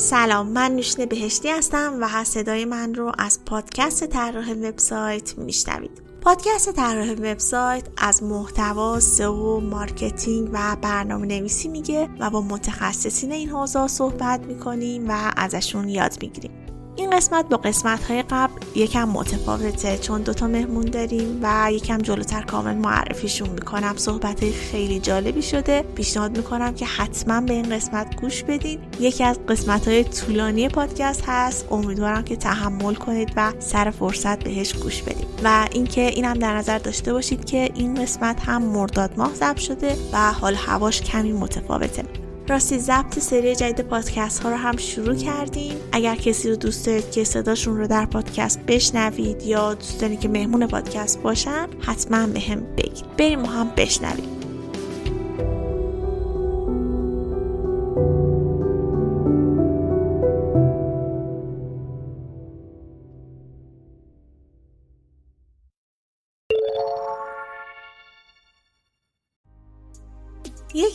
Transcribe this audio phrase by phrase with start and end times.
[0.00, 6.02] سلام من نوشین بهشتی هستم و صدای من رو از پادکست طراح وبسایت میشنوید.
[6.20, 13.48] پادکست طراح وبسایت از محتوا سئو مارکتینگ و برنامه نویسی میگه و با متخصصین این
[13.48, 16.52] حوزه صحبت می‌کنیم و ازشون یاد می‌گیریم.
[17.00, 22.42] این قسمت با قسمت های قبل یکم متفاوته چون دوتا مهمون داریم و یکم جلوتر
[22.42, 23.94] کامل معرفیشون می‌کنم.
[23.96, 25.82] صحبت های خیلی جالبی شده.
[25.82, 28.78] پیشنهاد می‌کنم که حتما به این قسمت گوش بدین.
[29.00, 31.66] یکی از قسمت های طولانی پادکست هست.
[31.70, 36.78] امیدوارم که تحمل کنید و سر فرصت بهش گوش بدید و اینکه اینم در نظر
[36.78, 42.19] داشته باشید که این قسمت هم مرداد ماه ضبط شده و حال هواش کمی متفاوته.
[42.50, 45.74] راستی ضبط سری جدید پادکست ها رو هم شروع کردیم.
[45.92, 50.28] اگر کسی رو دوست دارید که صداشون رو در پادکست بشنوید یا دوست دارید که
[50.28, 53.16] مهمون پادکست باشن حتما به هم بگید.
[53.18, 54.39] بریم و هم بشنویم.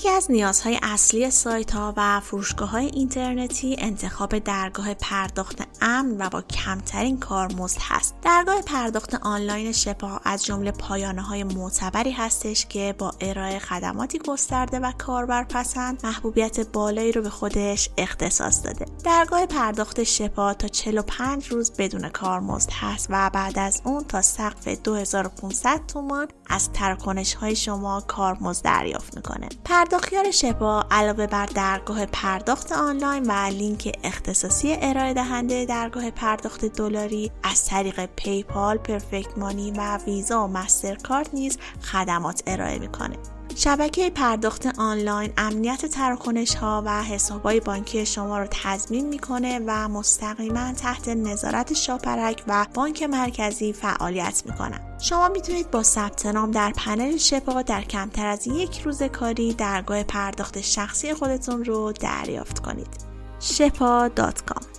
[0.05, 6.29] یکی از نیازهای اصلی سایت ها و فروشگاه های اینترنتی انتخاب درگاه پرداخت امن و
[6.29, 8.15] با کمترین کارمزد هست.
[8.21, 14.79] درگاه پرداخت آنلاین شپا از جمله پایانه های معتبری هستش که با ارائه خدماتی گسترده
[14.79, 18.85] و کاربرپسند محبوبیت بالایی رو به خودش اختصاص داده.
[19.03, 24.67] درگاه پرداخت شپا تا 45 روز بدون کارمزد هست و بعد از اون تا سقف
[24.67, 29.49] 2500 تومان از تراکنش های شما کارمزد دریافت می‌کنه.
[29.95, 37.31] پرداختیار شپا علاوه بر درگاه پرداخت آنلاین و لینک اختصاصی ارائه دهنده درگاه پرداخت دلاری
[37.43, 43.34] از طریق PayPal، Perfect Money و ویزا و MasterCard نیز خدمات ارائه می‌کنه.
[43.57, 49.87] شبکه پرداخت آنلاین امنیت تراکنش ها و حساب های بانکی شما رو تضمین می‌کنه و
[49.87, 54.97] مستقیما تحت نظارت شاپرک و بانک مرکزی فعالیت می‌کنن.
[55.01, 60.03] شما می‌تونید با ثبت نام در پنل شپا در کمتر از یک روز کاری درگاه
[60.03, 63.05] پرداخت شخصی خودتون رو دریافت کنید.
[63.39, 64.74] شپا.com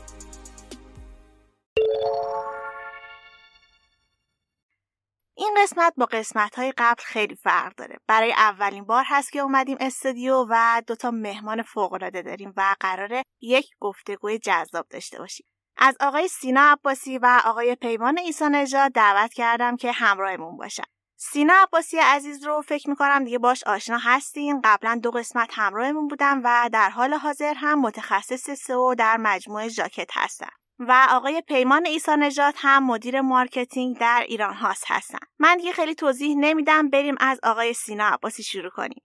[5.39, 7.97] این قسمت با قسمت های قبل خیلی فرق داره.
[8.07, 13.23] برای اولین بار هست که اومدیم استودیو و دوتا مهمان فوق العاده داریم و قراره
[13.41, 15.47] یک گفتگوی جذاب داشته باشیم.
[15.77, 20.85] از آقای سینا عباسی و آقای پیمان ایسا نژاد دعوت کردم که همراهمون باشن.
[21.17, 24.61] سینا عباسی عزیز رو فکر می‌کنم دیگه باش آشنا هستین.
[24.65, 30.11] قبلا دو قسمت همراهمون بودم و در حال حاضر هم متخصص سئو در مجموعه ژاکت
[30.13, 30.51] هستن.
[30.79, 35.19] و آقای پیمان عیسی‌نژاد هم مدیر مارکتینگ در ایران هاست هستن.
[35.39, 39.03] من دیگه خیلی توضیح نمیدم بریم از آقای سینا عباسی شروع کنیم؟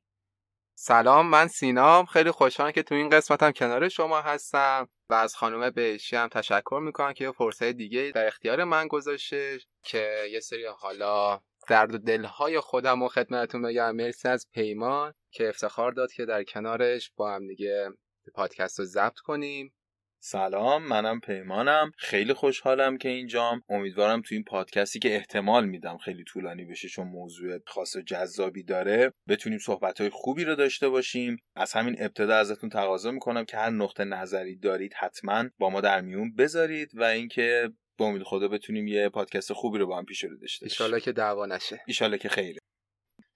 [0.75, 2.05] سلام من سینام.
[2.05, 6.79] خیلی خوشحالم که تو این قسمتم کنار شما هستم و از خانم بهشتی هم تشکر
[6.83, 11.97] می‌کنم که یه فرصت دیگه در اختیار من گذاشته که یه سری حالا درد و
[11.97, 13.95] دلهای خودم و خدمتتون بگم.
[13.95, 17.89] مرسی از پیمان که افتخار داد که در کنارش با هم دیگه
[18.33, 19.73] پادکست رو ضبط کنیم.
[20.23, 21.91] سلام منم پیمانم.
[21.97, 23.61] خیلی خوشحالم که اینجام.
[23.69, 28.63] امیدوارم تو این پادکستی که احتمال میدم خیلی طولانی بشه چون موضوع خاص و جذابی
[28.63, 31.37] داره بتونیم صحبت های خوبی رو داشته باشیم.
[31.55, 36.01] از همین ابتدا ازتون تقاضا می‌کنم که هر نقطه نظری دارید حتما با ما در
[36.01, 40.23] میون بذارید و اینکه با امید خدا بتونیم یه پادکست خوبی رو با هم پیش
[40.23, 41.81] رو داشته باشیم که دعوا نشه.
[41.87, 42.59] ایشالله که خیره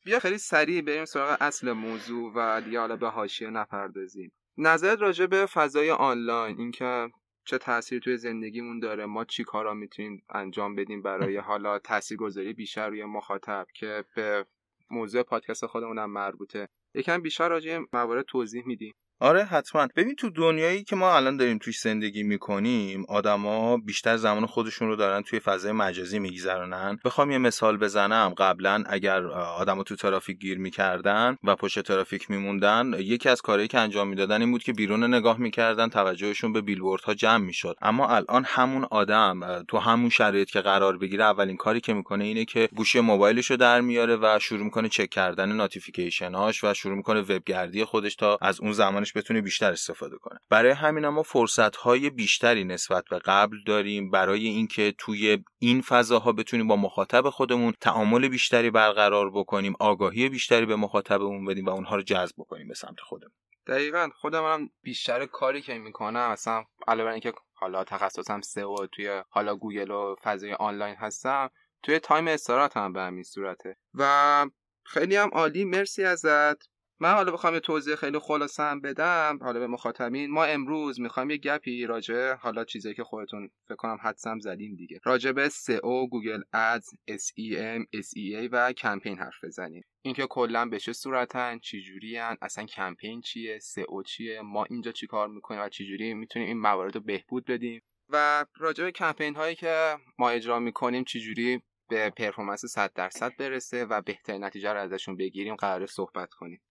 [0.06, 4.32] بیا خیلی سریع بریم سراغ اصل موضوع و دیگه حالا به حاشیه نپردازیم.
[4.58, 7.10] نظرت راجع به فضای آنلاین اینکه
[7.46, 12.90] چه تاثیر توی زندگیمون داره ما چی کارا می‌تونیم انجام بدیم برای حالا تاثیرگذاری بیشتر
[12.90, 14.46] روی مخاطب که به
[14.90, 16.68] موضوع پادکست خودمونم مربوطه.
[16.94, 19.88] یکم بیشتر راجع موارد توضیح میدیم آره حتما.
[19.96, 24.96] ببین تو دنیایی که ما الان داریم توش زندگی می‌کنیم آدما بیشتر زمان خودشون رو
[24.96, 27.00] دارن توی فضای مجازی میگذرونن.
[27.06, 28.34] بخوام یه مثال بزنم.
[28.38, 33.80] قبلا اگر آدما تو ترافیک گیر می‌کردن و پشت ترافیک میموندن یکی از کارهایی که
[33.80, 37.76] انجام می‌دادن این بود که بیرون نگاه می‌کردن توجهشون به بیلبوردها جمع می‌شد.
[37.82, 42.46] اما الان همون آدم تو همون شرایط که قرار بگیره اولین کاری که می‌کنه اینه
[42.46, 47.22] که گوشی موبایلش رو در میاره و شروع می‌کنه چک کردن ناتیفیکیشنهاش و شروع می‌کنه
[47.22, 48.74] وبگردی خودش تا از اون
[49.16, 50.40] بتونه بیشتر استفاده کنه.
[50.50, 54.12] برای همین ما فرصت های بیشتری نسبت به قبل داریم.
[54.12, 60.66] برای اینکه توی این فضاها بتونیم با مخاطب خودمون تعامل بیشتری برقرار بکنیم آگاهی بیشتری
[60.66, 63.34] به مخاطبمون بدیم و اونها رو جذب بکنیم به سمت خودمون.
[63.68, 64.10] دقیقا.
[64.16, 70.16] خودم بیشتر کاری که می‌کنم مثلا علاوه اینکه حالا تخصصم سئو توی حالا گوگل و
[70.24, 71.50] فضای آنلاین هستم
[71.84, 73.78] توی تایم استراحت هم به همین صورته.
[73.94, 74.46] و
[74.84, 75.66] خیلی هم عالی.
[75.66, 76.75] مرسی ازت.
[77.00, 81.30] من حالا بخوام یه توضیح خیلی خلاصه هم بدم حالا به مخاطبین ما امروز می‌خوایم
[81.30, 86.10] یه گپی راجع حالا چیزایی که خودتون فکر کنم حدسم زدین دیگه راجع به SEO
[86.12, 89.84] Google Ads SEM SEA و کمپین حرف بزنیم.
[90.02, 95.62] اینکه کلا به چه صورتن چجوری اصلا کمپین چیه SEO چیه ما اینجا چیکار می‌کنیم
[95.62, 100.30] و چجوری می‌تونیم این موارد رو بهبود بدیم و راجع به کمپین هایی که ما
[100.30, 105.86] اجرا می‌کنیم چجوری به پرفورمنس 100 درصد برسه و بهترین نتیجه رو ازشون بگیریم قرار
[105.86, 106.62] صحبت کنیم.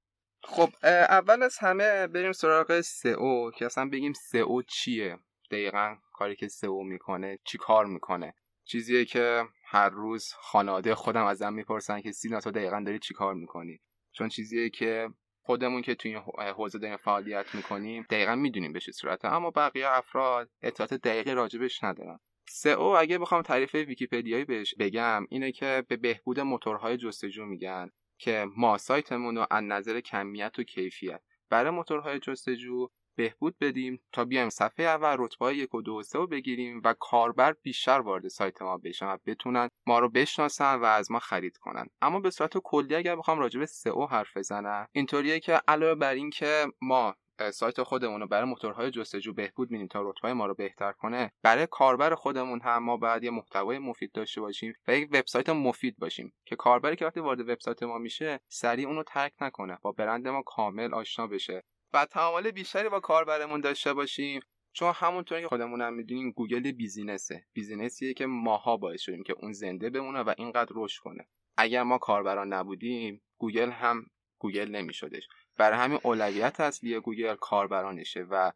[0.46, 0.70] خب
[1.08, 5.18] اول از همه بریم سراغ سئو که اصلا بگیم سئو چیه؟
[5.50, 11.52] دقیقا کاری که سئو می‌کنه چی کار می‌کنه؟ چیزیه که هر روز خانواده خودم ازم
[11.52, 13.80] می‌پرسن که سینا تو دقیقا داری چی کار می‌کنی؟
[14.12, 15.08] چون چیزیه که
[15.42, 16.22] خودمون که توی این
[16.56, 21.84] حوزه داریم فعالیت می‌کنیم دقیقا می‌دونیم به چه صورته اما بقیه افراد اطلاعات دقیقی راجبش
[21.84, 22.18] ندارن.
[22.48, 27.90] سئو اگه بخوام تعریف ویکیپدیایی بهش بگم اینه که به بهبود موتورهای جستجو میگن.
[28.24, 34.24] که ما سایتمون رو از نظر کمیت و کیفیت برای موتورهای جستجو بهبود بدیم تا
[34.24, 38.28] بیایم صفحه اول رتبه یک و دو و سه رو بگیریم و کاربر بیشتر وارد
[38.28, 41.86] سایت ما بشن و بتونن ما رو بشناسن و از ما خرید کنن.
[42.02, 46.14] اما به صورت کلی اگر بخوام راجع به سئو حرف بزنم اینطوریه که علاوه بر
[46.14, 47.14] اینکه ما
[47.52, 51.32] سایت خودمون رو برای موتورهای جستجو بهبود میدیم تا رتبه ما رو بهتر کنه.
[51.42, 55.96] برای کاربر خودمون هم ما باید یه محتوای مفید داشته باشیم و یک وبسایت مفید
[55.98, 60.28] باشیم که کاربری که وقتی وارد وبسایت ما میشه سریع اونو ترک نکنه با برند
[60.28, 64.40] ما کامل آشنا بشه و تعامل بیشتری با کاربرمون داشته باشیم.
[64.72, 67.46] چون همونطوری که خودمون هم می‌دونیم گوگل business ه.
[67.52, 71.28] business یه که ماها باعث شدیم که اون زنده بمونه و اینقدر رشد کنه.
[71.56, 74.06] اگر ما کاربران نبودیم گوگل هم
[74.38, 75.28] گوگل نمیشدش.
[75.56, 78.52] برای همین اولویت اصلی گوگل کاربرانشه و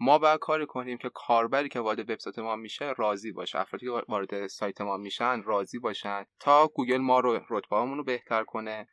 [0.00, 3.58] ما باید کاری کنیم که کاربری که وارد وبسایت ما میشه راضی باشه.
[3.58, 8.44] افرادی که وارد سایت ما میشن راضی باشن تا گوگل ما رو رتبهمون رو بهتر
[8.44, 8.88] کنه.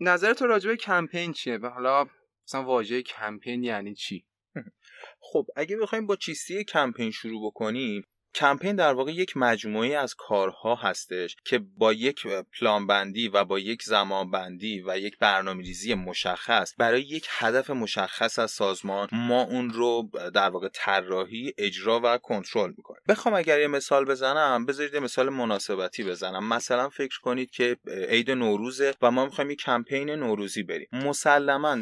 [0.00, 2.06] نظرت راجع به کمپین چیه؟ و حالا
[2.48, 4.26] مثلا واژه کمپین یعنی چی؟
[5.20, 10.74] خب اگه بخوایم با چیستی کمپین شروع بکنیم کمپین در واقع یک مجموعه از کارها
[10.74, 15.94] هستش که با یک پلان بندی و با یک زمان بندی و یک برنامه ریزی
[15.94, 22.18] مشخص برای یک هدف مشخص از سازمان ما اون رو در واقع طراحی اجرا و
[22.18, 26.48] کنترل می‌کنیم بخوام اگر یه مثال بزنم بذارید مثال مناسبتی بزنم.
[26.48, 27.76] مثلا فکر کنید که
[28.08, 30.88] عید نوروزه و ما می‌خوایم یک کمپین نوروزی بریم.
[30.92, 31.78] مسلما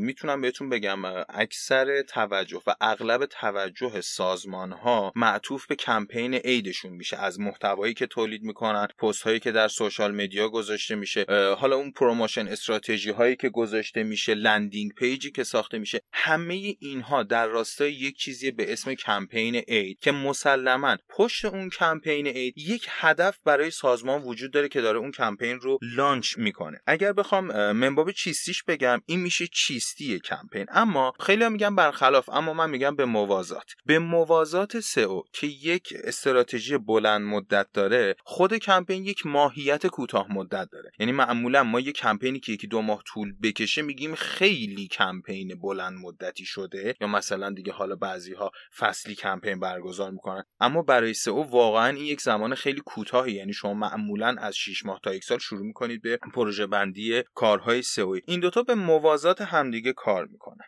[0.00, 7.16] می‌تونم بهتون بگم اکثر توجه و اغلب توجه سازمان ها معطوف به کمپین عیدشون میشه
[7.16, 11.26] از محتوایی که تولید می‌کنن پست هایی که در social media گذاشته میشه
[11.58, 16.76] حالا اون promotion استراتژی هایی که گذاشته میشه landing page ی که ساخته میشه همه
[16.80, 22.54] اینها در راستای یک چیزی به اسم کمپین عید که مسلما پشت اون کمپین عید
[22.58, 26.80] یک هدف برای سازمان وجود داره که داره اون کمپین رو launch می‌کنه.
[26.86, 30.66] اگر بخوام من باب چیستیش بگم این میشه چیستی کمپین.
[30.70, 33.72] اما خیلی میگم برخلاف اما من میگم به موازات.
[33.86, 40.32] به موازات سئو که یک یک استراتژی بلند مدت داره خود کمپین یک ماهیت کوتاه
[40.32, 40.90] مدت داره.
[40.98, 45.98] یعنی معمولا ما یک کمپینی که یکی دو ماه طول بکشه میگیم خیلی کمپین بلند
[45.98, 46.94] مدتی شده.
[47.00, 50.44] یا مثلا دیگه حالا بعضی ها فصلی کمپین برگزار می‌کنن.
[50.60, 53.32] اما برای سئو واقعا این یک زمان خیلی کوتاهی.
[53.32, 57.82] یعنی شما معمولا از 6 ماه تا یک سال شروع می‌کنید به پروژه بندی کارهای
[57.82, 58.18] سئو.
[58.26, 60.64] این دوتا به موازات همدیگه کار می‌کنن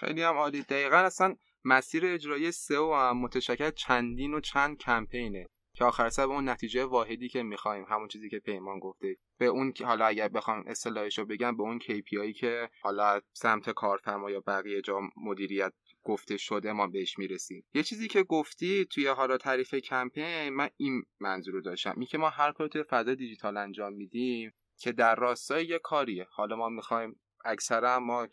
[0.00, 0.62] خیلی هم عالی.
[0.62, 1.34] دقیقا اصلا
[1.68, 6.84] مسیر اجرایی سئو هم متشکل چندین و چند کمپینه که آخر سر به اون نتیجه
[6.84, 9.16] واحدی که می‌خوایم همون چیزی که پیمان گفته.
[9.38, 13.70] به اون که حالا اگر بخوام اصطلاحش رو بگم به اون KPI که حالا سمت
[13.70, 17.64] کارفرما یا بقیه جا مدیریت گفته شده ما بهش می‌رسیم.
[17.74, 21.94] یه چیزی که گفتی توی حالا تعریف کمپین من این منظور رو داشتم.
[21.96, 26.26] این که ما هر کاری توی فضا دیجیتال انجام میدیم که در راستای یه کاریه.
[26.30, 28.28] حالا ما می‌خوایم اکثرا ما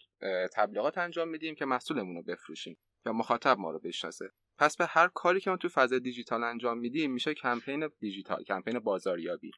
[0.54, 2.78] تبلیغات انجام میدیم که محصولمون رو بفروشیم.
[3.06, 4.32] یا مخاطب ما رو بشناسه.
[4.58, 8.80] پس به هر کاری که ما تو فضا دیجیتال انجام میدیم میشه کمپین دیجیتال کمپین
[8.80, 9.52] بازاریابی.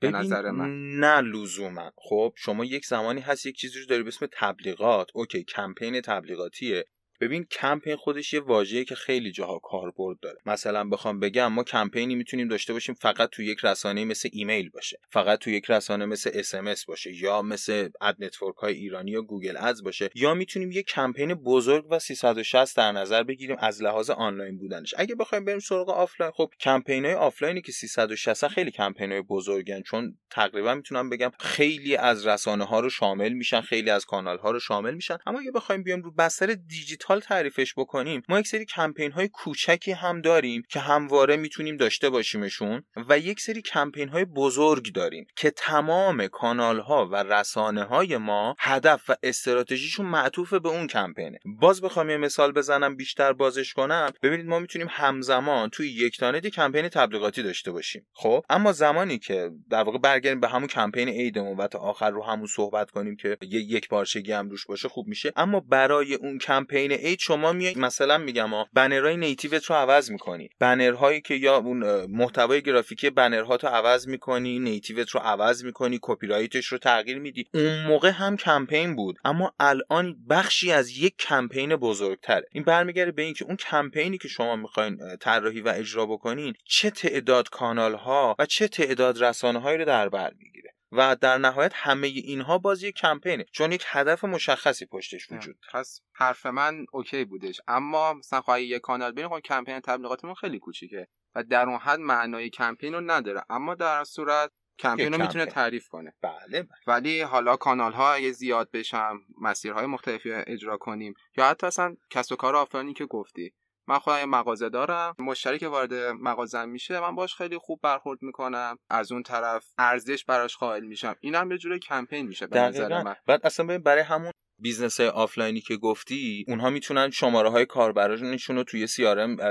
[0.00, 0.98] به نظر من.
[1.00, 1.92] نه لزوما.
[1.96, 5.10] خب شما یک زمانی هست یک چیزی رو داری به اسم تبلیغات.
[5.14, 6.84] okay کمپین تبلیغاتیه.
[7.20, 10.38] ببین کمپین خودش یه واژه‌ای که خیلی جاها کاربرد داره.
[10.46, 14.98] مثلا بخوام بگم ما کمپینی می‌تونیم داشته باشیم فقط تو یک رسانه مثل ایمیل باشه.
[15.10, 19.56] فقط تو یک رسانه مثل SMS باشه یا مثل ad network های ایرانی یا Google
[19.56, 20.10] Ads باشه.
[20.14, 24.94] یا می‌تونیم یک کمپین بزرگ و 360 در نظر بگیریم از لحاظ آنلاین بودنش.
[24.96, 29.82] اگه بخوایم بریم سراغ آفلاین خب کمپین های آفلاینی که 360 خیلی کمپین های بزرگن
[29.82, 34.50] چون تقریبا می‌تونم بگم خیلی از رسانه ها رو شامل میشن خیلی از کانال ها
[34.50, 35.18] رو شامل میشن.
[35.26, 39.28] اما اگه بخوایم بیایم رو بستر دیجیتال دیجیتال تعریفش بکنیم ما یک سری کمپین های
[39.28, 45.26] کوچکی هم داریم که همواره می‌تونیم داشته باشیمشون و یک سری کمپین های بزرگ داریم
[45.36, 51.38] که تمام کانال ها و رسانه های ما هدف و استراتژیشون معطوف به اون کمپینه.
[51.60, 54.10] باز بخوام یه مثال بزنم بیشتر بازش کنم.
[54.22, 59.50] ببینید ما می‌تونیم همزمان توی یک تانه کمپین تبلیغاتی داشته باشیم خب؟ اما زمانی که
[59.70, 63.36] در واقع برگردیم به همون کمپین ایدمون و تا آخر رو همون صحبت کنیم که
[63.42, 65.32] یک پارچگی هم روش باشه خوب میشه.
[65.36, 70.48] اما برای اون کمپین اید شما میای مثلا میگم ها بنرهای نیتیوت رو عوض می‌کنی.
[70.58, 76.26] بنرهایی که یا اون محتوای گرافیکی بنرها رو عوض می‌کنی نیتیوت رو عوض می‌کنی کپی
[76.26, 77.46] رایتش رو تغییر میدی.
[77.54, 79.16] اون موقع هم کمپین بود.
[79.24, 82.46] اما الان بخشی از یک کمپین بزرگتره.
[82.52, 87.48] این برمیگرده به اینکه اون کمپینی که شما می‌خواین طراحی و اجرا بکنین چه تعداد
[87.48, 90.65] کانال ها و چه تعداد رسانه هایی رو در بر می‌گیره.
[90.92, 96.00] و در نهایت همه اینها باز یک کمپینه چون یک هدف مشخصی پشتش وجود پس
[96.12, 97.60] حرف من okay بودش.
[97.68, 101.98] اما مثلا خواهی یه کانال بریم خب کمپین تبلیغاتمون خیلی کوچیکه و در اون حد
[102.00, 103.44] معنای کمپین رو نداره.
[103.50, 106.14] اما در صورت کمپین رو می‌تونه تعریف کنه.
[106.22, 106.68] بله, بله.
[106.86, 112.32] ولی حالا کانال ها اگه زیاد بشن مسیرهای مختلفی اجرا کنیم یا حتی اصلا کسب
[112.32, 113.54] و کار آفلاینی که گفتی.
[113.88, 115.14] من خودم مغازه دارم.
[115.18, 118.78] مشتری که وارد مغازه میشه من باش خیلی خوب برخورد می‌کنم.
[118.90, 121.16] از اون طرف ارزش براش قائل میشم.
[121.20, 123.16] این هم یه جوری کمپین میشه به نظر من.
[123.26, 128.86] بعد اصلا برای همون business آفلاینی که گفتی اونها می‌تونن شماره های کاربرانشون رو توی
[128.86, 129.02] CRM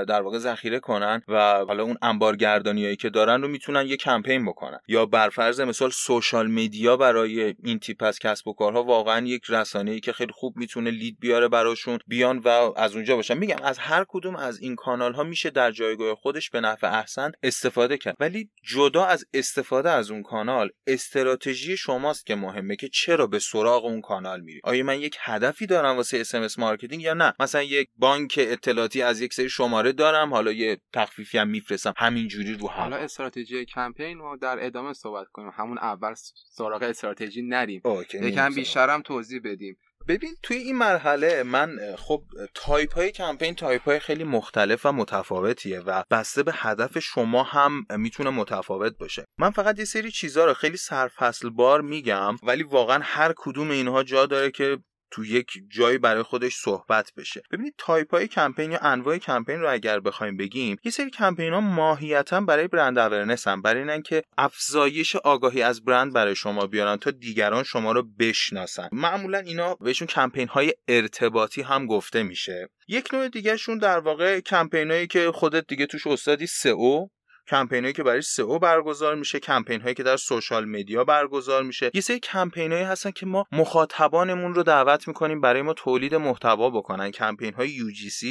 [0.08, 4.78] در واقع ذخیره کنن و حالا اون انبارگردانیایی که دارن رو می‌تونن یه کمپین بکنن.
[4.88, 9.42] یا بر فرض مثال social media برای این تیپ از کسب و کارها واقعا یک
[9.48, 13.38] رسانه ای که خیلی خوب می‌تونه lead بیاره براشون بیان و از اونجا باشن.
[13.38, 17.32] میگم از هر کدوم از این کانال ها میشه در جایگاه خودش به نحو احسن
[17.42, 18.16] استفاده کرد.
[18.20, 23.84] ولی جدا از استفاده از اون کانال استراتژی شماست که مهمه که چرا به سراغ
[23.84, 28.34] اون کانال میری آیا یک هدفی دارم واسه SMS marketing یا نه؟ مثلا یک بانک
[28.38, 32.96] اطلاعاتی از یک سری شماره دارم حالا یه تخفیفی هم میفرستم همینجوری رو هم حالا
[32.96, 35.50] استراتژی کمپین رو در ادامه صحبت کنیم.
[35.54, 36.14] همون اول
[36.50, 37.82] سراغ استراتژی نریم.
[38.14, 39.76] یکم بیشترم توضیح بدیم.
[40.08, 42.22] ببین توی این مرحله من خب
[42.54, 47.86] تایپ های کمپین تایپ های خیلی مختلف و متفاوتیه و بسته به هدف شما هم
[47.90, 49.24] می‌تونه متفاوت باشه.
[49.38, 54.02] من فقط یه سری چیزها رو خیلی سرفصل بار میگم ولی واقعا هر کدوم اینها
[54.02, 54.78] جا داره که
[55.10, 57.42] تو یک جایی برای خودش صحبت بشه.
[57.50, 61.60] ببینید تایپ های کمپین یا انواع کمپین رو اگر بخوایم بگیم یه سری کمپین ها
[61.60, 67.10] ماهیتا برای brand awareness هم برای اینکه افزایش آگاهی از برند برای شما بیارن تا
[67.10, 68.88] دیگران شما رو بشناسن.
[68.92, 72.68] معمولا اینا بهشون کمپین های ارتباطی هم گفته میشه.
[72.88, 77.06] یک نوع دیگه شون در واقع کمپین هایی که خودت دیگه توش استادی سئو.
[77.48, 81.90] کمپینایی که برای سئو برگزار میشه کمپین هایی که در social media برگزار میشه.
[81.94, 86.70] یه سری کمپین هایی هستن که ما مخاطبانمون رو دعوت می‌کنیم برای ما تولید محتوا
[86.70, 87.10] بکنن.
[87.10, 87.86] کمپین های UGC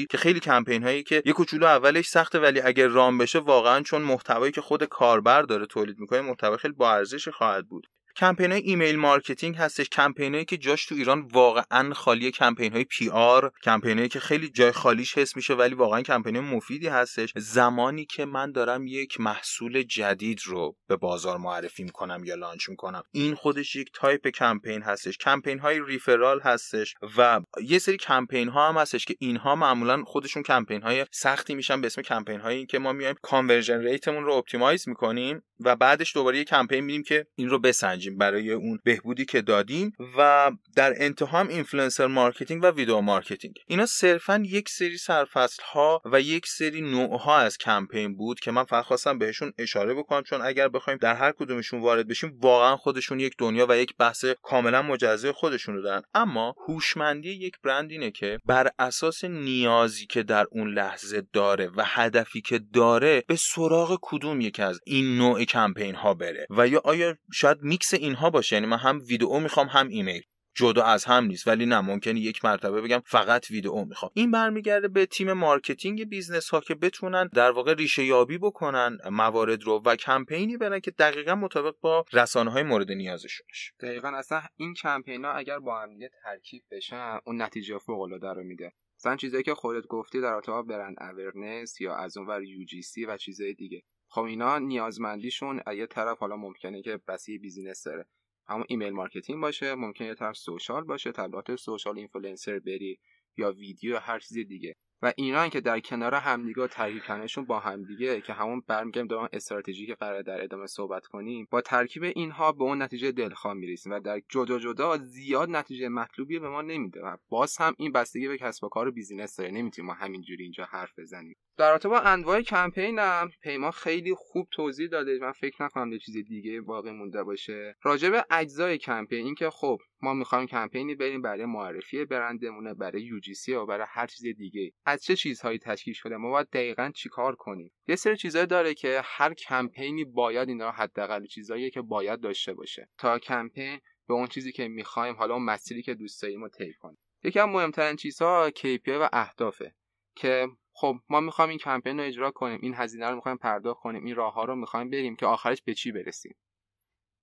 [0.10, 4.02] که خیلی کمپین هایی که یه کوچولو اولش سخته ولی اگر رام بشه واقعا چون
[4.02, 7.88] محتوایی که خود کاربر داره تولید می‌کنه محتوا خیلی با ارزش خواهد بود.
[8.18, 13.52] کمپین های email marketing هستش کمپینایی که جاش تو ایران واقعا خالی کمپین های PR
[13.64, 17.34] کمپینایی که خیلی جای خالیش حس میشه ولی واقعا کمپین مفیدی هستش.
[17.36, 23.04] زمانی که من دارم یک محصول جدید رو به بازار معرفی می‌کنم یا launch می‌کنم
[23.12, 25.18] این خودش یک تایپ کمپین هستش.
[25.18, 30.44] کمپین های referral هستش و یه سری کمپین ها هم هستش که اینها معمولا خودشون
[30.44, 34.34] کمپین های سختی میشن به اسم کمپین هایی که ما میایم conversion rate مون رو
[34.34, 38.05] optimize می‌کنیم و بعدش دوباره یه کمپین میدیم که این رو بسنجیم.
[38.12, 43.56] برای اون بهبودی که دادیم و در انتها هم influencer marketing و video marketing.
[43.68, 48.52] اینا صرفا یک سری سرفصل ها و یک سری نوع ها از کمپین بود که
[48.52, 52.78] من فقط خواستم بهشون اشاره بکنم چون اگر بخوایم در هر کدومشون وارد بشیم واقعا
[52.78, 56.02] خودشون یک دنیا و یک بحث کاملا مجزای خودشون دارن.
[56.14, 61.84] اما هوشمندی یک برند اینه که بر اساس نیازی که در اون لحظه داره و
[61.86, 66.82] هدفی که داره به سراغ کدوم یک از این نوع کمپین ها بره و یا
[66.84, 68.56] آیا شاید میکس اینها باشه.
[68.56, 70.22] یعنی من هم ویدئو می‌خوام هم ایمیل.
[70.58, 71.48] جدا از هم نیست.
[71.48, 74.12] ولی نه ممکنه یک مرتبه بگم فقط ویدئو می‌خوام.
[74.16, 79.64] این برمیگرده به تیم marketing business ها که بتونن در واقع ریشه یابی بکنن موارد
[79.64, 83.48] رو و کمپینی برن که دقیقا مطابق با رسانه های مورد نیازشون
[83.80, 85.90] دقیقا اصلا این کمپین ها اگر با هم
[86.24, 88.74] ترکیب بشن اون نتیجه فوق العاده رو میده.
[89.00, 92.66] مثلا چیزایی که خودت گفتی در ارتباط brand awareness یا از اونور یو
[93.08, 93.84] و چیزای دیگه.
[94.08, 98.06] خب اینا نیازمندیشون یه طرف حالا ممکنه که بستگی به business داره.
[98.48, 103.00] همون email marketing باشه ممکنه یه طرف social باشه تبلیغات social اینفلوئنسر بری
[103.38, 104.76] یا ویدیو یا هر چیز دیگه.
[105.02, 109.88] و اینا که در کنار همدیگه و ترکیب با همدیگه که همون برمیگردیم دارم استراتژی
[109.88, 114.00] که قرار در ادامه صحبت کنیم با ترکیب اینها به اون نتیجه دلخواه می‌رسیم و
[114.00, 118.38] در جدا جدا زیاد نتیجه مطلوبی به ما نمیده و باز هم این بستگی به
[118.38, 119.52] کسب و کار business داره.
[119.52, 121.36] نمی‌تونیم ما همینجوری اینجا حرف بزنیم.
[121.58, 125.20] در رابطه با انواع کمپین هم پیمان خیلی خوب توضیح داده.
[125.22, 127.76] من فکر نکنم یه چیز دیگه باقی مونده باشه.
[127.82, 133.02] راجع به اجزای کمپین این که خب ما می‌خوایم کمپینی بریم برای معرفی برندمونه برای
[133.02, 133.20] یو
[133.62, 134.72] و برای هر چیز دیگه.
[134.86, 139.02] از چه چیزهایی تشکیل شده؟ ما باید دقیقا چیکار کنیم؟ یه سری چیزهایی داره که
[139.04, 142.90] هر کمپینی باید اینا حداقل چیزهایی که باید داشته باشه.
[142.98, 146.74] تا کمپین به اون چیزی که می‌خوایم حالا اون مسیری که دوست داریم رو طی
[146.74, 146.98] کنیم.
[147.24, 149.76] یکی از مهمترین چیزها KPI و اهدافه
[150.16, 150.48] که
[150.78, 154.16] خب ما می‌خوایم این کمپین رو اجرا کنیم این هزینه رو می‌خوایم پرداخت کنیم این
[154.16, 156.36] راه ها رو می‌خوایم بریم که آخرش به چی برسیم؟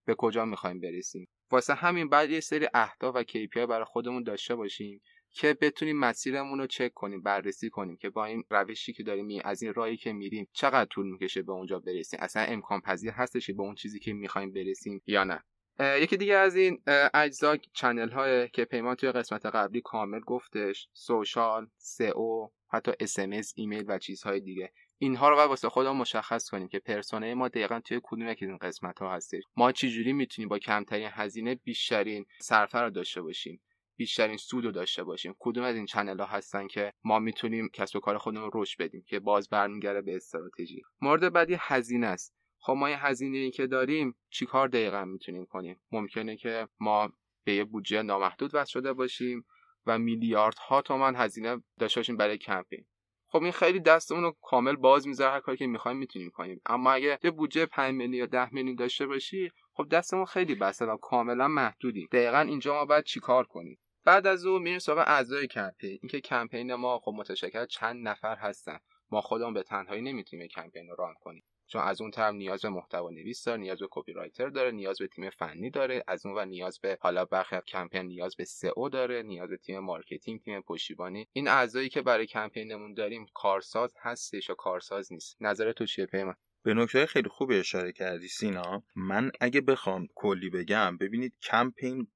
[0.07, 4.55] به کجا می‌خوایم برسیم؟ واسه همین بعد یه سری اهداف و KPI برای خودمون داشته
[4.55, 9.41] باشیم که بتونیم مسیرمون رو چک کنیم بررسی کنیم که با این روشی که داریم
[9.45, 13.51] از این راهی که میریم چقدر طول می‌کشه به اونجا برسیم؟ اصلا امکان پذیر هستش
[13.51, 15.45] به اون چیزی که می‌خوایم برسیم یا نه؟
[16.01, 16.83] یکی دیگه از این
[17.15, 23.19] اجزا channel های که پیمان توی قسمت قبلی کامل گفتش social سئو حتی SMS
[23.57, 24.73] ایمیل و چیزهای دیگه.
[24.99, 28.57] اینها رو باید واسه خودمون مشخص کنیم که persona ما دقیقا توی کدوم یکی این
[28.57, 29.43] قسمت ها هستش.
[29.57, 33.63] ما چجوری می‌تونیم با کمترین هزینه بیشترین صرفه رو داشته باشیم
[33.97, 37.97] بیشترین سود رو داشته باشیم؟ کدوم از این چنل ها هستن که ما می‌تونیم کسب
[37.97, 42.35] و کار خودمون رشد بدیم که باز برمیگرده به استراتژی؟ مورد بعدی هزینه است.
[42.65, 47.13] خب ما یه هزینه ای که داریم چیکار دقیقا می‌تونیم کنیم؟ ممکنه که ما
[47.45, 49.45] به یه بودجه نامحدود وصل شده باشیم
[49.87, 52.85] و میلیاردها تومن هزینه داشته باشیم برای کمپین.
[53.27, 56.61] خب این خیلی دستمون رو کامل باز می‌ذاره هر کاری که می‌خوایم می‌تونیم کنیم.
[56.67, 60.85] اما اگه یه بودجه 5 میلیون یا 10 میلیون داشته باشی خب دستمون خیلی بسته
[60.85, 65.47] و کاملا محدودی دقیقا اینجا ما باید چیکار کنیم؟ بعد از اون میریم سراغ اعضای
[65.47, 65.99] کمپین.
[66.03, 68.79] اینکه کمپین ما خب متشکل چند نفر هستن.
[69.11, 71.43] ما خودمون به تنهایی نمی‌تونیم کمپین رو run کنیم.
[71.73, 75.07] چون از اون طرف نیاز به محتوا نویس داره نیاز به copywriter داره نیاز به
[75.07, 79.23] تیم فنی داره از اون و نیاز به حالا برخی کمپین نیاز به سئو داره
[79.23, 81.29] نیاز به تیم marketing تیم پشتیبانی.
[81.33, 86.35] این اعضایی که برای کمپینمون داریم کارساز هستش یا کارساز نیست؟ نظر تو چیه پیمان؟
[86.63, 88.83] به نکته خیلی خوبی اشاره کردی سینا.
[88.97, 92.07] من اگه بخوام کلی بگم ببینید کمپین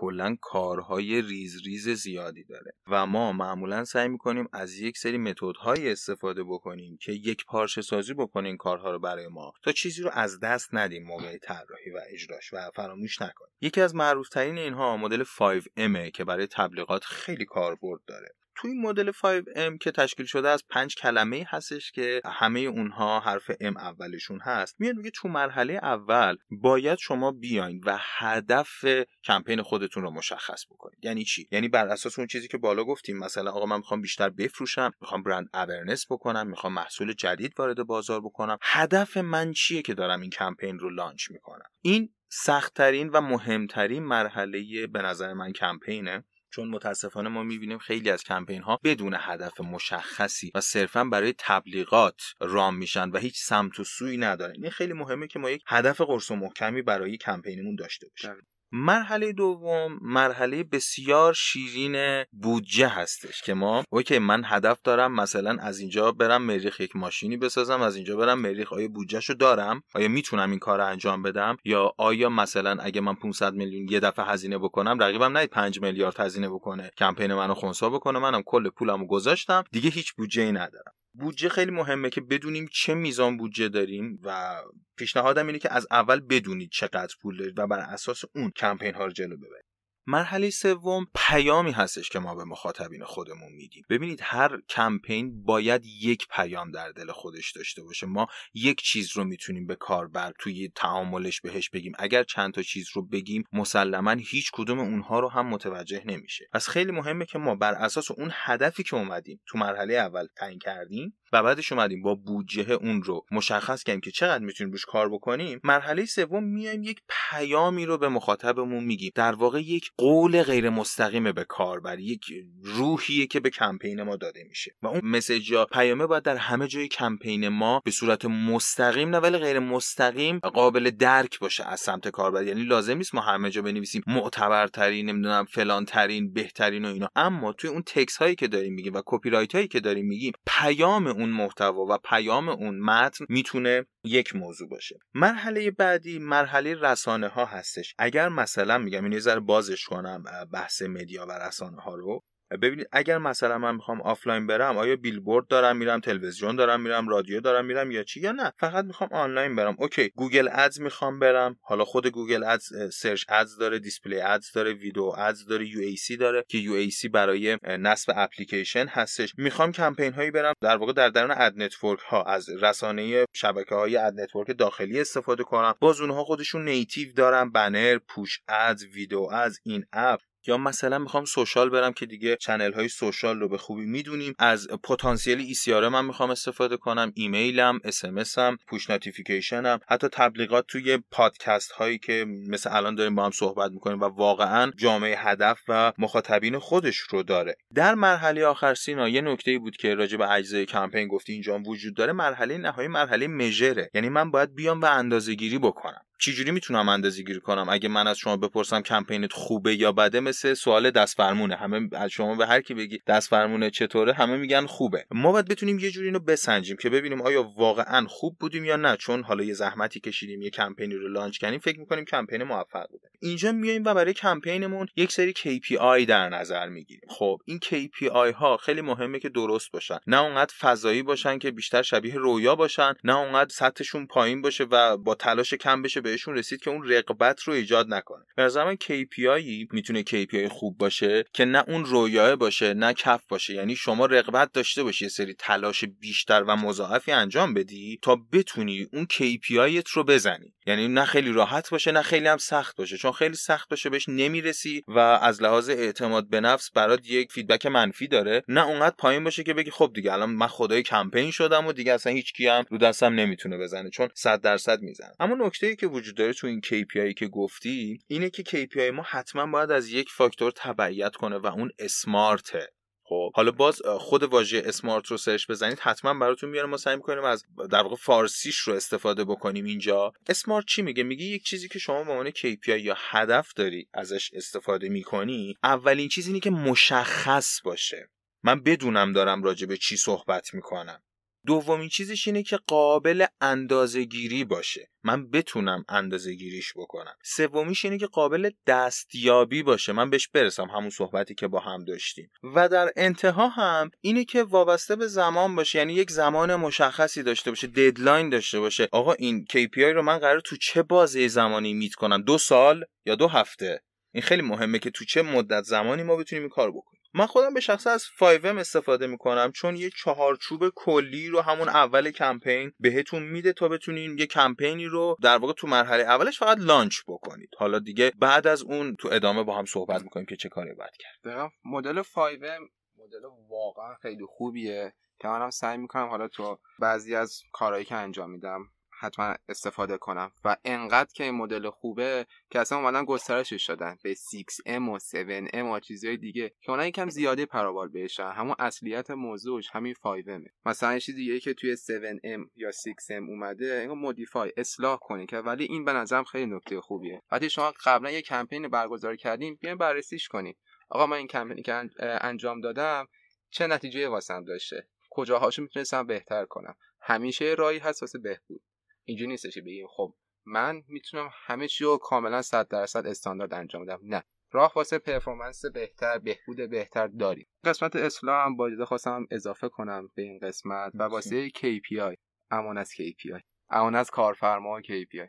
[0.00, 2.72] کلا کارهای ریز ریز زیادی داره.
[2.86, 8.14] و ما معمولا سعی می‌کنیم از یک سری متدهایی استفاده بکنیم که یک پارچه سازی
[8.14, 12.52] بکنیم کارها رو برای ما تا چیزی رو از دست ندیم موقع طراحی و اجراش
[12.52, 13.52] و فراموش نکنیم.
[13.60, 18.34] یکی از معروفترین اینها مدل 5M که برای تبلیغات خیلی کاربرد داره.
[18.58, 23.52] توی این مدل 5M که تشکیل شده از پنج کلمه هستش که همه اونها حرف
[23.52, 24.76] M اولشون هست.
[24.78, 28.84] میاد میگه تو مرحله اول باید شما بیاین و هدف
[29.24, 31.04] کمپین خودتون رو مشخص بکنید.
[31.04, 34.28] یعنی چی؟ یعنی بر اساس اون چیزی که بالا گفتیم مثلا آقا من می‌خوام بیشتر
[34.28, 38.58] بفروشم می‌خوام brand awareness بکنم می‌خوام محصول جدید وارد بازار بکنم.
[38.62, 44.86] هدف من چیه که دارم این کمپین رو launch می‌کنم؟ این سختترین و مهمترین مرحله
[44.86, 46.24] به نظر من کمپینه.
[46.50, 52.22] چون متاسفانه ما می‌بینیم خیلی از کمپین ها بدون هدف مشخصی و صرفا برای تبلیغات
[52.40, 54.54] run میشن و هیچ سمت و سوی ندارن.
[54.62, 58.57] این خیلی مهمه که ما یک هدف قرص و محکمی برای کمپینمون داشته باشیم.
[58.72, 65.78] مرحله دوم مرحله بسیار شیرین بودجه هستش که ما OK من هدف دارم مثلا از
[65.78, 70.50] اینجا برم مریخ یک ماشینی بسازم از اینجا برم مریخ آیا بودجهشو دارم؟ آیا می‌تونم
[70.50, 74.58] این کار رو انجام بدم؟ یا آیا مثلا اگه من 500 میلیون یه دفعه هزینه
[74.58, 79.64] بکنم رقیبم نه 5 میلیارد هزینه بکنه کمپین منو خونسا بکنه منم کل پولمو گذاشتم
[79.72, 80.92] دیگه هیچ بودجه ای ندارم.
[81.18, 84.62] بودجه خیلی مهمه که بدونیم چه میزان بودجه داریم و
[84.96, 89.04] پیشنهادم اینه که از اول بدونید چقدر پول دارید و بر اساس اون کمپین ها
[89.04, 89.67] رو جلو ببرید.
[90.10, 93.84] مرحله سوم پیامی هستش که ما به مخاطبین خودمون میدیم.
[93.90, 98.06] ببینید هر کمپین باید یک پیام در دل خودش داشته باشه.
[98.06, 101.92] ما یک چیز رو می‌تونیم به کاربر توی تعاملش بهش بگیم.
[101.98, 106.48] اگر چند تا چیز رو بگیم مسلما هیچ کدوم اونها رو هم متوجه نمیشه.
[106.52, 110.58] پس خیلی مهمه که ما بر اساس اون هدفی که اومدیم تو مرحله اول تعیین
[110.58, 115.08] کردیم و بعدش اومدیم با بودجه اون رو مشخص کردیم که چقدر می‌تونیم روش کار
[115.08, 119.12] بکنیم مرحله سوم میایم یک پیامی رو به مخاطبمون میگیم.
[119.14, 122.24] در واقع یک قول غیر مستقیم به کاربر یک
[122.62, 124.74] روحیه که به کمپین ما داده میشه.
[124.82, 129.18] و اون مسیج یا پیامه باید در همه جای کمپین ما به صورت مستقیم نه
[129.18, 132.44] ولی غیر مستقیم قابل درک باشه از سمت کاربر.
[132.44, 137.08] یعنی لازم نیست ما همه جا بنویسیم معتبرترین نمی‌دونم فلان ترین بهترین و اینا.
[137.16, 141.06] اما توی اون تکس هایی که داریم میگیم و copywrite هایی که داریم میگیم پیام
[141.06, 144.98] اون محتوا و پیام اون متن می‌تونه یک موضوع باشه.
[145.14, 147.94] مرحله بعدی مرحله رسانه ها هستش.
[147.98, 152.22] اگر مثلا میگم این یه ذره بازش کنم بحث media و رسانه ها رو.
[152.62, 157.40] ببینید اگر مثلا من می‌خوام آفلاین برم آیا بیلبورد دارم میرم تلویزیون دارم میرم رادیو
[157.40, 159.76] دارم میرم یا چی یا نه؟ فقط می‌خوام آنلاین برم.
[159.78, 161.56] OK Google Ads می‌خوام برم.
[161.62, 166.44] حالا خود Google Ads search ads داره display ads داره video ads داره UAC داره
[166.48, 169.32] که UAC برای نصب اپلیکیشن هستش.
[169.38, 170.54] می‌خوام کمپین هایی برم.
[170.60, 175.44] در واقع در درون ad network ها از رسانه شبکه های ad network داخلی استفاده
[175.44, 175.74] کنم.
[175.80, 177.50] باز اونها خودشون native دارن.
[177.50, 180.20] بنر push ads ویدیو از in-app.
[180.48, 184.68] یا مثلا می‌خوام social برم که دیگه channel های social رو به خوبی می‌دونیم از
[184.68, 190.64] پتانسیل ای سی من می‌خوام استفاده کنم ایمیلم SMS ام push notification م حتی تبلیغات
[190.68, 195.60] توی پادکست هایی که مثل الان داریم با هم صحبت می‌کنیم و واقعا جامعه هدف
[195.68, 197.54] و مخاطبین خودش رو داره.
[197.74, 201.96] در مرحله آخر سینا یه نکته بود که راجع به اجزای کمپین گفتی اینجا وجود
[201.96, 203.90] داره مرحله نهایی مرحله measure ه.
[203.94, 206.00] یعنی من باید بیام و اندازه گیری بکنم.
[206.18, 210.54] چجوری می‌تونم اندازه گیری کنم؟ اگه من از شما بپرسم کمپینت خوبه یا بده مثل
[210.54, 214.66] سوال دست فرمونه همه از شما به هر کی بگی دست فرمونه چطوره همه میگن
[214.66, 215.06] خوبه.
[215.10, 218.96] ما باید بتونیم یه جوری اینو بسنجیم که ببینیم آیا واقعا خوب بودیم یا نه.
[218.96, 223.08] چون حالا یه زحمتی کشیدیم یه کمپینی رو launch کردیم فکر می‌کنیم کمپین موفق بوده.
[223.20, 227.08] اینجا میایم و برای کمپینمون یک سری KPI در نظر می‌گیریم.
[227.08, 229.98] خب این KPI ها خیلی مهمه که درست باشن.
[230.06, 234.96] نه اونقدر فضایی باشن که بیشتر شبیه رویا باشن نه اونقدر سطحشون پایین باشه و
[234.96, 238.24] با تلاش کم بشه بهشون رسید که اون رغبت رو ایجاد نکنه.
[238.36, 243.54] به نظرم KPI می‌تونه KPI خوب باشه که نه اون رویا باشه نه کف باشه.
[243.54, 248.88] یعنی شما رغبت داشته باشی یه سری تلاش بیشتر و مضاعفی انجام بدی تا بتونی
[248.92, 250.54] اون KPI رو بزنی.
[250.66, 252.96] یعنی نه خیلی راحت باشه نه خیلی هم سخت باشه.
[252.96, 257.66] چون خیلی سخت باشه بهش نمی‌رسی و از لحاظ اعتماد به نفس برات یک feedback
[257.66, 258.42] منفی داره.
[258.48, 261.92] نه اونقدر پایین باشه که بگی خب دیگه الان من خدای کمپین شدم و دیگه
[261.92, 265.12] اصلا هیچ هم رو دستم نمی‌تونه بزنه چون 100 درصد می‌زنه.
[265.20, 269.02] اما نکته ای که وجود داره تو این KPI که گفتی اینه که KPI ما
[269.02, 272.68] حتما باید از یک فاکتور تبعیت کنه و اون اسمارته.
[273.02, 276.68] خب حالا باز خود واژه اسمارت رو سرچ بزنید حتما براتون میاره.
[276.68, 280.12] ما سعی می‌کنیم از در واقع فارسیش رو استفاده بکنیم اینجا.
[280.28, 284.30] اسمارت چی میگه؟ میگه یک چیزی که شما به عنوان KPI یا هدف داری ازش
[284.34, 288.10] استفاده می‌کنی اولین چیزی اینه که مشخص باشه.
[288.42, 291.02] من بدونم دارم راجع به چی صحبت می‌کنم.
[291.46, 294.90] دومین چیزش اینه که قابل اندازه گیری باشه.
[295.02, 297.14] من بتونم اندازه گیریش بکنم.
[297.24, 299.92] سومیش اینه که قابل دستیابی باشه.
[299.92, 302.30] من بهش برسم همون صحبتی که با هم داشتیم.
[302.42, 305.78] و در انتها هم اینه که وابسته به زمان باشه.
[305.78, 308.88] یعنی یک زمان مشخصی داشته باشه ددلاین داشته باشه.
[308.92, 313.14] آقا این KPI رو من قرار تو چه بازه زمانی میت کنم؟ دو سال یا
[313.14, 316.97] دو هفته؟ این خیلی مهمه که تو چه مدت زمانی ما بتونیم این کار بکنیم.
[317.14, 322.10] من خودم به شخص از 5M استفاده می‌کنم چون یه چهارچوب کلی رو همون اول
[322.10, 327.00] کمپین بهتون میده تا بتونین یه کمپینی رو در واقع تو مرحله اولش فقط لانچ
[327.08, 327.50] بکنید.
[327.58, 330.96] حالا دیگه بعد از اون تو ادامه با هم صحبت می‌کنیم که چه کاری باید
[330.98, 331.50] کرد.
[331.64, 332.62] مدل 5M
[332.96, 338.30] مدل واقعا خیلی خوبیه که منم سعی می‌کنم حالا تو بعضی از کارهایی که انجام
[338.30, 338.60] میدم
[338.98, 340.32] حتما استفاده کنم.
[340.44, 343.98] و انقدر که این مدل خوبه که اصلا اومدن گسترشش دادن.
[344.02, 348.30] به 6M و 7M و چیزهای دیگه که اونا یکم زیاده پروبال بهشن.
[348.30, 353.94] همون اصلیت موضوعش همین 5M مثلا یه دیگه که توی 7M یا 6M اومده اینو
[353.94, 357.22] مودیفای اصلاح کنی که ولی این به نظرم خیلی نکته خوبیه.
[357.32, 360.56] وقتی شما قبلا یه کمپین برگزار کردیم بیاین بررسیش کنید
[360.90, 363.08] آقا من این کمپینی که انجام دادم
[363.50, 368.60] چه نتیجه واسم داشته؟ کجاهاشو می‌تونستم بهتر کنم؟ همیشه راهی هست واسه بهبود.
[369.08, 370.14] اینجوری نیستش بگیم خب
[370.46, 374.00] من می‌تونم همه چی رو کاملا 100 درصد استاندارد انجام بدم.
[374.02, 374.22] نه.
[374.52, 377.48] راه واسه پرفورمنس بهتر بهبود بهتر داریم.
[377.64, 382.16] قسمت اصلاح هم با خواستم خواستم اضافه کنم به این قسمت و واسه KPI
[382.50, 383.40] امان از KPI
[383.70, 385.28] امان از کارفرما KPI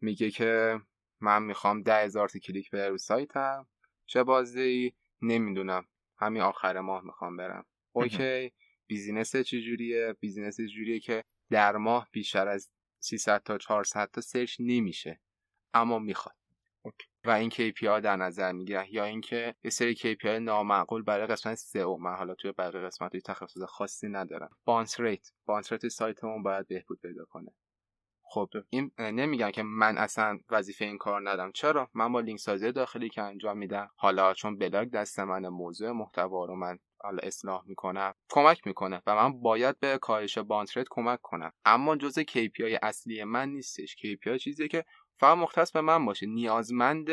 [0.00, 0.80] میگه که
[1.20, 3.68] من می‌خوام ده هزار کلیک به رو سایتم
[4.06, 5.86] چه بازی نمی‌دونم.
[6.18, 7.66] همین آخر ماه می‌خوام برم.
[7.92, 8.52] OK.
[8.86, 15.20] business چجوریه؟ business جوریه که در ماه بیشتر از 300 تا 400 تا search نمیشه.
[15.74, 16.34] اما می‌خواد.
[17.24, 21.96] و این KPI در نظر می‌گیرن یا اینکه یه سری KPI نامعقول برای قسمت سئو
[21.96, 24.56] من حالا توی بقیه قسمت تخصص خاصی ندارم.
[24.64, 25.30] bounce rate.
[25.46, 27.54] bounce rate سایتمون باید بهبود پیدا کنه.
[28.22, 31.52] خب این نمیگن که من اصلا وظیفه این کار ندارم.
[31.52, 35.90] چرا؟ من با لینک سازی داخلی که انجام میدم حالا چون بلاگ دست من موضوع
[35.90, 41.18] محتوا رو من حالا اصلاح می‌کنم کمک می‌کنه و من باید به کاهش بانترت کمک
[41.22, 41.52] کنم.
[41.64, 43.96] اما جز KPI اصلی من نیستش.
[43.96, 44.84] KPI چیزی که
[45.20, 46.26] فقط مختص به من باشه.
[46.26, 47.08] نیازمند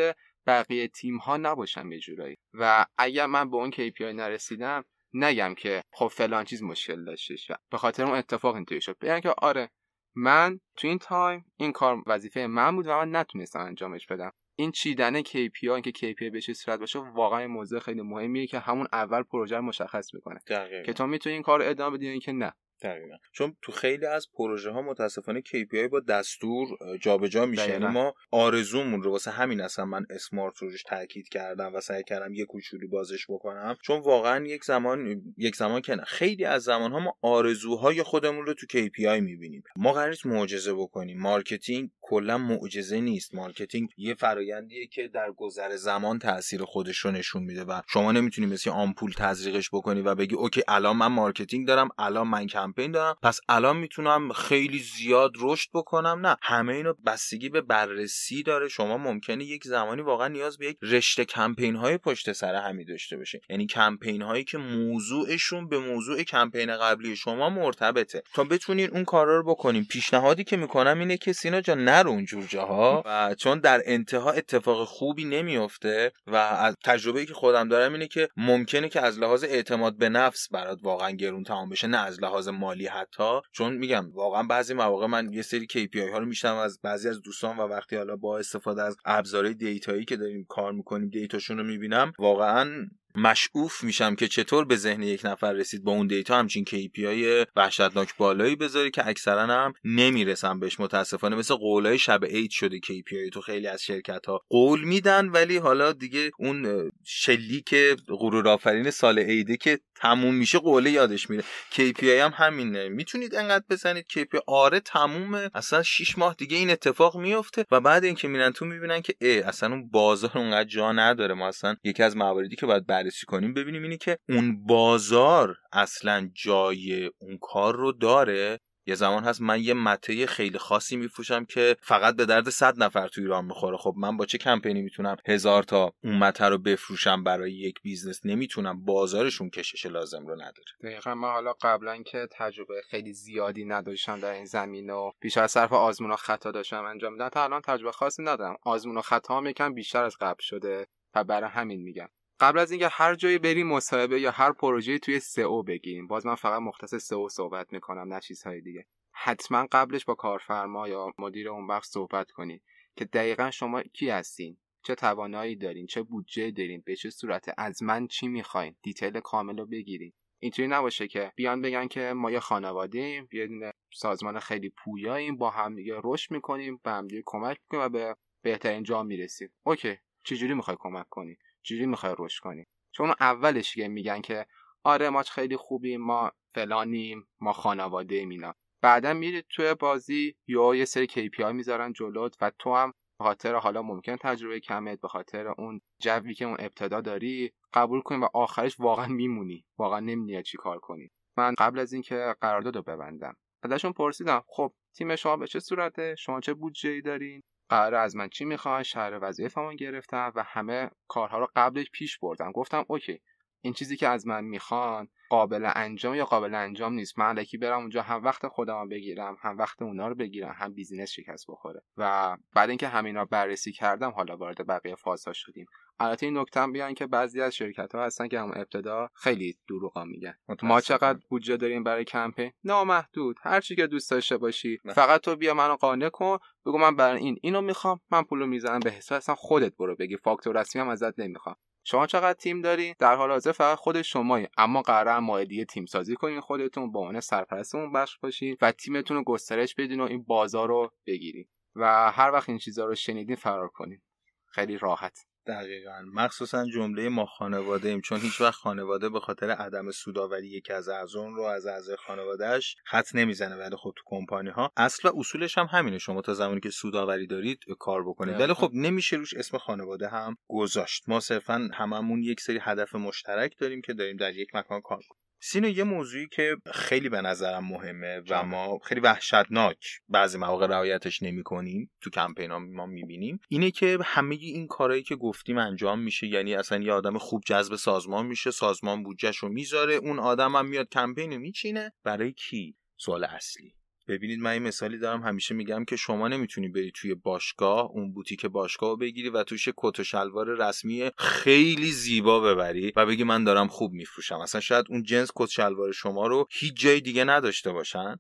[0.47, 2.37] بقیه تیم ها نباشم یه جورایی.
[2.53, 7.77] و اگر من به اون KPI نرسیدم نگم که خب فلان چیز مشکل داشتش به
[7.77, 8.97] خاطر اون اتفاق اینطوری شد.
[8.99, 9.69] بگم که آره
[10.15, 14.31] من تو این تایم این کار وظیفه من بود و من نتونستم انجامش بدم.
[14.55, 18.87] این چیدن KPI اینکه KPI به چه صورت باشه واقعا موضوع خیلی مهمیه که همون
[18.93, 20.39] اول پروژه رو مشخص می‌کنه.
[20.85, 22.53] که تو می‌تونی این کار ادامه بدی که نه.
[22.81, 26.67] دقیقا چون تو خیلی از پروژه ها متاسفانه KPI با دستور
[27.01, 27.69] جابجا جا میشه.
[27.69, 32.33] یعنی ما آرزومون رو واسه همین اصلا من smart روش تاکید کردم و سعی کردم
[32.33, 33.77] یه کوچولو بازش بکنم.
[33.81, 36.03] چون واقعا یک زمان یک زمان که نه.
[36.03, 39.63] خیلی از زمان ها ما آرزوهای خودمون رو تو KPI می‌بینیم.
[39.75, 41.21] ما قرار معجزه بکنیم.
[41.21, 43.35] marketing کلا معجزه نیست.
[43.35, 48.47] marketing یه فرایندیه که در گذر زمان تاثیر خودش رو نشون میده و شما نمی‌تونی
[48.47, 53.15] مثل آمپول تزریقش بکنی و بگی okay الان من marketing دارم الان من کمپین دارم.
[53.23, 56.28] پس الان می‌تونم خیلی زیاد رشد بکنم.
[56.28, 58.67] نه همه اینو بستگی به بررسی داره.
[58.67, 63.17] شما ممکنه یک زمانی واقعا نیاز به یک رشته کمپین های پشت سر همی داشته
[63.17, 68.23] باشه یعنی کمپین هایی که موضوعشون به موضوع کمپین قبلی شما مرتبطه.
[68.34, 69.86] تا بتونین اون کارا رو بکنین.
[69.86, 73.04] پیشنهادی که می‌کنم اینه که سینا جان نرو اونجور جاها.
[73.06, 78.30] و چون در انتها اتفاق خوبی نمیفته و از تجربه که خودم دارم اینه که
[78.38, 81.88] ممکنه که از لحاظ اعتماد به نفس برات واقعا گرون تمام بشه.
[81.88, 86.17] نه از لحاظ مالی حتی چون میگم واقعا بعضی مواقع من یه سری KPI ها
[86.17, 90.05] رو میشنوم از بعضی از دوستان و وقتی حالا با استفاده از ابزارهای data یی
[90.05, 92.87] که داریم کار می‌کنیم دیتاشون رو می‌بینم واقعا
[93.17, 98.17] مشعوف میشم که چطور به ذهن یک نفر رسید با اون دیتا همچین KPI وحشتناک
[98.17, 100.79] بالایی بذاری که اکثرا هم نمی‌رسن بهش.
[100.79, 105.57] متاسفانه مثل قولای شب عید شده KPI تو خیلی از شرکت ها قول میدن ولی
[105.57, 107.75] حالا دیگه اون شلیک
[108.07, 111.43] غرور آفرین سال عیده که تموم میشه قوله یادش میره.
[111.71, 112.89] KPI هم همینه.
[112.89, 115.49] می‌تونید انقدر بزنید KPI آره تمومه.
[115.53, 119.39] اصلا 6 ماه دیگه این اتفاق میفته و بعد اینکه میرن تو می‌بینن که ای
[119.39, 121.34] اصلا اون بازار اونقدر جا نداره.
[121.34, 126.29] ما اصلا یکی از مواردی که باید بررسی کنیم ببینیم اینه که اون بازار اصلا
[126.34, 128.60] جای اون کار رو داره.
[128.87, 133.07] یه زمان هست من یه مته خیلی خاصی میفروشم که فقط به درد صد نفر
[133.07, 133.77] تو ایران می‌خوره.
[133.77, 138.25] خب من با چه کمپینی می‌تونم هزار تا اون مته رو بفروشم برای یک business؟
[138.25, 138.85] نمی‌تونم.
[138.85, 140.65] بازارشون کشش لازم رو نداره.
[140.83, 145.73] دقیقا من حالا قبلا که تجربه خیلی زیادی نداشتم در این زمینه و بیشتر صرف
[145.73, 148.57] آزمون و خطا داشتم انجام میدم تا الان تجربه خاصی ندارم.
[148.63, 152.09] آزمون و خطا هم یکم بیشتر از قبل شده و برای همین میگم.
[152.39, 156.35] قبل از اینکه هر جایی بریم مصاحبه یا هر پروژه توی سئو بگیریم باز من
[156.35, 158.85] فقط مختص سئو صحبت می‌کنم نه چیزهای دیگه.
[159.11, 162.63] حتما قبلش با کارفرما یا مدیر اون بخش صحبت کنید
[162.95, 167.83] که دقیقا شما کی هستین چه توانایی دارین چه بودجه دارین به چه صورت از
[167.83, 170.13] من چی می‌خواین detail کامل رو بگیرین.
[170.39, 175.49] اینطوری نباشه که بیان بگن که ما یه خانواده ایم یه سازمان خیلی پویاییم با
[175.49, 179.49] همدیگه رشد می‌کنیم به همدیگه کمک می‌کنیم و به بهترین جا می‌رسیم.
[179.63, 179.97] Okay.
[180.23, 184.45] چجوری می‌خوای کمک کنی؟ چجوری می‌خوای رشد کنی؟ چون اولش که میگن که
[184.84, 190.86] آره ما خیلی خوبیم ما فلانیم ما خانواده مینا بعدا میری توی بازی یا یه
[190.86, 195.47] سری KPI می‌ذارن جلوت و تو هم به خاطر حالا ممکن تجربه کمت به خاطر
[195.47, 199.65] اون جوی که اون ابتدا داری قبول کنی و آخرش واقعا میمونی.
[199.78, 201.12] واقعا نمی‌دونی چی کار کنی.
[201.38, 206.15] من قبل از اینکه قرارداد رو ببندم ازشون پرسیدم خب تیم شما به چه صورته؟
[206.17, 210.89] شما چه بودجه ای دارین؟ قرار از من چی می‌خوان شهر وظیفمون گرفتم و همه
[211.08, 212.51] کارها رو قبلش پیش بردم.
[212.51, 213.21] گفتم اوکی
[213.62, 217.19] این چیزی که از من می‌خوان قابل انجام یا قابل انجام نیست.
[217.19, 221.12] من علکی برم اونجا هم وقت خودم بگیرم هم وقت اونا رو بگیرم هم بیزینس
[221.12, 221.82] شکست بخوره.
[221.97, 225.65] و بعد اینکه همینا بررسی کردم حالا وارد بقیه فازها شدیم.
[225.99, 229.58] البته این نکته هم بیان که بعضی از شرکت ها هستن که هم ابتدا خیلی
[229.67, 230.38] دروغا میگن.
[230.63, 233.38] ما چقدر بودجه داریم برای کمپین نامحدود.
[233.41, 234.79] هر چی که دوست داشته باشی.
[234.95, 236.38] فقط تو بیا منو قانع کن.
[236.65, 237.99] بگو من برای این اینو می‌خوام.
[238.12, 240.17] من پولو می‌زنم به حساب اصلا خودت برو بگی.
[240.17, 241.55] فاکتور رسمی هم ازت نمی‌خوام.
[241.84, 244.47] شما چقدر تیم داری؟ در حال حاضر فقط خود شمایی.
[244.58, 246.39] اما قرار ماه تیم سازی کنین.
[246.39, 250.67] خودتون با عنوان سرپرست اون بخش باشین و تیمتون رو گسترش بدین و این بازار
[250.67, 251.45] رو بگیرین.
[251.75, 254.01] و هر وقت این چیزها رو شنیدین فرار کنین.
[254.45, 255.25] خیلی راحت.
[255.47, 256.05] دقیقا.
[256.13, 260.89] مخصوصا جمله ما خانواده ایم چون هیچ وقت خانواده به خاطر عدم سوداوری یکی از
[260.89, 263.55] اعضان رو از اعضای خانوادهش خط نمی‌زنه.
[263.55, 265.97] ولی خب تو کمپانی ها اصل و اصولش هم همینه.
[265.97, 268.39] شما تا زمانی که سوداوری دارید کار بکنید.
[268.39, 271.03] ولی خب نمیشه روش اسم خانواده هم گذاشت.
[271.10, 275.24] ما صرفا هممون یک سری هدف مشترک داریم که داریم در یک مکان کار کنیم
[275.47, 281.23] سینو یه موضوعی که خیلی به نظرم مهمه و ما خیلی وحشتناک بعضی مواقع رعایتش
[281.23, 281.91] نمی کنیم.
[282.01, 286.27] تو کمپین ها ما می‌بینیم اینه که همه این کارهایی که گفتیم انجام میشه.
[286.27, 288.51] یعنی اصلا یه آدم خوب جذب سازمان میشه.
[288.51, 289.93] سازمان بودجهش رو می‌ذاره.
[289.93, 291.93] اون آدم هم میاد کمپین رو میچینه.
[292.03, 293.73] برای کی؟ سوال اصلی.
[294.07, 298.45] ببینید من این مثالی دارم همیشه میگم که شما نمی‌تونی بری توی باشگاه اون بوتیک
[298.45, 303.43] باشگاه رو بگیری و توش کت و شلوار رسمی خیلی زیبا ببری و بگی من
[303.43, 304.35] دارم خوب میفروشم.
[304.35, 308.15] اصلا شاید اون جنس کت شلوار شما رو هیچ جای دیگه نداشته باشن.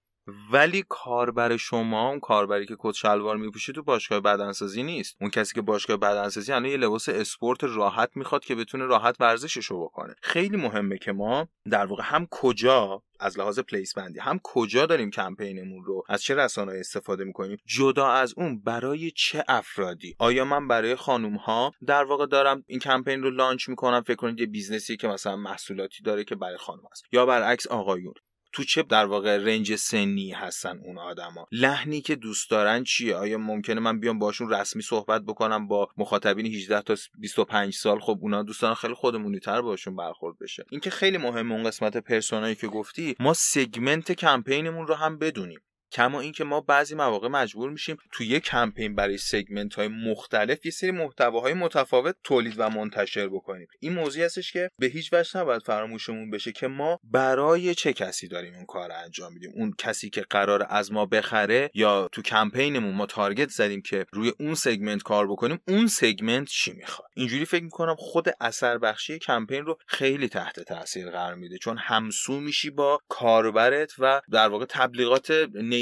[0.51, 5.17] ولی کاربر شما اون کاربری که کت شلوار میپوشه تو باشگاه بدنسازی نیست.
[5.21, 9.65] اون کسی که باشگاه بدنسازی الان یه لباس اسپورت راحت می‌خواد که بتونه راحت ورزشش
[9.65, 10.15] رو بکنه.
[10.21, 15.09] خیلی مهمه که ما در واقع هم کجا از لحاظ place بندی هم کجا داریم
[15.09, 20.67] کمپینمون رو از چه رسانه استفاده می‌کنیم؟ جدا از اون برای چه افرادی؟ آیا من
[20.67, 24.91] برای خانوم ها در واقع دارم این کمپین رو launch می‌کنم؟ فکر کنید یه business
[24.91, 28.13] ی که مثلا محصولاتی داره که برای خانم است یا برعکس آقایون.
[28.55, 33.37] تو چه در واقع range سنی هستن اون آدما؟ لحنی که دوست دارن چیه؟ آیا
[33.37, 38.43] ممکنه من بیام باشون رسمی صحبت بکنم با مخاطبین 18 تا 25 سال؟ خب اونا
[38.43, 40.65] دوست دارن خیلی خودمونی تر باشون برخورد بشه.
[40.69, 45.17] این که خیلی مهمه اون قسمت persona یی که گفتی ما segment کمپینمون رو هم
[45.17, 45.59] بدونیم.
[45.95, 50.71] کما اینکه ما بعضی مواقع مجبور میشیم تو یک کمپین برای segment های مختلف یه
[50.71, 53.67] سری محتواهای متفاوت تولید و منتشر بکنیم.
[53.79, 58.27] این موضوعی هستش که به هیچ وجه نباید فراموشمون بشه که ما برای چه کسی
[58.27, 62.95] داریم اون کار انجام میدیم؟ اون کسی که قرار از ما بخره یا تو کمپینمون
[62.95, 67.63] ما target زدیم که روی اون segment کار بکنیم اون segment چی می‌خواد؟ اینجوری فکر
[67.63, 71.57] می‌کنم خود اثر بخشی کمپین رو خیلی تحت تاثیر قرار میده.
[71.57, 75.31] چون همسو میشی با کاربرت و در واقع تبلیغات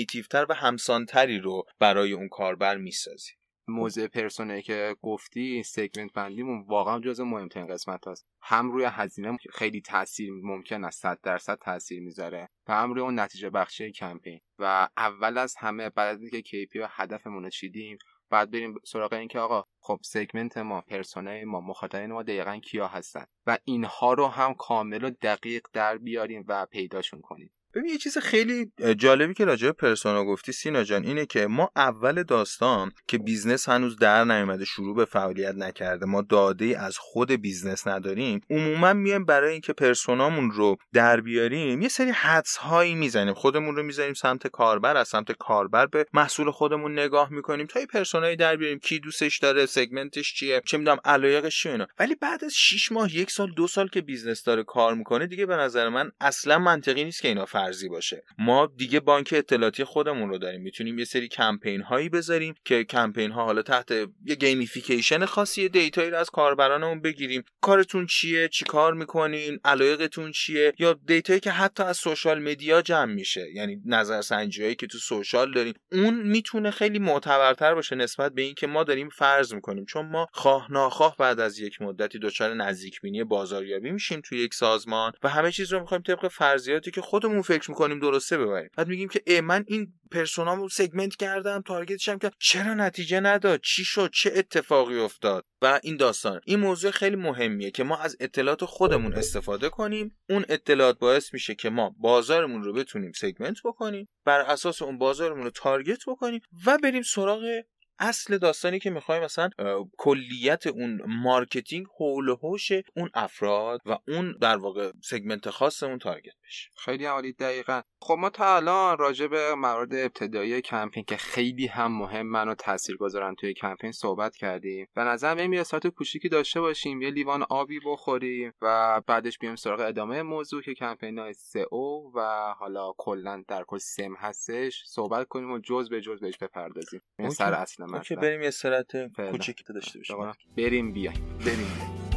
[0.04, 3.32] نیتیوتر و همسانتری رو برای اون کاربر می‌سازی.
[3.68, 9.82] موضع پرسونه که گفتی سگمنت بندیمون واقعا جز مهمترین قسمت هست هم روی هزینه خیلی
[9.82, 14.40] تاثیر ممکن است 100 درصد تاثیر می‌ذاره و هم روی اون نتیجه بخشی کمپین.
[14.60, 17.98] و اول از همه بعد از اینکه KPI و هدفمون رو چیدیم
[18.30, 22.88] بعد بریم سراغ این که آقا خب segment ما persona ما مخاطبین ما دقیقا کیا
[22.88, 27.54] هستن؟ و اینها رو هم کامل و دقیق در بیاریم و پیداشون کنیم.
[27.76, 31.70] ببین یه چیز خیلی جالبی که راجع به persona گفتی سینا جان اینه که ما
[31.76, 37.32] اول داستان که business هنوز در نیومده شروع به فعالیت نکرده ما داده از خود
[37.32, 42.96] business نداریم عموما میایم برای اینکه persona مون رو در بیاریم یه سری حدس هایی
[42.96, 47.80] می‌زنیم خودمون رو می‌زنیم سمت کاربر از سمت کاربر به محصول خودمون نگاه می‌کنیم تا
[47.80, 51.72] یه persona یی در بیاریم کی دوستش داره segment ش چیه چه می‌دونم علایقش چیه
[51.72, 51.88] اینا.
[52.00, 55.46] ولی بعد از 6 ماه یک سال دو سال که business داره کار می‌کنه دیگه
[55.46, 58.24] به نظر من اصلا منطقی نیست که اینا فرضی باشه.
[58.38, 60.62] ما دیگه بانک اطلاعاتی خودمون رو داریم.
[60.62, 63.92] می‌تونیم یه سری کمپین هایی بذاریم که کمپین ها حالا تحت
[64.26, 67.44] یه gamification خاصی data یی رو از کاربرانمون بگیریم.
[67.62, 72.82] کارتون چیه؟ چی کار می‌کنین؟ علایقتون چیه؟ یا data یی که حتی از social media
[72.82, 73.46] جمع میشه.
[73.54, 75.74] یعنی نظرسنجی هایی که تو social داریم.
[75.92, 79.86] اون می‌تونه خیلی معتبرتر باشه نسبت به اینکه ما داریم فرض می‌کنیم.
[79.86, 84.54] چون ما خواه ناخواه بعد از یک مدتی دچار نزدیک بینی بازاریابی میشیم توی یک
[84.54, 88.70] سازمان و همه چیز رو می‌خوایم طبق فرضیاتی که خودمون فکر می‌کنیم درسته ببریم.
[88.78, 93.20] بعد میگیم که ای من این persona مو segment کردم target شم که چرا نتیجه
[93.20, 96.42] نداد؟ چی شد؟ چه اتفاقی افتاد؟ و این داستان.
[96.46, 100.18] این موضوع خیلی مهمیه که ما از اطلاعات خودمون استفاده کنیم.
[100.30, 104.08] اون اطلاعات باعث میشه که ما بازارمون رو بتونیم segment بکنیم.
[104.26, 107.64] بر اساس اون بازارمون رو target بکنیم و بریم سراغ
[108.00, 109.50] اصل داستانی که می‌خوایم مثلا
[109.98, 116.00] کلیت اون marketing حول و حوش اون افراد و اون در واقع segment خاص اون
[116.00, 116.70] target بشه.
[116.78, 117.82] خیلی عالی دقیقا.
[118.02, 122.98] خب ما تا الان راجع به موارد ابتدایی کمپین که خیلی هم مهم و تاثیر
[122.98, 124.88] گذارن توی کمپین صحبت کردیم.
[124.96, 129.56] به نظر میاد یه استراحت کوچیکی داشته باشیم یه لیوان آبی بخوریم و بعدش بیایم
[129.56, 131.34] سراغ ادامه موضوع که کمپین های
[131.72, 136.38] او و حالا کلا در کل سم هستش صحبت کنیم و جزء به جزء بهش
[136.38, 137.02] بپردازیم.
[137.20, 137.83] این سر اصل.
[137.86, 138.98] مثلا بریم یه استراحت
[139.32, 141.38] کوچیکی داشته باشیم بریم بیایم.
[141.46, 142.13] بریم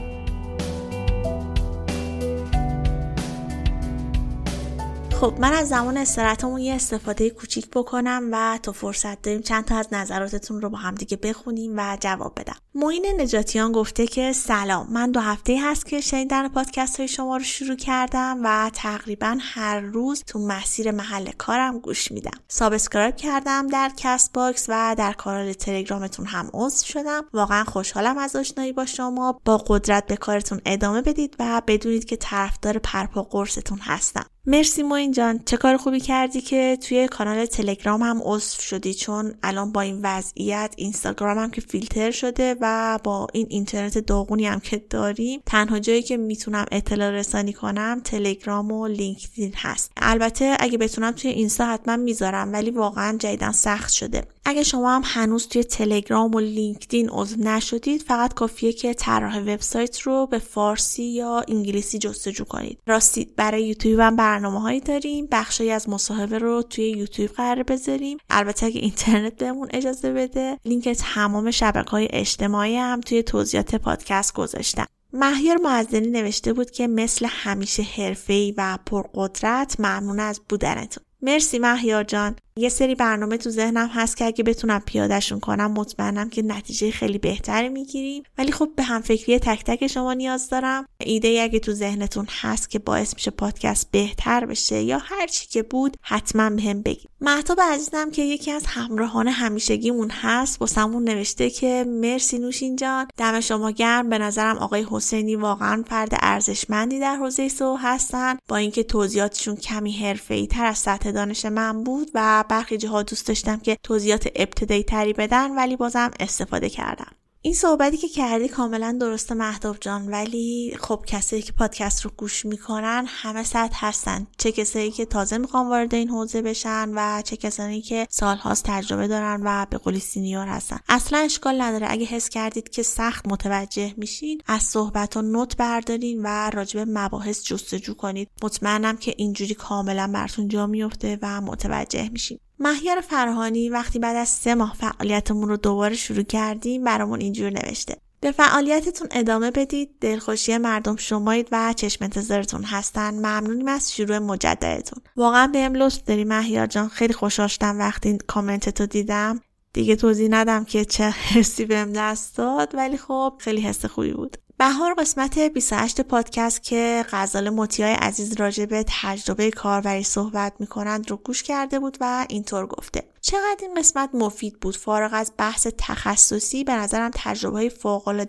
[5.20, 9.76] خب من از زمان استراحتمون یه استفاده کوچیک بکنم و تا فرصت داریم چند تا
[9.76, 12.56] از نظراتتون رو با هم دیگه بخونیم و جواب بدم.
[12.74, 17.42] معین نجاتیان گفته که سلام من دو هفته هست که شنیدن پادکست های شما رو
[17.42, 22.38] شروع کردم و تقریبا هر روز تو مسیر محل کارم گوش میدم.
[22.48, 27.24] subscribe کردم در کست‌باکس و در کانال تلگرامتون هم عضو شدم.
[27.32, 29.40] واقعا خوشحالم از آشنایی با شما.
[29.44, 34.26] با قدرت به کارتون ادامه بدید و بدونید که طرفدار پرپا قرصتون هستم.
[34.48, 35.40] مرسی معین جان.
[35.44, 40.00] چه کار خوبی کردی که توی کانال تلگرام هم عضو شدی؟ چون الان با این
[40.02, 45.78] وضعیت اینستاگرام هم که فیلتر شده و با این اینترنت داغونی هم که داریم تنها
[45.78, 49.92] جایی که می‌تونم اطلاع رسانی کنم تلگرام و لینکدین هست.
[49.96, 54.22] البته اگه بتونم توی اینستا حتما می‌ذارم ولی واقعا جدیدا سخت شده.
[54.48, 60.00] اگه شما هم هنوز توی تلگرام و لینکدین عضو نشدید فقط کافیه که طراح وبسایت
[60.00, 62.78] رو به فارسی یا انگلیسی جستجو کنید.
[62.86, 65.28] راستی برای یوتیوب هم برنامه هایی داریم.
[65.32, 68.18] بخشی از مصاحبه رو توی یوتیوب قرار بذاریم.
[68.30, 74.34] البته اگه اینترنت بهمون اجازه بده لینک تمام شبکه های اجتماعی هم توی توضیحات پادکست
[74.34, 74.86] گذاشتم.
[75.12, 81.05] مهیار معزنی نوشته بود که مثل همیشه حرفه‌ای و پرقدرت ممنون از بودنتون.
[81.22, 82.36] مرسی مهیار جان.
[82.58, 87.18] یه سری برنامه تو ذهنم هست که اگه بتونم پیادهشون کنم مطمئنم که نتیجه خیلی
[87.18, 88.22] بهتری می‌گیریم.
[88.38, 90.86] ولی خب به همفکری تک تک شما نیاز دارم.
[91.00, 95.62] ایده اگه تو ذهنتون هست که باعث میشه پادکست بهتر بشه یا هر چی که
[95.62, 97.10] بود حتما بهم بگید.
[97.20, 103.08] محتاب عزیزم که یکی از همراهان همیشگیمون هست واسمون نوشته که مرسی نوشین جان.
[103.16, 104.10] دم شما گرم.
[104.10, 108.36] به نظرم آقای حسینی واقعا فرد ارزشمندی در حوزه سو هستن.
[108.48, 113.28] با اینکه توضیحاتشون کمی حرفه‌ای تر از سطح دانش من بود و برخی جاها دوست
[113.28, 117.12] داشتم که توضیحات ابتدایی تری بدن ولی بازم استفاده کردم.
[117.46, 122.46] این صحبتی که کردی کاملا درسته مهداب جان ولی خب کسایی که پادکست رو گوش
[122.46, 124.26] می‌کنن همه سطح هستن.
[124.38, 129.08] چه کسایی که تازه می‌خوان وارد این حوزه بشن و چه کسانی که سالهاست تجربه
[129.08, 130.78] دارن و به قولی سینیور هستن.
[130.88, 131.86] اصلا اشکال نداره.
[131.90, 137.42] اگه حس کردید که سخت متوجه میشین از صحبت و نوت بردارین و راجب مباحث
[137.42, 138.28] جستجو کنید.
[138.42, 142.38] مطمئنم که اینجوری کاملا براتون جا میفته و متوجه میشین.
[142.58, 147.96] مهیار فرهانی وقتی بعد از سه ماه فعالیتمون رو دوباره شروع کردیم برامون اینجور نوشته.
[148.20, 153.14] به فعالیتتون ادامه بدید دلخوشی مردم شمایید و چشم انتظارتون هستن.
[153.14, 155.02] ممنونیم از شروع مجددتون.
[155.16, 156.88] واقعا بهم لطف داری مهیار جان.
[156.88, 159.40] خیلی خوشحال شدم وقتی کامنتتو دیدم.
[159.72, 164.36] دیگه توضیح ندم که چه حسی بهم دست داد ولی خب خیلی حس خوبی بود.
[164.58, 171.16] بهار قسمت 28 پادکست که غزال مطیای عزیز راجع به تجربه کاربری صحبت می‌کنند رو
[171.16, 173.02] گوش کرده بود و اینطور گفته.
[173.20, 177.70] چقدر این قسمت مفید بود؟ فارغ از بحث تخصصی به نظرم تجربه های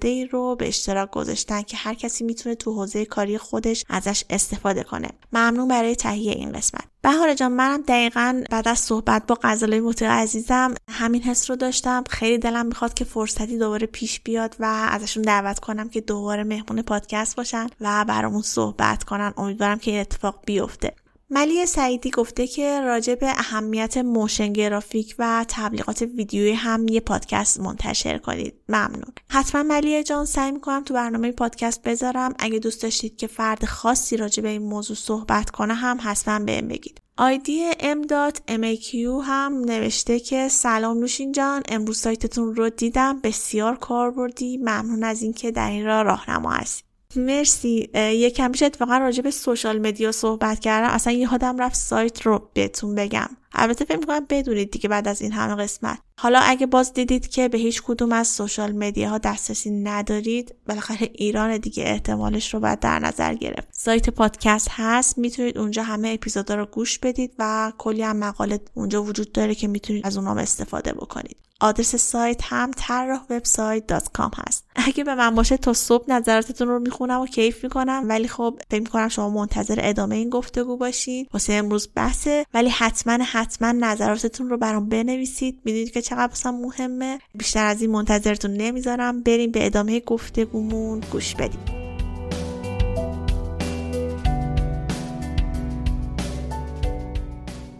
[0.04, 4.84] ای رو به اشتراک گذاشتن که هر کسی می‌تونه تو حوزه کاری خودش ازش استفاده
[4.84, 5.10] کنه.
[5.34, 6.97] ممنون برای تهیه این قسمت.
[7.08, 12.04] بهار جان منم دقیقا بعد از صحبت با غزاله مطیع عزیزم همین حس رو داشتم.
[12.10, 16.82] خیلی دلم می‌خواد که فرصتی دوباره پیش بیاد و ازشون دعوت کنم که دوباره مهمون
[16.82, 19.34] پادکست باشن و برامون صحبت کنن.
[19.38, 20.96] امیدوارم که این اتفاق بیفته.
[21.30, 27.60] ملیه سعیدی گفته که راجع به اهمیت motion graphic و تبلیغات ویدیویی هم یه پادکست
[27.60, 28.54] منتشر کنید.
[28.70, 29.14] ممنون.
[29.30, 32.34] حتما ملیه جان سعی می‌کنم تو برنامه پادکست بذارم.
[32.40, 36.68] اگه دوست داشتید که فرد خاصی راجع به این موضوع صحبت کنه هم حتما بهم
[36.68, 37.02] بگید.
[37.18, 43.20] ID m.maq هم نوشته که سلام نوشین جان امروز سایتتون رو دیدم.
[43.20, 46.87] بسیار کاربردی ممنون از اینکه در این راه راهنما هستید
[47.18, 47.90] مرسی.
[47.96, 50.90] یکم پیش اتفاقا راجع به social media صحبت کردم.
[50.90, 53.30] اصلا یادم رفت سایت رو بهتون بگم.
[53.54, 56.00] البته فکر می‌کنم بدونید دیگه بعد از این همه قسمت.
[56.20, 61.10] حالا اگه باز دیدید که به هیچ کدوم از social media ها دسترسی ندارید بالاخره
[61.14, 63.68] ایران دیگه احتمالش رو باید در نظر گرفت.
[63.72, 65.18] سایت پادکست هست.
[65.18, 69.68] می‌تونید اونجا همه اپیزودا رو گوش بدید و کلی هم مقاله اونجا وجود داره که
[69.68, 71.38] می‌تونید از اونام استفاده بکنید.
[71.60, 74.10] آدرس سایت هم طراح وبسایت dot
[74.48, 74.66] هست.
[74.76, 78.80] اگه به من باشه تا صبح نظراتتون رو می‌خونم و کیف می‌کنم ولی خب فکر
[78.80, 81.28] می‌کنم شما منتظر ادامه این گفتگو باشین.
[81.34, 85.60] واسه امروز بحثه ولی حتما حتما نظراتتون رو برام بنویسید.
[85.66, 87.20] می‌دونید که چقدر بسام مهمه.
[87.36, 89.24] بیشتر از این منتظرتون نمی‌ذارم.
[89.24, 91.00] بریم به ادامه گفتگومون.
[91.12, 91.77] گوش بدیم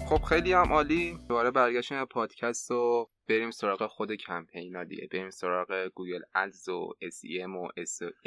[0.10, 1.20] خب خیلی هم عالی.
[1.30, 5.08] دوباره برگشتیم پادکست و بریم سراغ خود کمپینا دیگه.
[5.12, 7.68] بریم سراغ گوگل ادز و SEM و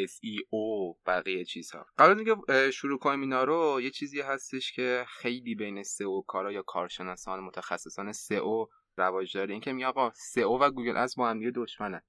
[0.06, 1.86] SEO بقیه چیزها.
[1.98, 3.80] قبل اینکه شروع کنیم اینا رو.
[3.80, 8.66] یه چیزی هستش که خیلی بین SEO کارا یا کارشناسان متخصصان SEO
[8.96, 9.52] رواج داره.
[9.52, 12.02] اینکه میگه آقا SEO و Google Ads با هم دشمنن.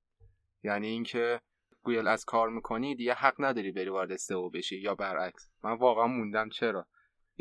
[0.63, 1.41] یعنی اینکه
[1.83, 5.49] Google Ads کار می‌کنی دیگه حق نداری بری وارد SEO بشی یا برعکس.
[5.63, 6.87] من واقعا موندم چرا.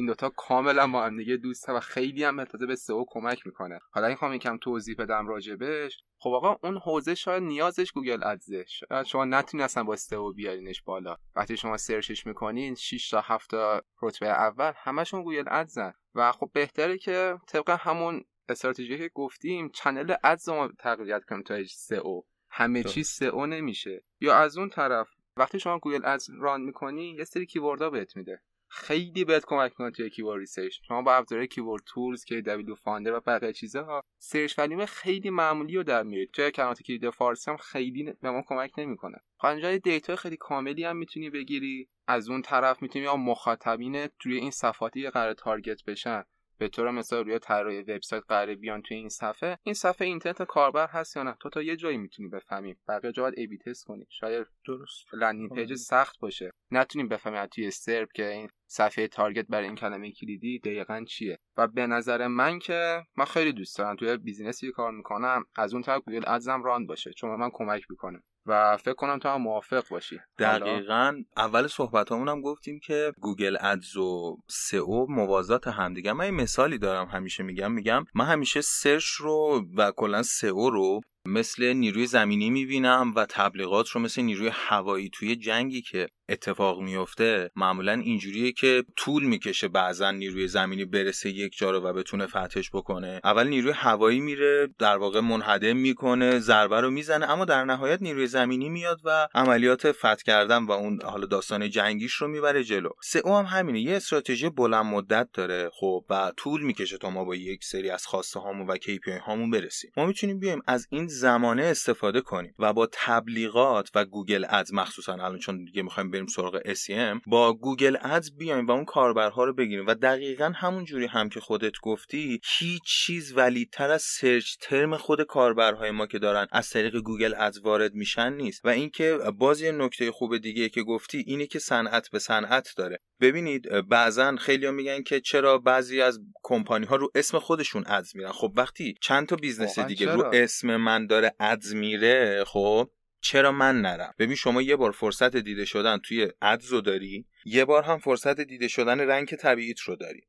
[0.00, 3.78] این دوتا کاملا با هم دیگه دوسته و خیلی هم البته به SEO کمک می‌کنه.
[3.90, 8.48] حالا این می‌خواهم یکم توضیح بدم راجبش خب آقا اون حوزه شاید نیازش Google Ads
[8.48, 8.64] ه.
[8.68, 11.16] شاید شما نتونید اصلا با SEO بیارینش بالا.
[11.36, 15.92] وقتی شما search ش می‌کنین 6 تا 7 تا رتبه اول همشون Google Ads ن.
[16.14, 21.64] و خب بهتره که طبق همون استراتژی که گفتیم channel ads ما تقویت کنیم تا
[21.64, 22.22] SEO.
[22.50, 24.04] همه چیز SEO نمیشه.
[24.20, 28.16] یا از اون طرف وقتی شما Google Ads run می‌کنی یه سری keyword ها بهت
[28.16, 28.42] میده.
[28.72, 30.78] خیلی بهت کمک می‌کنه توی keyword research.
[30.88, 35.82] شما با ابزارهای keyword tools که KWFinder و بقیه چیزها search volume خیلی معمولی رو
[35.82, 39.18] در میارید توی کلمات کلیدی فارسی هم خیلی به ما کمک نمی‌کنه.
[39.44, 41.88] اینجا data خیلی کاملی هم می‌تونی بگیری.
[42.06, 46.24] از اون طرف می‌تونی یا مخاطبین توی این صفحاتی قرار target بشن
[46.60, 50.86] به طور مثال روی طراحی وبسایت قرار بیان توی این صفحه این صفحه intent کاربر
[50.86, 52.76] هست یا نه؟ تو تا یه جایی می‌تونی بفهمی.
[52.88, 54.06] بقیه جا باید A/B test کنی.
[54.08, 55.14] شاید درست.
[55.14, 56.50] landing page سخت باشه.
[56.70, 61.38] نتونیم بفهمیم توی SERP که این صفحه target برای این کلمه کلیدی دقیقا چیه.
[61.56, 63.96] و به نظر من که من خیلی دوست دارم.
[63.96, 65.44] توی business ی کار می‌کنم.
[65.56, 67.12] از اون طرف Google Ads م run باشه.
[67.12, 68.22] چون من کمک می‌کنه.
[68.46, 70.20] و فکر کنم تو هم موافق باشی.
[70.38, 71.22] دقیقا.
[71.36, 76.12] اول صحبت هم گفتیم که Google Ads و SEO موازات همدیگه.
[76.12, 77.72] من یه مثالی دارم همیشه میگم.
[77.72, 83.88] میگم من همیشه search رو و کلا SEO رو مثل نیروی زمینی می‌بینم و تبلیغات
[83.88, 90.10] رو مثل نیروی هوایی توی جنگی که اتفاق میفته معمولا اینجوریه که طول می‌کشه بعضا
[90.10, 93.20] نیروی زمینی برسه یک جا رو و بتونه فتحش بکنه.
[93.24, 98.26] اول نیروی هوایی میره در واقع منهدم می‌کنه ضربه رو می‌زنه اما در نهایت نیروی
[98.26, 102.90] زمینی میاد و عملیات فتح کردن و اون حالا داستان جنگیش رو می‌بره جلو.
[103.02, 107.34] SEO هم همینه یه استراتژی بلند مدت داره خب و طول می‌کشه تا ما با
[107.34, 109.90] یک سری از خواسته هامون و KPI هامون برسیم.
[109.96, 115.12] ما می‌تونیم بیایم از این زمانه استفاده کنیم و با تبلیغات و Google Ads مخصوصا
[115.12, 119.54] الان چون دیگه می‌خوایم بریم سراغ SEM با Google Ads بیایم و اون کاربرها رو
[119.54, 124.56] بگیریم و دقیقا همون جوری هم که خودت گفتی هیچ چیز valid تر از search
[124.60, 128.64] term خود کاربرهای ما که دارن از طریق Google Ads وارد میشن نیست.
[128.64, 132.98] و اینکه باز یه نکته خوب دیگه که گفتی اینه که صنعت به صنعت داره.
[133.20, 138.32] ببینید بعضا خیلی میگن که چرا بعضی از کمپانی ها رو اسم خودشون ads میرن
[138.32, 142.90] خب وقتی چند تا business دیگه رو اسم من داره ads میره خب؟
[143.20, 147.82] چرا من نرم؟ ببین شما یه بار فرصت دیده شدن توی ads داری یه بار
[147.82, 150.20] هم فرصت دیده شدن rank طبیعیت رو داری.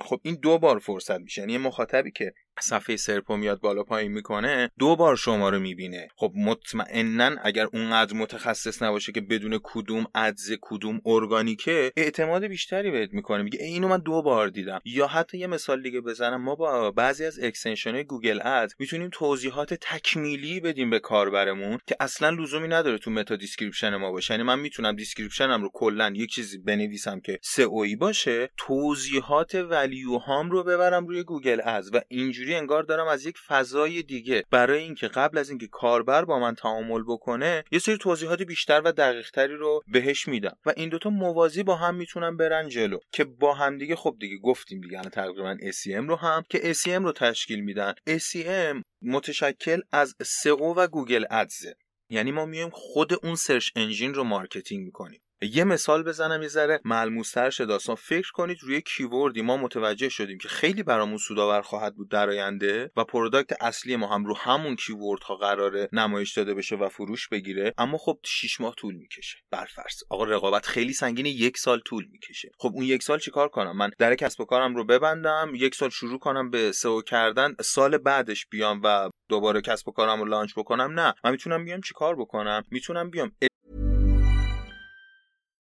[0.00, 4.12] خب این دو بار فرصت میشه یعنی مخاطبی که صفحه SERP و میاد بالا پایین
[4.12, 6.08] می‌کنه دو بار شما رو می‌بینه.
[6.16, 13.12] خب مطمئنا اگر اونقدر متخصص نباشه که بدون کدوم ads کدوم ارگانیکه اعتماد بیشتری بهت
[13.12, 13.42] می‌کنه.
[13.42, 14.80] میگه اینو من دو بار دیدم.
[14.84, 16.42] یا حتی یه مثال دیگه بزنم.
[16.42, 22.30] ما با بعضی از extension گوگل اد می‌تونیم توضیحات تکمیلی بدیم به کاربرمون که اصلا
[22.30, 24.34] لزومی نداره تو meta description ما باشه.
[24.34, 29.54] یعنی من می‌تونم description م رو کلا یک چیزی بنویسم که SEO یی باشه توضیحات
[29.54, 34.44] value هام رو ببرم روی گوگل ادز و اینجوری انگار دارم از یک فضای دیگه.
[34.50, 38.92] برای اینکه قبل از اینکه کاربر با من تعامل بکنه یه سری توضیحات بیشتر و
[38.92, 40.56] دقیقتری رو بهش میدم.
[40.66, 42.98] و این دوتا موازی با هم می‌تونن برن جلو.
[43.12, 47.12] که با هم دیگه خب دیگه گفتیم دیگه تقریبا SEM رو هم که SEM رو
[47.12, 47.94] تشکیل میدن.
[48.08, 51.74] SEM متشکل از SEO و گوگل ادزه
[52.10, 55.20] یعنی ما میایم خود اون search engine رو marketing می‌کنیم.
[55.42, 57.96] یه مثال بزنم یه ذره ملموستر شه داستان.
[57.96, 62.28] فکر کنید روی keyword ی ما متوجه شدیم که خیلی برامون سودآور خواهد بود در
[62.28, 66.88] آینده و product اصلی ما هم رو همون keyword ها قراره نمایش داده بشه و
[66.88, 67.74] فروش بگیره.
[67.78, 69.38] اما خب 6 ماه طول می‌کشه.
[69.50, 70.02] برفرض.
[70.10, 72.50] آقا رقابت خیلی سنگینه یک سال طول می‌کشه.
[72.58, 75.90] خب اون یک سال چیکار کنم؟ من در کسب و کارم رو ببندم یک سال
[75.90, 80.52] شروع کنم به SEO کردن سال بعدش بیام و دوباره کسب و کارم رو launch
[80.56, 81.14] بکنم؟ نه.
[81.24, 83.32] من می‌تونم بیام چیکار بکنم؟ می‌تونم بیام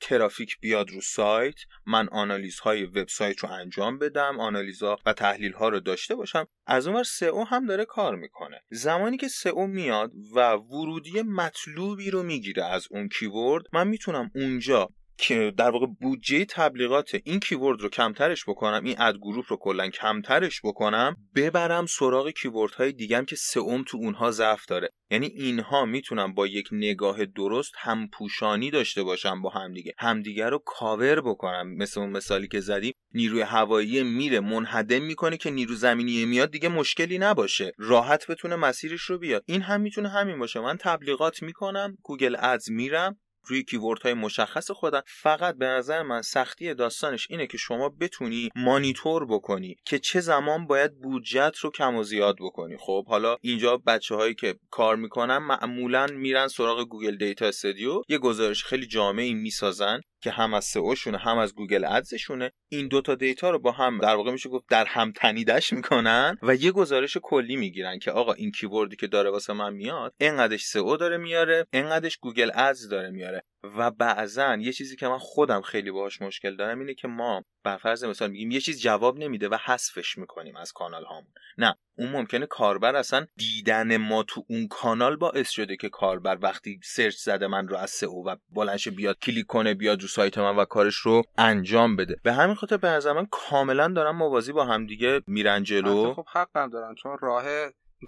[0.00, 1.54] ترافیک بیاد رو سایت
[1.86, 6.46] من آنالیز های وبسایت رو انجام بدم آنالیزها و تحلیل ها رو داشته باشم.
[6.66, 8.62] از اونور SEO هم داره کار می‌کنه.
[8.70, 14.90] زمانی که SEO میاد و ورودی مطلوبی رو می‌گیره از اون keyword من می‌تونم اونجا
[15.18, 19.88] که در واقع بودجه تبلیغات این keyword رو کمترش بکنم این ad group رو کلا
[19.88, 24.90] کمترش بکنم ببرم سراغ keyword های دیگم که SEO م تو اونها ضعف داره.
[25.10, 29.92] یعنی اینها می‌تونم با یک نگاه درست هم پوشانی داشته باشم با همدیگه.
[29.98, 31.76] همدیگه رو کاور بکنم.
[31.76, 36.68] مثل اون مثالی که زدیم نیروی هوایی میره منهدم می‌کنه که نیرو زمینی میاد دیگه
[36.68, 37.72] مشکلی نباشه.
[37.78, 39.42] راحت بتونه مسیرش رو بیاد.
[39.46, 40.60] این هم می‌تونه همین باشه.
[40.60, 43.18] من تبلیغات می‌کنم گوگل ادز میرم.
[43.46, 48.48] روی keyword های مشخص خودم فقط به نظر من سختی داستانش اینه که شما بتونی
[48.56, 52.76] مانیتور بکنی که چه زمان باید بودجت رو کم و زیاد بکنی.
[52.76, 58.18] خب حالا اینجا بچه هایی که کار می‌کنن معمولا میرن سراغ گوگل دیتا استودیو یه
[58.18, 60.00] گزارش خیلی جامعی می‌سازن.
[60.26, 62.52] که هم از SEO شونه هم از گوگل ادزشونه.
[62.68, 66.54] این دوتا data رو با هم در واقع میشه گفت در هم تنیدش می‌کنن و
[66.54, 70.64] یه گزارش کلی می‌گیرن که آقا این keyword ی که داره واسه من میاد اینقدرش
[70.64, 73.42] SEO داره میاره اینقدرش گوگل ادز داره میاره.
[73.76, 77.76] و بعضا یه چیزی که من خودم خیلی باهاش مشکل دارم اینه که ما بر
[77.76, 81.32] فرض مثال میگیم یه چیز جواب نمیده و حذفش می‌کنیم از کانال هامون.
[81.58, 86.80] نه اون ممکنه کاربر اصلا دیدن ما تو اون کانال باعث شده که کاربر وقتی
[86.84, 90.56] search زده من رو از SEO و بلنش بیاد کلیک کنه بیاد رو سایت من
[90.56, 92.16] و کارش رو انجام بده.
[92.22, 96.14] به همین خاطر به نظر من کاملا دارم موازی با همدیگه میرن جلو.
[96.14, 97.44] خب حقم دارن چون راه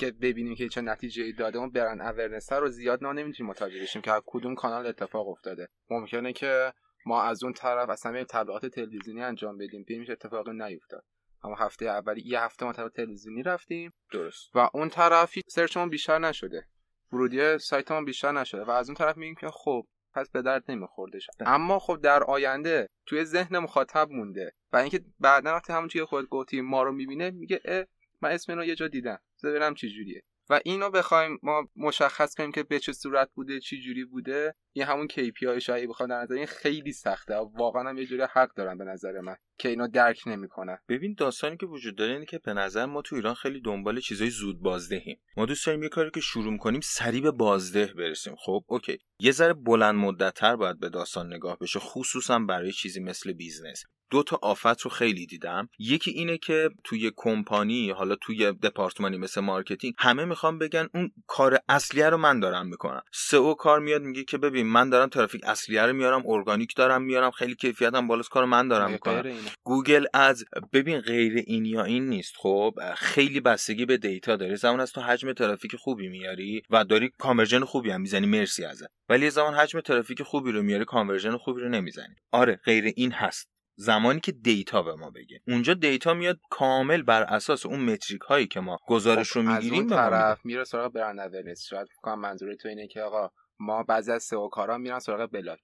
[0.01, 1.59] که ببینیم که چه نتیجه ای داده.
[1.59, 5.69] اون brand awareness رو زیاد نه نمی‌تونیم متوجه بشیم که کدوم کانال اتفاق افتاده.
[5.91, 6.73] ممکنه که
[7.07, 9.83] ما از اون طرف اصلا یه تبلیغات تلویزیونی انجام بدیم.
[9.83, 11.05] ببینیم چه اتفاقی نیفتاد.
[11.45, 13.93] اما هفته اولی یه هفته ما طرف تلویزیونی رفتیم.
[14.13, 14.57] درست.
[14.57, 16.67] و اون طرف سرچمون بیشتر نشده.
[17.13, 18.65] ورودی سایتمون بیشتر نشده.
[18.65, 22.23] و از اون طرف میگیم که خب پس به درد نمیخورده شد اما خب در
[22.23, 24.53] آینده توی ذهن مخاطب مونده.
[24.73, 27.85] و اینکه بعدا وقتی همون چیه خود گفتی ما رو می‌بینه میگه اه
[28.21, 29.19] من اسم رو یه جا دیدم.
[29.45, 30.23] ببینم چه جوریه.
[30.51, 34.55] و اینو بخوایم ما مشخص کنیم که به چه صورت بوده چی جوری بوده.
[34.75, 37.35] یه همون KPI شایی بخوام در نظر این خیلی سخته.
[37.35, 40.79] واقعا هم یه جوری حق دارن به نظر من که اینا درک نمی‌کنن.
[40.89, 44.31] ببین داستانی که وجود داره اینه که به نظر ما تو ایران خیلی دنبال چیزای
[44.31, 45.21] زود بازدهیم.
[45.37, 48.35] ما دوست داریم یه کاری که شروع کنیم سریع به بازده برسیم.
[48.37, 48.99] خب اوکی.
[49.21, 53.85] یه ذره بلند مدتتر باید به داستان نگاه بشه خصوصا برای چیزی مثل business.
[54.11, 55.69] دو تا آفت رو خیلی دیدم.
[55.79, 61.59] یکی اینه که توی کمپانی حالا توی دپارتمانی مثل marketing همه می‌خوام بگن اون کار
[61.69, 63.03] اصلیه رو من دارم می‌کنم.
[63.13, 67.31] SEO کار میاد میگه که ببین من دارم ترافیک اصلیه رو میارم ارگانیک دارم میارم
[67.31, 69.23] خیلی کیفیتم بالاست کار من دارم می‌کنم.
[69.63, 74.81] گوگل ادز ببین غیر این یا این نیست خب خیلی بستگی به data داره زمان
[74.81, 79.31] از تو حجم ترافیک خوبی میاری و داری conversion خوبی هم می‌زنی مرسی ازه ولی
[79.31, 82.15] زمان حجم ترافیک خوبی رو میاری conversion خوبی رو نمی‌زنی.
[82.33, 83.58] آره غیر این هست.
[83.81, 85.41] زمانی که data به ما بگه.
[85.47, 89.93] اونجا data میاد کامل بر اساس اون metric هایی که ما گزارش رو می‌گیریم خب،
[89.93, 93.83] از اون طرف میره سراغ brand awareness شاید کنم منظور تو اینه که آقا ما
[93.83, 95.59] بعضی از SEO کارا میرن سراغ بلاگ.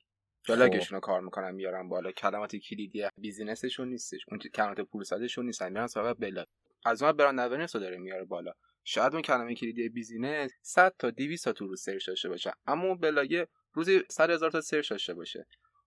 [0.49, 2.13] بلاگشون رو کار می‌کنن میارن بالا.
[2.13, 4.21] کلمات کلیدی business شون نیستش.
[4.29, 6.47] اون کلمات پولسازشون نیستن میرن سراغ بلاگ.
[6.85, 8.53] از اون brand awareness رو داره میاره بالا.
[8.85, 12.53] شاید اون کلمه کلیدی business 100 تا 200 تا تو رو search داشته باشه.
[12.67, 15.47] اما اون بلاگ روزی 100 هزار تا search داشته باشه.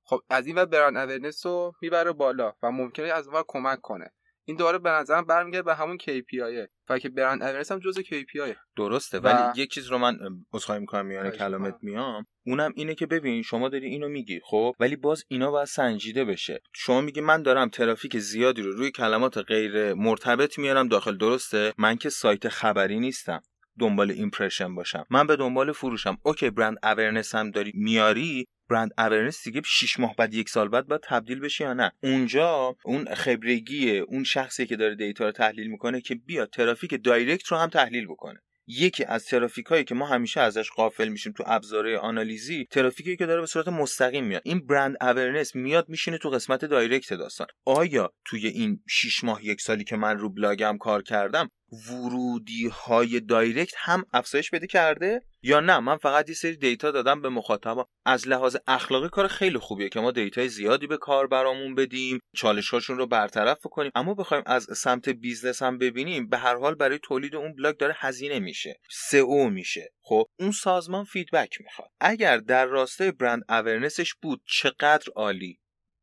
[0.09, 4.09] خب از این و brand awareness رو می‌بره بالا و ممکنه از اون کمک کنه.
[4.45, 8.55] این دوباره به نظرم برمیگرده به همون KPI و که brand awareness هم جزء KPI.
[8.77, 10.17] درسته و- ولی یک چیز رو من
[10.53, 11.75] عذرخواهی می‌کنم میانه کلامت.
[11.81, 12.25] میام.
[12.45, 16.59] اونم اینه که ببین شما داری اینو میگی خب؟ ولی باز اینا باید سنجیده بشه.
[16.73, 21.17] شما میگی من دارم ترافیک زیادی رو روی کلمات غیر مرتبط میارم داخل.
[21.17, 23.41] درسته؟ من که سایت خبری نیستم.
[23.79, 25.05] دنبال impression باشم.
[25.09, 26.17] من به دنبال فروشم.
[26.23, 30.87] اوکی brand awareness هم داری میاری brand awareness دیگه 6 ماه بعد یک سال بعد
[30.87, 35.67] باید تبدیل بشه یا نه؟ اونجا اون خبرگی اون شخصی که داره data رو تحلیل
[35.67, 38.39] می‌کنه که بیاد ترافیک direct رو هم تحلیل بکنه.
[38.67, 43.25] یکی از ترافیک هایی که ما همیشه ازش غافل میشیم تو ابزارهای آنالیزی ترافیکی که
[43.25, 44.41] داره به صورت مستقیم میاد.
[44.45, 47.47] این brand awareness میاد میشینه تو قسمت direct داستان.
[47.65, 51.49] آیا توی این 6 ماه یک سالی که من رو بلاگم کار کردم
[51.91, 57.21] ورودی های direct هم افزایش بده کرده؟ یا نه؟ من فقط یه سری data دادم
[57.21, 61.27] به مخاطبا از لحاظ اخلاقی کار خیلی خوبیه که ما data ی زیادی به کار
[61.27, 63.91] برامون بدیم چالش هاشون رو برطرف کنیم.
[63.95, 67.95] اما بخوایم از سمت business هم ببینیم به هر حال برای تولید اون بلاگ داره
[67.97, 68.79] هزینه میشه.
[68.89, 69.93] سئو میشه.
[70.01, 71.89] خب اون سازمان feedback می‌خواد.
[71.99, 75.59] اگر در راستای brand awareness ش بود چقدر عالی؟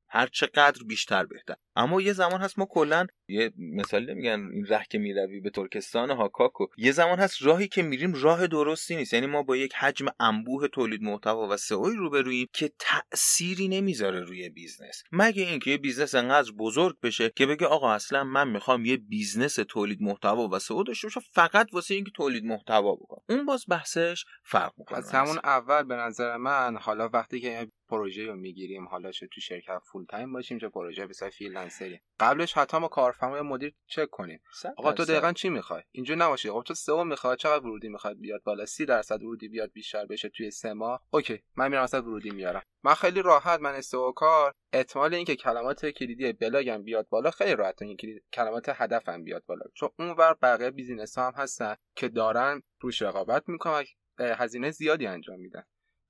[0.08, 1.54] هر چقدر بیشتر بهتر.
[1.76, 6.10] اما یه زمان هست ما کلا یه مثالی میگن این ره که می‌روی به ترکستان
[6.10, 6.66] ها.
[6.76, 9.14] یه زمان هست راهی که میریم راه درستی نیست.
[9.14, 14.48] یعنی ما با یک حجم انبوه تولید محتوا و سئوی روبروییم که تأثیری نمی‌ذاره روی
[14.48, 15.02] business.
[15.12, 19.54] مگه اینکه یه business انقدر بزرگ بشه که بگه آقا اصلا من می‌خوام یه business
[19.54, 23.22] تولید محتوا و سئو داشته باشم فقط واسه اینکه تولید محتوا بکنم.
[23.28, 24.98] اون باز بحثش فرق می‌کنه.
[24.98, 29.40] از همون اول به نظر من حالا وقتی که پروژه رو می‌گیریم حالا چه تو
[29.40, 34.10] شرکت full time باشیم چه پروژه freelancer ی قبلش حتی ما کارفرما یا مدیر چک
[34.10, 34.40] کنیم
[34.76, 36.48] آقا تو دقیقا چی می‌خوای؟ اینجا نباشی.
[36.48, 37.36] آقا تو سئو می‌خوای.
[37.36, 41.02] چقدر ورودی می‌خواد بیاد بالا؟ 30 درصد ورودی بیاد بیشتر بشه توی سه ماه.
[41.10, 41.42] okay.
[41.56, 42.62] من میرم اصلا ورودی میارم.
[42.82, 43.60] من خیلی راحت.
[43.60, 44.54] من سئو کار.
[44.72, 47.82] احتمال اینکه کلمات کلیدی بلاگم بیاد بالا خیلی راحت.
[47.82, 49.64] این کلید کلمات هدفم بیاد بالا.
[49.74, 53.84] چون اونور بقیه بیزینس ها هم هستن که دارن روش رقابت می‌کنن
[54.18, 55.64] هزینه زیادی انجام میدن.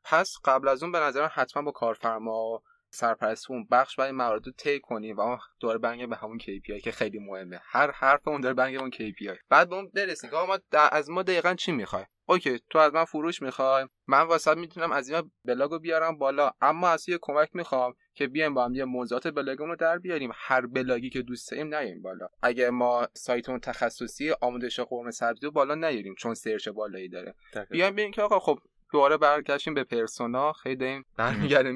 [0.05, 2.63] پس قبل از اون به نظرم حتما با کارفرما
[2.95, 6.83] سرپرست اون بخش برای موارد رو طی کنیم و اون دوباره برگردیم به همون KPI
[6.83, 7.61] که خیلی مهمه.
[7.63, 10.59] هر حرف اون داره به اون KPI بعد به اون برسیم که ما
[10.93, 13.87] از ما دقیقا چی می‌خوای اوکی تو از من فروش می‌خوای.
[14.07, 16.51] من واسه می‌تونم از این بلاگو بیارم بالا.
[16.61, 20.31] اما از یه کمک می‌خوام که بیایم با هم یه موضوعات بلاگمون رو در بیاریم.
[20.35, 22.29] هر بلاگی که دوست داریم نیاریم بالا.
[22.43, 27.35] اگه ما سایتمون تخصصی آموزش قرمه سبزی رو بالا نیاریم چون سرچ بالایی داره.
[27.71, 28.59] بیایم ببینیم که آقا خب
[28.93, 30.53] دوباره برگشتیم به پرسونا.
[30.53, 31.73] خیلی داریم برمیگرده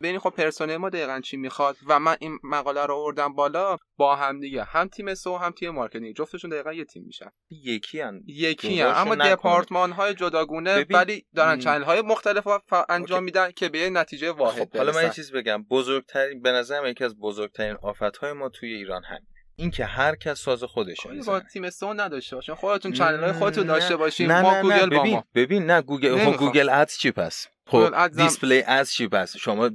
[0.00, 4.16] ببینیم خب پرسونل ما دقیقا چی می‌خواد و من این مقاله رو آوردم بالا با
[4.16, 8.22] هم دیگه هم تیم سو هم تیم مارکتینگ جفتشون دقیقا یه تیم میشن یکی هن.
[8.26, 8.92] یکی هم.
[8.96, 9.14] اما.
[9.14, 11.58] دپارتمان های جداگونه ببین، ولی دارن.
[11.58, 12.46] چنل های مختلف
[12.88, 13.24] انجام اوکی.
[13.24, 15.10] میدن که به یه نتیجه واحد خب حالا من یه.
[15.10, 20.16] چیز بگم بزرگترین به نظرم یکی از بزرگترین آفتهای ما توی ایران همین اینکه هر
[20.16, 20.96] کس ساز خودش
[21.26, 22.54] با تیم سو نداشته باشین.
[22.54, 24.30] خودتون چنل های خودتون داشته باشین.
[24.30, 26.36] نه ما نه گوگل نه با ببین ما ببین نه گوگل خب.
[26.36, 29.68] گوگل ادز چی پس؟ خب دیسپلی ادز چی پس؟ شما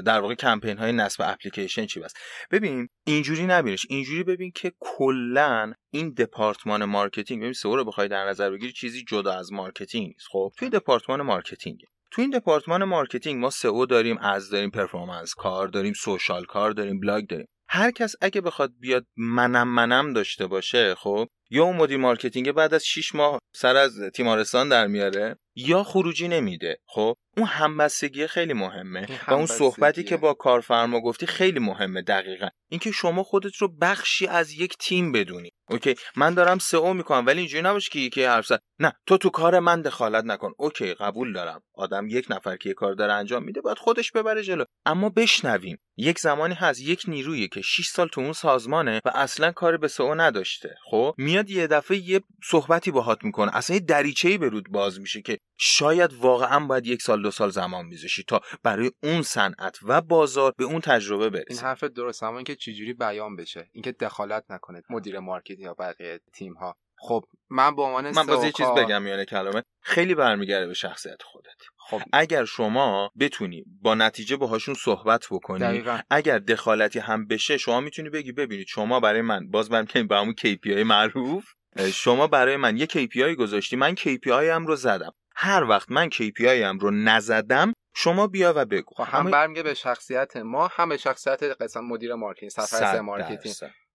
[0.00, 2.12] در واقع کمپین های نصب اپلیکیشن چی پس؟
[2.50, 3.86] ببین اینجوری نبینش.
[3.90, 9.04] اینجوری ببین که کلا این دپارتمان مارکتینگ ببین سئو رو بخوای در نظر بگیری چیزی
[9.08, 10.26] جدا از مارکتینگ نیست.
[10.30, 11.78] خب توی دپارتمان مارکتینگ
[12.10, 17.00] تو این دپارتمان marketing ما سئو داریم ads داریم performance کار داریم social کار داریم
[17.00, 17.48] بلاگ داریم.
[17.68, 22.74] هر کس اگه بخواد بیاد منم منم داشته باشه خب؟ یا اون مدیر marketing بعد
[22.74, 26.78] از 6 ماه سر از تیمارستان در میاره یا خروجی نمیده.
[26.86, 29.06] خب اون همبستگی خیلی مهمه.
[29.28, 30.04] و اون صحبتی.
[30.04, 32.48] که با کارفرما گفتی خیلی مهمه دقیقا.
[32.70, 35.50] اینکه شما خودت رو بخشی از یک تیم بدونی.
[35.70, 38.60] okay من دارم سئو می‌کنم ولی اینجوری نباشه که یکی حرف زد.
[38.78, 40.52] نه تو تو کار من دخالت نکن.
[40.58, 41.62] okay قبول دارم.
[41.74, 44.64] آدم یک نفر که یه کار داره انجام میده باید خودش ببره جلو.
[44.86, 45.78] اما بشنویم.
[45.96, 49.88] یک زمانی هست یک نیرویی که 6 سال تو اون سازمانه و اصلا کار به
[49.88, 50.74] سئو نداشته.
[50.90, 53.56] خب میاد یه دفعه یه صحبتی باهات می‌کنه.
[53.56, 57.50] اصلا یه دریچه‌ای به روت باز میشه که شاید واقعا باید یک سال دو سال
[57.50, 62.22] زمان میذاشتی تا برای اون صنعت و بازار به اون تجربه این برسی حرف درست
[62.22, 67.24] اما اینکه چجوری بیان بشه اینکه دخالت نکنه مدیر marketing یا بقیه تیم ها خب
[67.50, 69.62] من به عنوان من باز یه چیز بگم یعنی کلمه.
[69.82, 71.48] خیلی برمیگرده به شخصیت خودت.
[71.76, 72.00] خب.
[72.12, 75.98] اگر شما بتونی با نتیجه باهاشون صحبت بکنی دقیقا.
[76.10, 80.34] اگر دخالتی هم بشه شما می‌تونی بگی ببینید شما برای من باز برمیگردیم به همون
[80.40, 81.44] KPI معروف
[81.92, 85.12] شما برای من یه KPI گذاشتی من KPI م رو زدم.
[85.36, 88.94] هر وقت من KPI م رو نزدم شما بیا و بگو.
[88.96, 93.54] خب هم همه- برمیگرده به شخصیت ما هم به شخصیت قسمت مدیر marketing سرپرست marketing.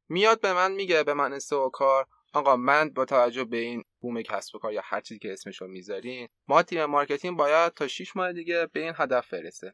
[0.09, 4.21] میاد به من میگه به من سئو کار آقا من با توجه به این بوم
[4.21, 8.15] کسب و کار یا هر چیزی که اسمشو می‌ذارین ما تیم marketing باید تا 6
[8.15, 9.73] ماه دیگه به این هدف برسه.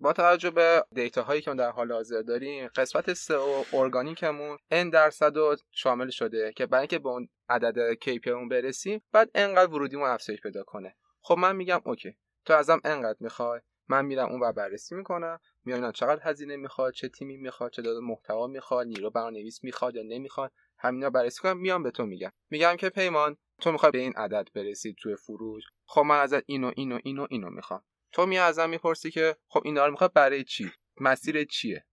[0.00, 5.36] با توجه به data هایی که در حال حاضر داریم قسمت سئو ارگانیکمون n درصد
[5.36, 10.08] رو شامل شده که برای اینکه به اون عدد KPI اون برسیم بعد انقدر ورودیمون
[10.08, 10.96] افزایش پیدا کنه.
[11.20, 15.92] خب من میگم okay تو ازم انقدر می‌خوای من میرم اون و بررسی می‌کنم می‌بینم
[15.92, 20.52] چقدر هزینه می‌خواد چه تیمی می‌خواد چه داده محتوا می‌خواد نیرو برنامه‌نویس می‌خواد یا نمی‌خواد.
[20.78, 22.30] همینا بررسی کنم میام به تو میگم.
[22.50, 26.72] میگم که پیمان تو می‌خوای به این عدد برسی توی فروش؟ خب من ازت اینو
[26.76, 27.82] اینو اینو اینو می‌خوام.
[28.12, 30.70] تو می ازم می‌پرسی که خب این رو می‌خواد برای چی؟
[31.00, 31.84] مسیر چیه؟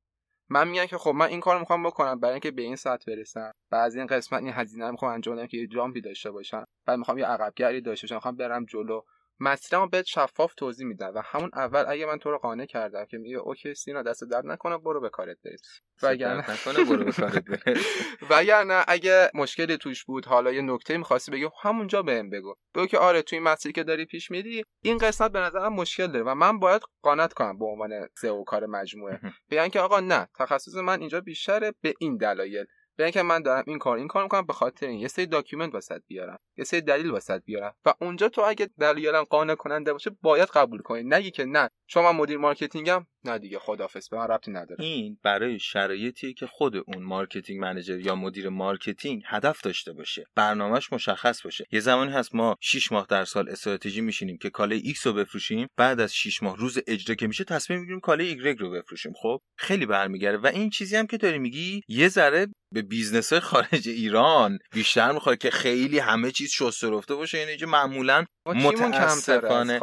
[0.50, 3.52] من میگم که خب من این کار می‌خوام بکنم برای اینکه به این سطح برسم.
[3.70, 6.66] بعضی این قسمت این هزینه رو می‌خوام انجام بدم که یه جامپی داشته باشم.
[6.86, 8.16] بعد می‌خوام یه عقبگری داشته باشم.
[8.16, 9.02] می‌خوام برم جلو.
[9.40, 13.18] مسیرمو بهت شفاف توضیح میدم و همون اول اگه من تو رو قانع کردم که
[13.18, 15.80] میگه okay سینا دست درد نکنه برو به کارت برس.
[16.04, 17.86] وگرنه نکنه برو به کارت برس.
[18.32, 22.56] وگرنه اگه مشکلی توش بود حالا یه نکته می‌خواستی بگی همونجا بهم بگو.
[22.76, 26.26] بگو که آره توی مسیری که داری پیش میری این قسمت به نظرم مشکل داره
[26.26, 29.20] و من باید قانعت کنم به عنوان سئو کار مجموعه.
[29.52, 32.66] بگن که آقا نه تخصص من اینجا بیشتره به این دلایل.
[32.96, 35.00] به اینکه من دارم این کار این کار می‌کنم به خاطر این.
[35.00, 37.76] یه سری document واست بیارم یه سری دلیل واست بیارم.
[37.86, 41.04] و اونجا تو اگه دلیلم قانع کننده باشه باید قبول کنی.
[41.04, 41.70] نگی که نه.
[41.88, 44.84] شما مدیر marketing م؟ نه دیگه خدافظ به من ربطی نداره.
[44.84, 50.94] این برای شرایطی که خود اون marketing manager یا مدیر marketing هدف داشته باشه برنامهش
[50.94, 51.66] مشخص باشه.
[51.72, 55.68] یه زمانی هست ما 6 ماه در سال استراتژی میشینیم که کالای ایکس رو بفروشیم
[55.78, 59.14] بعد از 6 ماه روز اجرا که میشه تصمیم می‌گیریم کالای ایگرگ رو بفروشیم.
[59.22, 63.90] خب خیلی برمیگره و این چیزی هم که داری میگی یه ذره به business خارج
[63.90, 67.38] ایران بیشتر می‌خواد که خیلی همه چیز شسته رفته باشه.
[67.38, 69.80] یعنی که معمولا متاسفانه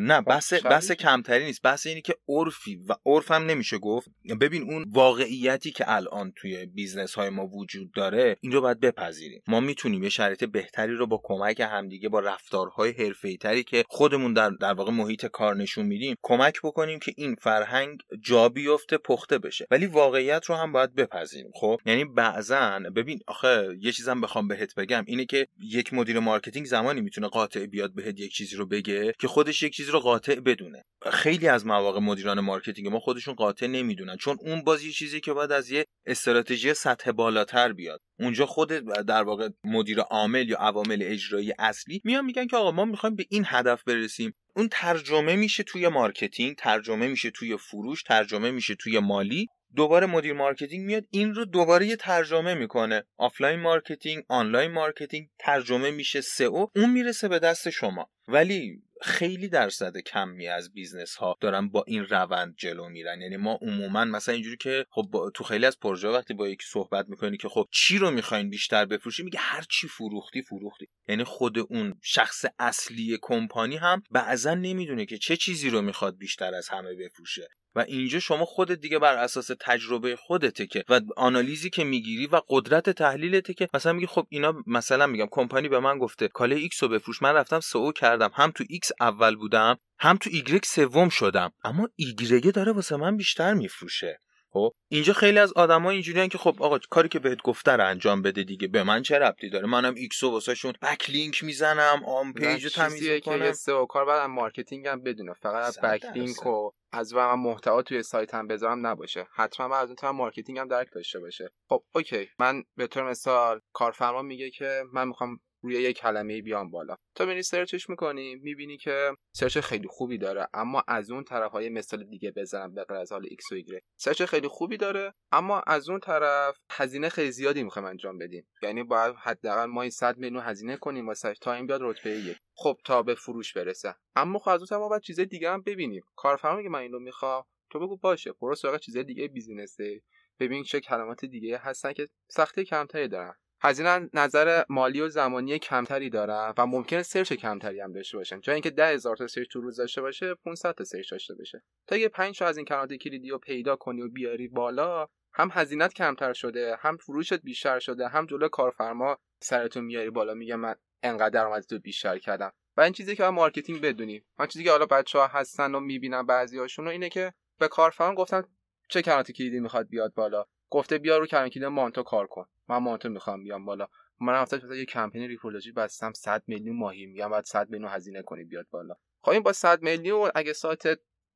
[0.00, 1.62] نه بحث بحث کمتری نیست.
[1.62, 4.08] بحث اینی که عرفی و عرف هم نمیشه گفت.
[4.40, 9.42] ببین اون واقعیتی که الان توی business های ما وجود داره این رو باید بپذیریم.
[9.48, 14.32] ما می‌تونیم یه شرایط بهتری رو با کمک همدیگه با رفتارهای حرفه‌ای تری که خودمون
[14.32, 19.38] در در واقع محیط کار نشون میدیم کمک بکنیم که این فرهنگ جا بیفته پخته
[19.38, 19.66] بشه.
[19.70, 21.50] ولی واقعیت رو هم باید بپذیریم.
[21.54, 25.04] خب؟ یعنی بعضا ببین آخه یه چیزم بخوام بهت بگم.
[25.06, 29.28] اینه که یک مدیر marketing زمانی می‌تونه قاطع بیاد بهت یک چیزی رو بگه که
[29.28, 30.82] خودش یک چیزی رو قاطع بدونه.
[31.12, 35.32] خیلی از مواقع مدیران marketing ما خودشون قاطع نمی‌دونن چون اون باز یه چیزی که
[35.32, 38.00] باید از یه استراتژی سطح بالاتر بیاد.
[38.18, 38.68] اونجا خود
[39.06, 43.26] در واقع مدیر عامل یا عوامل اجرایی اصلی میان میگن که آقا ما می‌خوایم به
[43.30, 44.32] این هدف برسیم.
[44.56, 49.46] اون ترجمه میشه توی marketing ترجمه میشه توی فروش ترجمه میشه توی مالی.
[49.76, 53.04] دوباره مدیر marketing میاد این رو دوباره یه ترجمه می‌کنه.
[53.16, 58.10] offline marketing online marketing ترجمه میشه سئو اون می‌رسه به دست شما.
[58.28, 63.20] ولی خیلی درصد کمی از business ها دارن با این روند جلو میرن.
[63.20, 67.08] یعنی ما عموما مثلا اینجوری که خب تو خیلی از پروژه وقتی با یکی صحبت
[67.08, 70.86] می‌کنی که خب چی رو می‌خواین بیشتر بفروشی؟ میگه هر چی فروختی فروختی.
[71.08, 76.54] یعنی خود اون شخص اصلی کمپانی هم بعضا نمی‌دونه که چه چیزی رو می‌خواد بیشتر
[76.54, 77.48] از همه بفروشه.
[77.74, 82.40] و اینجا شما خودت دیگه بر اساس تجربه خودته که و آنالیزی که می‌گیری و
[82.48, 86.82] قدرت تحلیلته که مثلا میگی خب اینا مثلا میگم کمپانی به من گفته کالای ایکس
[86.82, 87.22] رو بفروش.
[87.22, 88.30] من رفتم سئو کردم.
[88.34, 91.52] هم تو ایکس اول بودم هم تو ایگرگ سوم شدم.
[91.64, 94.20] اما ایگرگ داره واسه من بیشتر میفروشه.
[94.52, 98.22] خب؟ اینجا خیلی از آدما اینجوریان که خب آقا کاری که بهت گفته رو انجام
[98.22, 98.68] بده دیگه.
[98.68, 103.52] به من چه ربطی داره؟ منم ایکسو واسهشون backlink می‌زنم on page رو تمیز می‌کنم.
[103.52, 105.32] سئوکار باید marketing هم بدونه.
[105.32, 109.26] فقط از backlink و از و محتوا توی سایت هم بذارم نباشه.
[109.34, 111.50] حتما از اون marketing هم درک داشته باشه.
[111.68, 112.28] خب اوکی.
[112.38, 116.96] من به طور مثال کارفرما میگه که من می‌خوام روی یک کلمه بیام بالا.
[117.14, 121.52] تا ببینی search ش می‌کنی می‌بینی که search خیلی خوبی داره اما از اون طرف
[121.52, 125.60] های مثال دیگه بزنم به از حال ایکس و ایگره search خیلی خوبی داره اما
[125.60, 128.46] از اون طرف هزینه خیلی زیادی می‌خوایم انجام بدیم.
[128.62, 132.36] یعنی باید حداقل ما 100 میلیون هزینه کنیم واسه تا این بیاد رتبه یک.
[132.54, 133.94] خب تا به فروش برسه.
[134.16, 136.02] اما خب از اون طرف باید چیزای دیگه هم ببینیم.
[136.16, 137.44] کارفرما میگه من اینو می‌خوام.
[137.70, 138.32] تو بگو باشه.
[138.32, 140.02] برو سراغ چیزای دیگه business ه
[140.40, 143.34] ببین چه کلمات دیگه هستن که سختی کمتری دارن.
[143.62, 148.40] هزینه نظر مالی و زمانی کمتری دارن و ممکنه search کمتری هم داشته باشن.
[148.40, 151.96] جای اینکه 10000 تا search تو روز داشته باشه 500 تا search داشته باشه تا
[151.96, 155.94] یه 5 تا از این کلمات کلیدی رو پیدا کنی و بیاری بالا هم هزینت
[155.94, 161.28] کمتر شده هم فروشت بیشتر شده هم جلو کارفرما سرتون میاری بالا میگه من انقدر
[161.28, 162.52] درآمد تو بیشتر کردم.
[162.76, 166.26] و این چیزی که marketing بدونیم من چیزی که حالا بچه ها هستن و می‌بینن
[166.26, 168.42] بعضی هاشون اینه که به کارفرما گفتن
[168.88, 170.44] چه کلمات کلیدی می‌خواد بیاد بالا.
[170.70, 172.46] گفته بیا رو کلید مانتو کار کن.
[172.68, 173.86] من مانتو می‌خوام بیام بالا.
[174.20, 178.44] من مثلا یه کمپین رپورتاژی بستم 100 میلیون ماهی میگم بعد 100 میلیون هزینه کنی
[178.44, 178.94] بیاد بالا.
[179.22, 180.82] خب این با 100 میلیون اگه سایت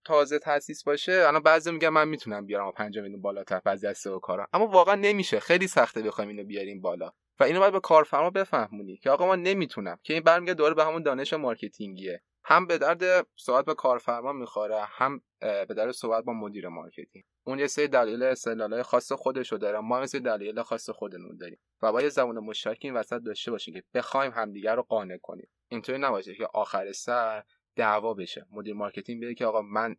[0.05, 4.19] تازه تاسیس باشه الان بعضی میگن من می‌تونم بیارم 5 میلیون بالاتر بعضی از سئو
[4.19, 4.49] کارا.
[4.53, 5.41] اما واقعا نمیشه.
[5.41, 7.11] خیلی سخته بخوایم اینو بیاریم بالا.
[7.41, 9.99] و اینو باید به کارفرما بفهمونی که آقا ما نمی‌تونم.
[10.03, 12.23] که این برمیگرده دوباره به همون دانش marketing یه.
[12.45, 17.25] هم به درد صحبت با کارفرما می‌خوره هم به درد صحبت با مدیر marketing.
[17.47, 21.59] اون یه سری دلیل استدلالای خاص خودشو داره ما یه سری دلیل خاص خودمون داریم.
[21.83, 25.49] و باید زبان مشترک این وسط داشته باشیم که بخوایم همدیگر رو قانع کنیم.
[25.69, 27.43] اینطوری نباشه که آخر سر
[27.77, 28.47] دعوا بشه.
[28.51, 29.97] مدیر مارکتینگ بگه که آقا من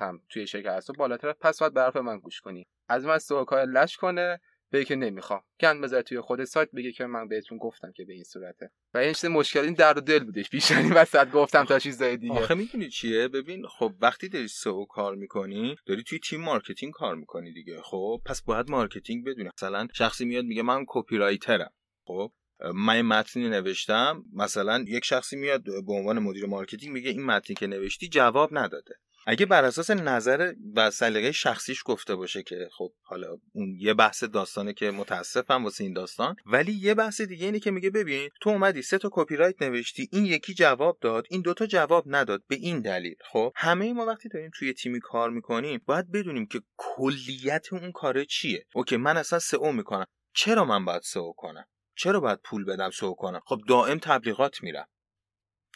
[0.00, 1.32] هم توی شرکت هست بالاتر.
[1.32, 2.66] پس باید برف من گوش کنی.
[2.88, 4.40] از من سوکای لش کنه.
[4.72, 5.42] بگه که نمی‌خوام.
[5.60, 8.70] گند بذاره توی خود سایت بگه که من بهتون گفتم که به این صورته.
[8.94, 11.30] و این چیز مشکل این درد دل بودش بیشتر وسط.
[11.30, 12.34] گفتم تا چیزای دیگه.
[12.34, 17.14] آخه می‌دونی چیه؟ ببین خب وقتی داری سئو کار می‌کنی داری توی تیم مارکتینگ کار
[17.14, 17.80] می‌کنی دیگه.
[17.82, 19.50] خب پس باید مارکتینگ بدونی.
[19.56, 21.72] مثلا شخصی میاد میگه من کپی رایترم
[22.04, 22.32] خب
[22.74, 24.24] من متنی نوشتم.
[24.32, 28.94] مثلا یک شخصی میاد به عنوان مدیر marketing میگه این متنی که نوشتی جواب نداده.
[29.30, 34.24] اگه بر اساس نظر و سلیقه شخصیش گفته باشه که خب حالا اون یه بحث
[34.24, 38.50] داستانه که متاسفم واسه این داستان ولی یه بحث دیگه اینه که میگه ببین تو
[38.50, 42.80] اومدی سه تا copywrite نوشتی این یکی جواب داد این دوتا جواب نداد به این
[42.80, 47.92] دلیل خب؟ همه ما وقتی داریم توی تیمی کار می‌کنیم باید بدونیم که کلیت اون
[47.92, 48.64] کاره چیه.
[48.74, 50.06] اوکی من اصلا سئو می‌کنم.
[50.34, 51.64] چرا من باید سئو کنم؟
[51.96, 54.86] چرا باید پول بدم سئو کنم؟ خب دائم تبلیغات میرم.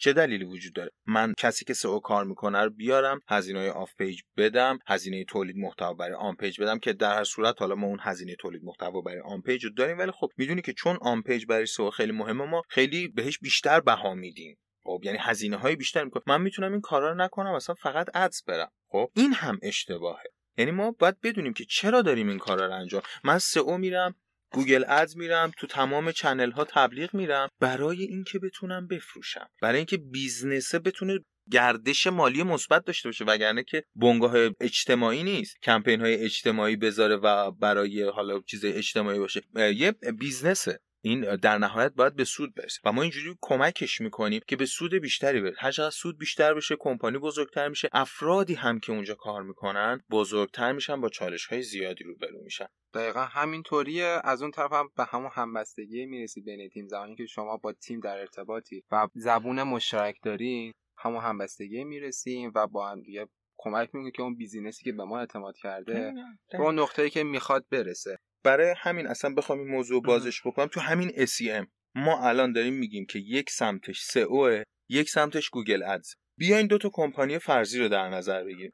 [0.02, 4.20] چه دلیلی وجود داره؟ من کسی که سئو کار می‌کنه رو بیارم هزینه off page
[4.36, 7.98] بدم هزینه تولید محتوا برای on page بدم که در هر صورت حالا ما اون
[8.02, 9.98] هزینه تولید محتوا برای on page رو داریم.
[9.98, 13.80] ولی خب می‌دونی که چون on page برای سئو خیلی مهمه ما خیلی بهش بیشتر
[13.80, 14.58] بها میدیم.
[14.84, 18.42] خب یعنی هزینه های بیشتر می‌کنم من می‌تونم این کارا رو نکنم اصلا فقط ads
[18.46, 18.70] برم.
[18.88, 20.24] خب این هم اشتباهه.
[20.56, 23.02] یعنی ما باید بدونیم که چرا داریم این کارا رو انجام.
[23.24, 24.14] من SEO میرم
[24.52, 29.48] Google Ads میرم تو تمام channel ها تبلیغ میرم برای اینکه بتونم بفروشم.
[29.62, 31.18] برای اینکه بیزنسه بتونه
[31.50, 35.56] گردش مالی مثبت داشته باشه وگرنه که بنگاه اجتماعی نیست.
[35.62, 39.40] کمپین های اجتماعی بذاره و برای حالا چیز اجتماعی باشه.
[39.56, 40.80] یه بیزنسه.
[41.04, 42.80] این در نهایت باید به سود برسه.
[42.84, 45.56] و ما اینجوری کمکش می‌کنیم که به سود بیشتری برسه.
[45.58, 50.72] هر چقدر سود بیشتر بشه کمپانی بزرگتر میشه افرادی هم که اونجا کار می‌کنن بزرگتر
[50.72, 52.66] میشن با چالش های زیادی روبرو میشن.
[52.94, 54.20] دقیقا همینطوریه.
[54.24, 58.00] از اون طرف هم به همون همبستگی می‌رسی بین تیم زمانی که شما با تیم
[58.00, 64.10] در ارتباطی و زبون مشترک دارین همون همبستگی می‌رسیم و با هم دیگه کمک می‌کنه
[64.10, 66.12] که اون بیزینسی که به ما اعتماد کرده
[66.50, 68.18] به اون نقطه‌ای که می‌خواد برسه.
[68.44, 70.66] برای همین اصلا بخوام این موضوع بازش بکنم.
[70.66, 76.14] تو همین SEM ما الان داریم میگیم که یک سمتش SEO یک سمتش Google Ads.
[76.38, 78.72] بیاین دو تا کمپانی فرضی رو در نظر بگیریم.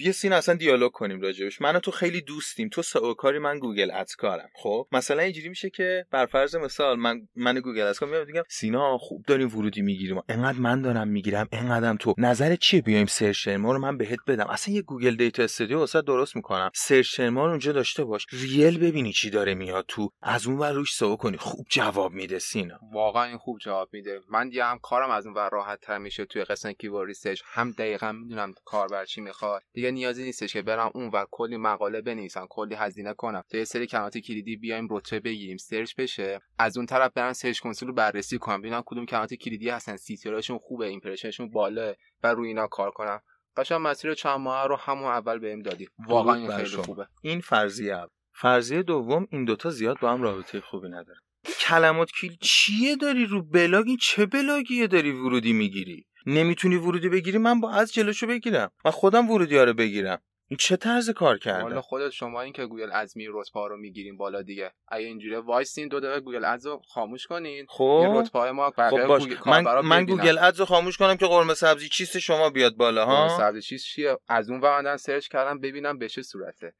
[0.00, 1.60] بیا سینا اصلا دیالوگ کنیم راجبش.
[1.60, 2.68] من تو خیلی دوستیم.
[2.68, 4.48] تو SEO کاری من Google Ads کارم.
[4.54, 8.26] خب؟ مثلا اینجوری میشه که بر فرض مثال من من Google Ads کارم.
[8.26, 10.22] میگم سینا خوب داریم ورودی می‌گیریم.
[10.28, 11.48] انقدر من دارم می‌گیرم.
[11.52, 12.14] انقدرم تو.
[12.18, 14.46] نظر چیه؟ بیایم search ما رو من بهت بدم.
[14.46, 16.70] اصلا یه Google Data Studio واسه درست می‌کنم.
[16.74, 18.26] search ما رو اونجا داشته باش.
[18.32, 20.10] real ببینی چی داره میاد تو.
[20.22, 21.36] از اون ور روش SEO کنی.
[21.36, 22.78] خوب جواب میده سینا.
[22.92, 24.20] واقعا این خوب جواب میده.
[24.30, 27.40] من دیگه هم کارم از اون ور راحت تر میشه توی قسمت keyword research.
[27.44, 29.62] هم دقیقا می‌دونم کاربر چی می‌خواد.
[29.72, 33.42] دیگه نیازی نیستش که برم اون و کلی مقاله بنویسم کلی هزینه کنم.
[33.50, 36.40] تا یه سری کلمات کلیدی بیایم رتبه بگیریم search بشه.
[36.58, 40.23] از اون طرف برم Search Console رو بررسی کنم ببینم کدوم کلمات کلیدی هستن CTR
[40.23, 43.20] اشون خوبه impression شون بالا و روی اینا کار کنم.
[43.56, 45.88] قشنگ مسیر چند ماه رو همون اول بهم دادی.
[46.08, 47.06] واقعا این خیلی خوبه.
[47.22, 51.18] این فرضیه فرضیه دوم این دوتا زیاد با هم رابطه خوبی نداره.
[51.60, 57.60] کلمات کلیدی چیه داری رو بلاگ؟ چه بلاگیه داری ورودی می‌گیری؟ نمی‌تونی ورودی بگیری من
[57.60, 58.70] با از جلوشو بگیرم.
[58.84, 60.22] من خودم ورودی ها رو بگیرم.
[60.48, 64.16] این چه طرز کار کرده؟ حالا خودت شما این که Google Ads رتبه رو می‌گیریم
[64.16, 64.72] بالا دیگه.
[64.88, 67.66] اگه اینجوری وایسین دو دقیقه Google Ads رو خاموش کنین.
[67.68, 68.12] خب.
[68.16, 69.22] رتبه ما خب باش.
[69.46, 73.26] من, من Google Ads رو خاموش کنم که قرمه سبزی چیست شما بیاد بالا ها؟
[73.26, 76.74] قرمه سبزی چیست چیه؟ از اون وقتا search کردم ببینم به چه صورته.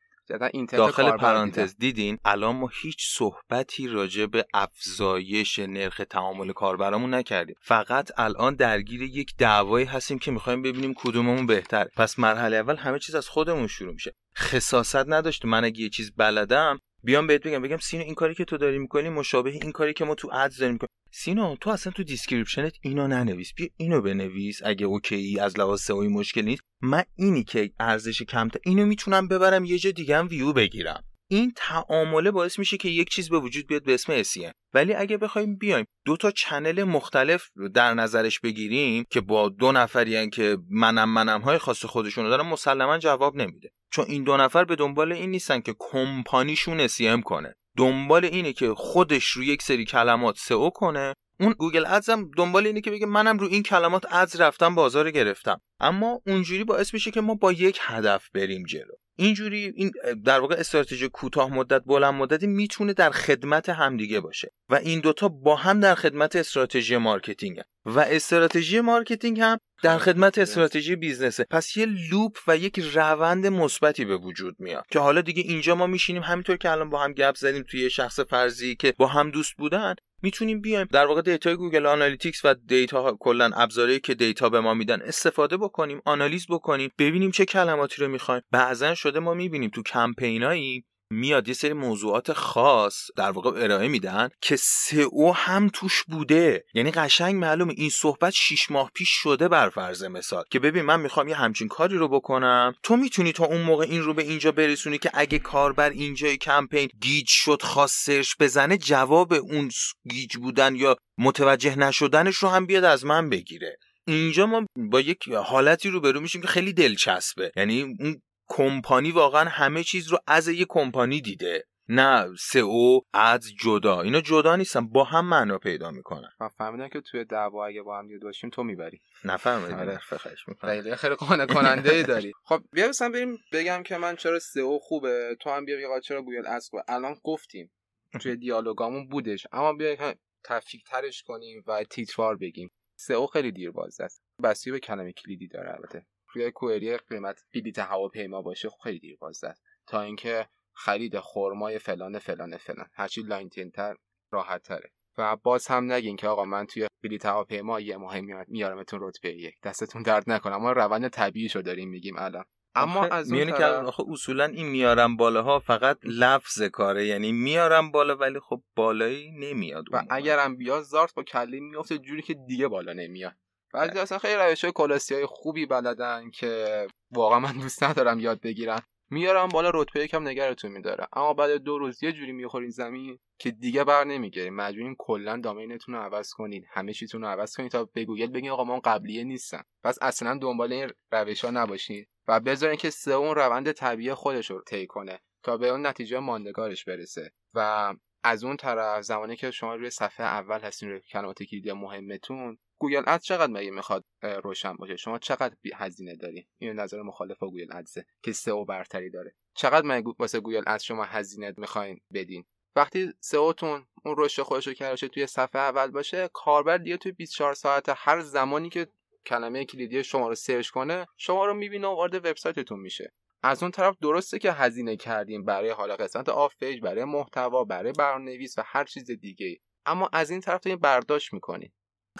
[0.72, 7.56] داخل پرانتز دیدین؟ الان ما هیچ صحبتی راجع به افزایش نرخ تعامل کاربرامون نکردیم.
[7.60, 11.84] فقط الان درگیر یک دعوایی هستیم که می‌خوایم ببینیم کدوممون بهتر.
[11.96, 14.14] پس مرحله اول همه چیز از خودمون شروع میشه.
[14.38, 18.44] خساست نداشته من اگه یه چیز بلدم بیام بهت بگم بگم سینا این کاری که
[18.44, 20.90] تو داری می‌کنی مشابه این کاری که ما تو Ads داریم می‌کنیم.
[21.12, 23.54] سینا تو اصلا تو description ت اینو ننویس.
[23.54, 24.60] بیا اینو بنویس.
[24.64, 26.62] اگه اوکی از لحاظ SEO مشکل نیست.
[26.82, 31.04] من اینی که ارزش کمتر اینو می‌تونم ببرم یه جا دیگه ویو بگیرم.
[31.32, 35.16] این تعامله باعث میشه که یک چیز به وجود بیاد به اسم SEM ولی اگه
[35.16, 40.58] بخوایم بیایم دو تا channel مختلف رو در نظرش بگیریم که با دو نفری که
[40.70, 43.70] منم منم های خاص خودشون دارن مسلما جواب نمیده.
[43.92, 47.54] چون این دو نفر به دنبال این نیستن که کمپانیشون SEM کنه.
[47.76, 51.14] دنبال اینه که خودش رو یک سری کلمات SEO کنه.
[51.40, 55.10] اون Google Ads هم دنبال اینه که بگه منم رو این کلمات Ads رفتم بازار
[55.10, 55.60] گرفتم.
[55.80, 58.94] اما اونجوری باعث میشه که ما با یک هدف بریم جلو.
[59.20, 59.92] اینجوری این
[60.24, 65.28] در واقع استراتژی کوتاه مدت بلند مدتی می‌تونه در خدمت همدیگه باشه و این دوتا
[65.28, 71.46] با هم در خدمت استراتژی marketing و استراتژی marketing هم در خدمت استراتژی business ه.
[71.50, 75.86] پس یه loop و یک روند مثبتی به وجود میاد که حالا دیگه اینجا ما
[75.86, 79.52] میشینیم همینطور که الان با هم گپ زدیم توی شخص فرضی که با هم دوست
[79.56, 80.86] بودن می‌تونیم بیایم.
[80.92, 85.02] در واقع data ی Google Analytics و data کلا ابزاری که data به ما میدن
[85.02, 88.42] استفاده بکنیم آنالیز بکنیم ببینیم چه کلماتی رو می‌خوایم.
[88.50, 94.28] بعضا شده ما می‌بینیم تو کمپینایی میاد یه سری موضوعات خاص در واقع ارائه میدن
[94.40, 96.64] که SEO هم توش بوده.
[96.74, 101.00] یعنی قشنگ معلومه این صحبت 6 ماه پیش شده بر فرض مثال که ببین من
[101.00, 102.74] می‌خوام یه همچین کاری رو بکنم.
[102.82, 106.88] تو می‌تونی تا اون موقع این رو به اینجا برسونی که اگه کاربر اینجای کمپین
[107.00, 109.70] گیج شد خواست search بزنه جواب اون
[110.10, 113.76] گیج بودن یا متوجه نشدنش رو هم بیاد از من بگیره.
[114.06, 117.52] اینجا ما با یک حالتی روبرو میشیم که خیلی دلچسبه.
[117.56, 121.64] یعنی اون کمپانی واقعا همه چیز رو از یه کمپانی دیده.
[121.88, 124.00] نه سئو ادز جدا.
[124.00, 126.30] اینا جدا نیستن با هم معنا پیدا می‌کنن.
[126.40, 129.00] من فهمیدم که توی دعوا اگه با هم دیگه باشیم تو می‌بری.
[129.24, 129.98] نفهمیدم آره.
[129.98, 132.32] خواهش خیلی خیلی قانع کننده ای داری.
[132.44, 135.36] خب بیا مثلا بریم بگم که من چرا سئو خوبه.
[135.40, 136.82] تو هم بیا بگی چرا گوگل خوبه.
[136.88, 137.72] الان گفتیم
[138.20, 139.46] توی دیالوگامون بودش.
[139.52, 142.70] اما بیا تفکیک ترش کنیم و تیتروار بگیم.
[142.96, 144.22] سئو خیلی دیر باز است.
[144.42, 146.06] بسی به کلمه کلیدی داره البته.
[146.34, 149.40] روی کوئری قیمت بلیت هواپیما باشه خب خیلی دیر باز
[149.86, 152.86] تا اینکه خرید خرمای فلان فلان فلان.
[152.92, 153.96] هرچی لاین تر
[154.32, 159.00] راحت تره و باز هم نگین که آقا من توی بلیت هواپیما یه ماه میارمتون
[159.02, 159.54] رتبه یک.
[159.62, 160.56] دستتون درد نکنه.
[160.56, 162.44] ما روند طبیعیشو داریم میگیم الان.
[162.74, 167.06] اما از اون که آخه اصولا این میارم بالاها فقط لفظ کاره.
[167.06, 172.22] یعنی میارم بالا ولی خب بالایی نمیاد و اگرم بیاد زارت با کلی میفته جوری
[172.22, 173.36] که دیگه بالا نمیاد.
[173.72, 178.40] بعضی اصلا خیلی روش های کلاسی های خوبی بلدن که واقعا من دوست ندارم یاد
[178.40, 181.06] بگیرم میارم بالا رتبه یکم نگرتون میداره.
[181.12, 184.54] اما بعد دو روز یه جوری می‌خورین زمین که دیگه بر نمی‌گیرین.
[184.54, 186.64] مجبورین کلا دامینتون رو عوض کنین.
[186.70, 189.62] همه چیتون رو عوض کنین تا به گوگل بگین آقا ما قبلیه نیستن.
[189.84, 194.50] پس اصلا دنبال این روش ها نباشین و بذارین که سه اون روند طبیعی خودش
[194.50, 197.32] رو طی کنه تا به اون نتیجه ماندگارش برسه.
[197.54, 197.94] و
[198.24, 203.02] از اون طرف زمانی که شما روی صفحه اول هستین روی کلمات کلیدی مهمتون گوگل
[203.06, 208.04] ادز چقدر مگه می‌خواد روشن باشه؟ شما چقدر هزینه داری؟ این نظر مخالف گوگل ادزه
[208.22, 209.34] که سئو برتری داره.
[209.54, 212.44] چقدر مگه واسه گوگل ادز شما هزینه می‌خواین بدین؟
[212.76, 217.54] وقتی سئوتون اون رشد خودش رو کرده توی صفحه اول باشه کاربر دیگه توی 24
[217.54, 218.88] ساعت هر زمانی که
[219.26, 223.12] کلمه کلیدی شما رو search کنه شما رو می‌بینه و وارد وبسایتتون میشه.
[223.42, 227.92] از اون طرف درسته که هزینه کردیم برای حالا قسمت off page برای محتوا برای
[227.92, 231.72] برنامه‌نویس و هر چیز دیگه اما از این طرف این برداشت می‌کنید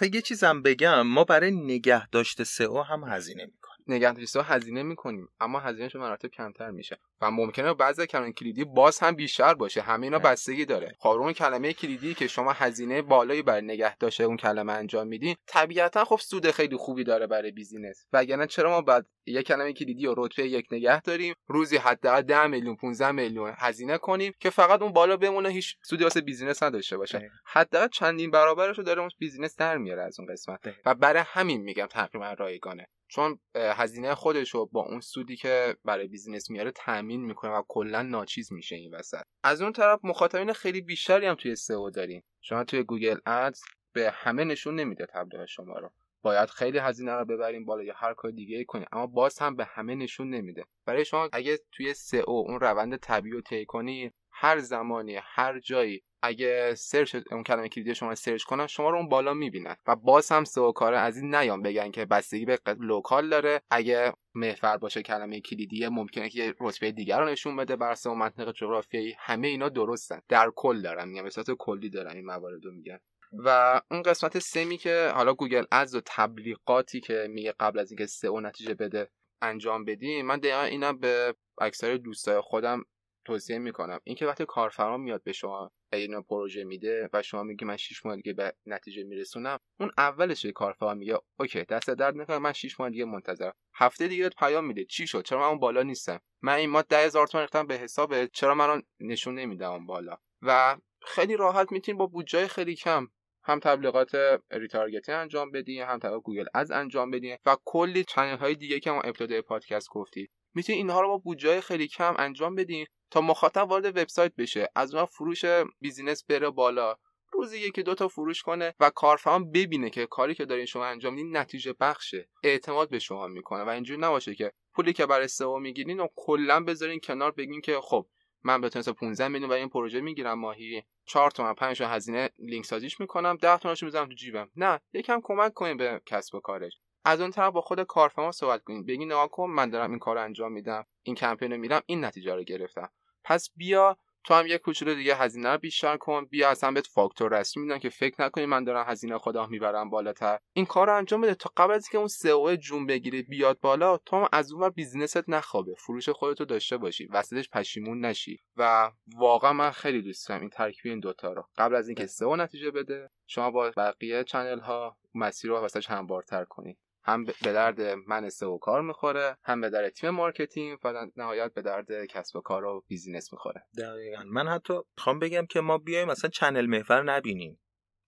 [0.05, 3.85] یه چیزم بگم ما برای نگه داشته سئو هم هزینه می‌کنیم.
[3.87, 6.99] نگهداری هزینه می‌کنیم اما هزینهش مراتب کمتر میشه.
[7.21, 9.81] و ممکنه بعضی کلمه کلیدی باز هم بیشتر باشه.
[9.81, 10.95] همه اینا بستگی داره.
[10.99, 16.05] خب کلمه کلیدی که شما هزینه بالایی برای نگه داشته اون کلمه انجام میدین طبیعتا
[16.05, 18.05] خب سود خیلی خوبی داره برای business.
[18.13, 22.47] وگرنه چرا ما باید یک کلمه کلیدی رو رتبه یک نگه داریم روزی حداقل 10
[22.47, 26.97] میلیون 15 میلیون هزینه کنیم که فقط اون بالا بمونه هیچ سودی واسه business نداشته
[26.97, 27.31] باشه.
[27.45, 30.59] حداقل چندین برابرش رو داره اون business در میاره از اون قسمت.
[30.85, 32.87] و برای همین میگم تقریبا رایگانه.
[33.07, 36.71] چون هزینه خودش رو با اون سودی که برای business میاره
[37.11, 39.23] تامین می‌کنه و کلا ناچیز میشه این وسط.
[39.43, 42.23] از اون طرف مخاطبین خیلی بیشتری هم توی سئو داریم.
[42.41, 43.61] شما توی Google Ads
[43.93, 45.89] به همه نشون نمیده تبلیغ شما رو.
[46.21, 49.65] باید خیلی هزینه رو ببریم بالا یا هر کار دیگه کنیم اما باز هم به
[49.65, 50.65] همه نشون نمیده.
[50.85, 54.11] برای شما اگه توی سئو اون روند طبیعی رو طی کنی
[54.41, 59.09] هر زمانی هر جایی اگه search اون کلمه کلیدی شما search کنن شما رو اون
[59.09, 59.75] بالا می‌بینن.
[59.87, 63.61] و باز هم سئو کارا الان نیان بگن که بستگی به local داره.
[63.71, 68.51] اگه محور باشه کلمه کلیدی ممکنه که رتبه دیگر رو نشون بده بر اساس منطقه
[68.51, 69.15] جغرافیایی.
[69.19, 71.23] همه اینا درستن در کل دارم میگم.
[71.23, 72.99] به کلی دارم این موارد رو میگم
[73.33, 78.05] و اون قسمت سمی که حالا Google Ads و تبلیغاتی که میگه قبل از اینکه
[78.05, 79.09] سئو نتیجه بده
[79.41, 82.83] انجام بدیم من دقیقا اینم به اکثر دوستای خودم
[83.25, 83.99] توصیه می‌کنم.
[84.03, 88.15] اینکه وقتی کارفرما میاد به شما اینو پروژه میده و شما میگی من 6 ماه
[88.15, 92.89] دیگه به نتیجه میرسونم اون اولش کارفرما میگه okay دست درد نکنه من 6 ماه
[92.89, 94.85] دیگه منتظر هفته دیگه پیام میده.
[94.85, 98.25] چی شد؟ چرا من اون بالا نیستم؟ من این ماه 10000 تومان ریختم به حساب
[98.25, 103.07] چرا من نشون نمیدم اون بالا؟ و خیلی راحت می‌تونید با بودجه خیلی کم
[103.43, 104.11] هم تبلیغات
[104.51, 108.91] retargeting انجام بدین هم تبلیغات Google Ads انجام بدین و کلی channel های دیگه که
[108.91, 113.69] ما ابتدای پادکست گفتید می‌تونید اینها رو با بودجه خیلی کم انجام بدین تا مخاطب
[113.69, 114.69] وارد وبسایت بشه.
[114.75, 115.45] از اون فروش
[115.79, 116.95] business بره بالا.
[117.33, 121.13] روزی یکی دو تا فروش کنه و کارفرما ببینه که کاری که دارین شما انجام
[121.13, 122.29] میدین نتیجه بخشه.
[122.43, 126.63] اعتماد به شما می‌کنه و اینجوری نباشه که پولی که برای سئو می‌گیرین و کلا
[126.63, 128.07] بذارین کنار بگین که خب
[128.43, 130.83] من به مثلا 15 میلیون برای این پروژه می‌گیرم ماهی.
[131.05, 134.51] 4 تومن 5 تا هزینه لینک سازیش می‌کنم 10 تومنشو می‌ذارم تو جیبم.
[134.55, 136.73] نه یکم کمک کنین به کسب و کارش.
[137.05, 140.17] از اون طرف با خود کارفرما صحبت کنین بگین نگاه کن من دارم این کار
[140.17, 140.85] انجام میدم.
[141.03, 142.89] این کمپین رو میرم این نتیجه رو گرفتم.
[143.23, 146.25] پس بیا تو هم یه کوچولو دیگه هزینه رو بیشتر کن.
[146.25, 150.39] بیا اصلا بهت فاکتور رسمی میدم که فکر نکنی من دارم هزینه خودم می‌برم بالاتر.
[150.53, 153.97] این کار رو انجام بده تا قبل از اینکه اون سئو جون بگیره بیاد بالا
[153.97, 155.75] تو از اون business ت نخوابه.
[155.75, 157.05] فروش خودتو داشته باشی.
[157.05, 158.39] وسطش پشیمون نشی.
[158.57, 161.43] و واقعا من خیلی دوست دارم این ترکیب این دوتا رو.
[161.57, 166.45] قبل از اینکه سئو نتیجه بده شما با بقیه channel ها مسیر رو واسش هموارتر
[166.45, 171.53] کنید هم به درد من سئو کار می‌خوره هم به درد تیم marketing و نهایت
[171.53, 173.63] به درد کسب و کار و business می‌خوره.
[173.77, 174.23] دقیقا.
[174.25, 177.59] من حتی خوام بگم که ما بیایم مثلا channel محور نبینیم.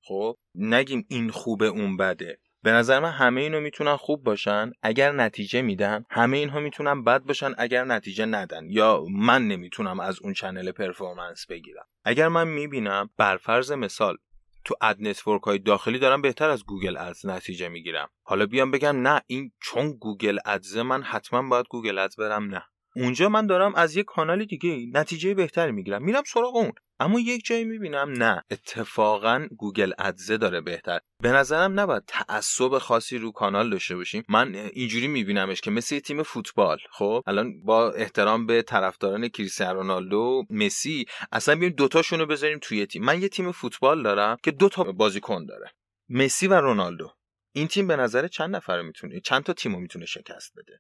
[0.01, 2.39] خب؟ نگیم این خوبه اون بده.
[2.63, 7.21] به نظر من همه اینو می‌تونن خوب باشن اگر نتیجه میدن همه اینها می‌تونن بد
[7.21, 8.69] باشن اگر نتیجه ندن.
[8.69, 11.85] یا من نمی‌تونم از اون channel performance بگیرم.
[12.03, 14.17] اگر من می‌بینم بر فرض مثال
[14.65, 18.09] تو ad network های داخلی دارم بهتر از Google Ads نتیجه می‌گیرم.
[18.23, 22.63] حالا بیام بگم نه این چون Google Ads من حتما باید Google Ads برم نه.
[22.95, 26.03] اونجا من دارم از یک کانال دیگه نتیجه بهتری می‌گیرم.
[26.03, 26.71] میرم سراغ اون.
[26.99, 28.43] اما یک جایی می‌بینم نه.
[28.51, 30.99] اتفاقا Google Ads ه داره بهتر.
[31.21, 34.23] به نظرم نباید تعصب خاصی رو کانال داشته باشیم.
[34.29, 36.77] من اینجوری میبینمش که مثل تیم فوتبال.
[36.91, 42.85] خب الان با احترام به طرفداران کریستیانو رونالدو مسی اصلا بیایم دوتاشون رو بذاریم توی
[42.85, 43.03] تیم.
[43.03, 45.71] من یه تیم فوتبال دارم که دوتا بازیکن داره.
[46.09, 47.11] مسی و رونالدو.
[47.55, 50.79] این تیم به نظر چند نفر می‌تونه چند تا تیمو می‌تونه شکست بده؟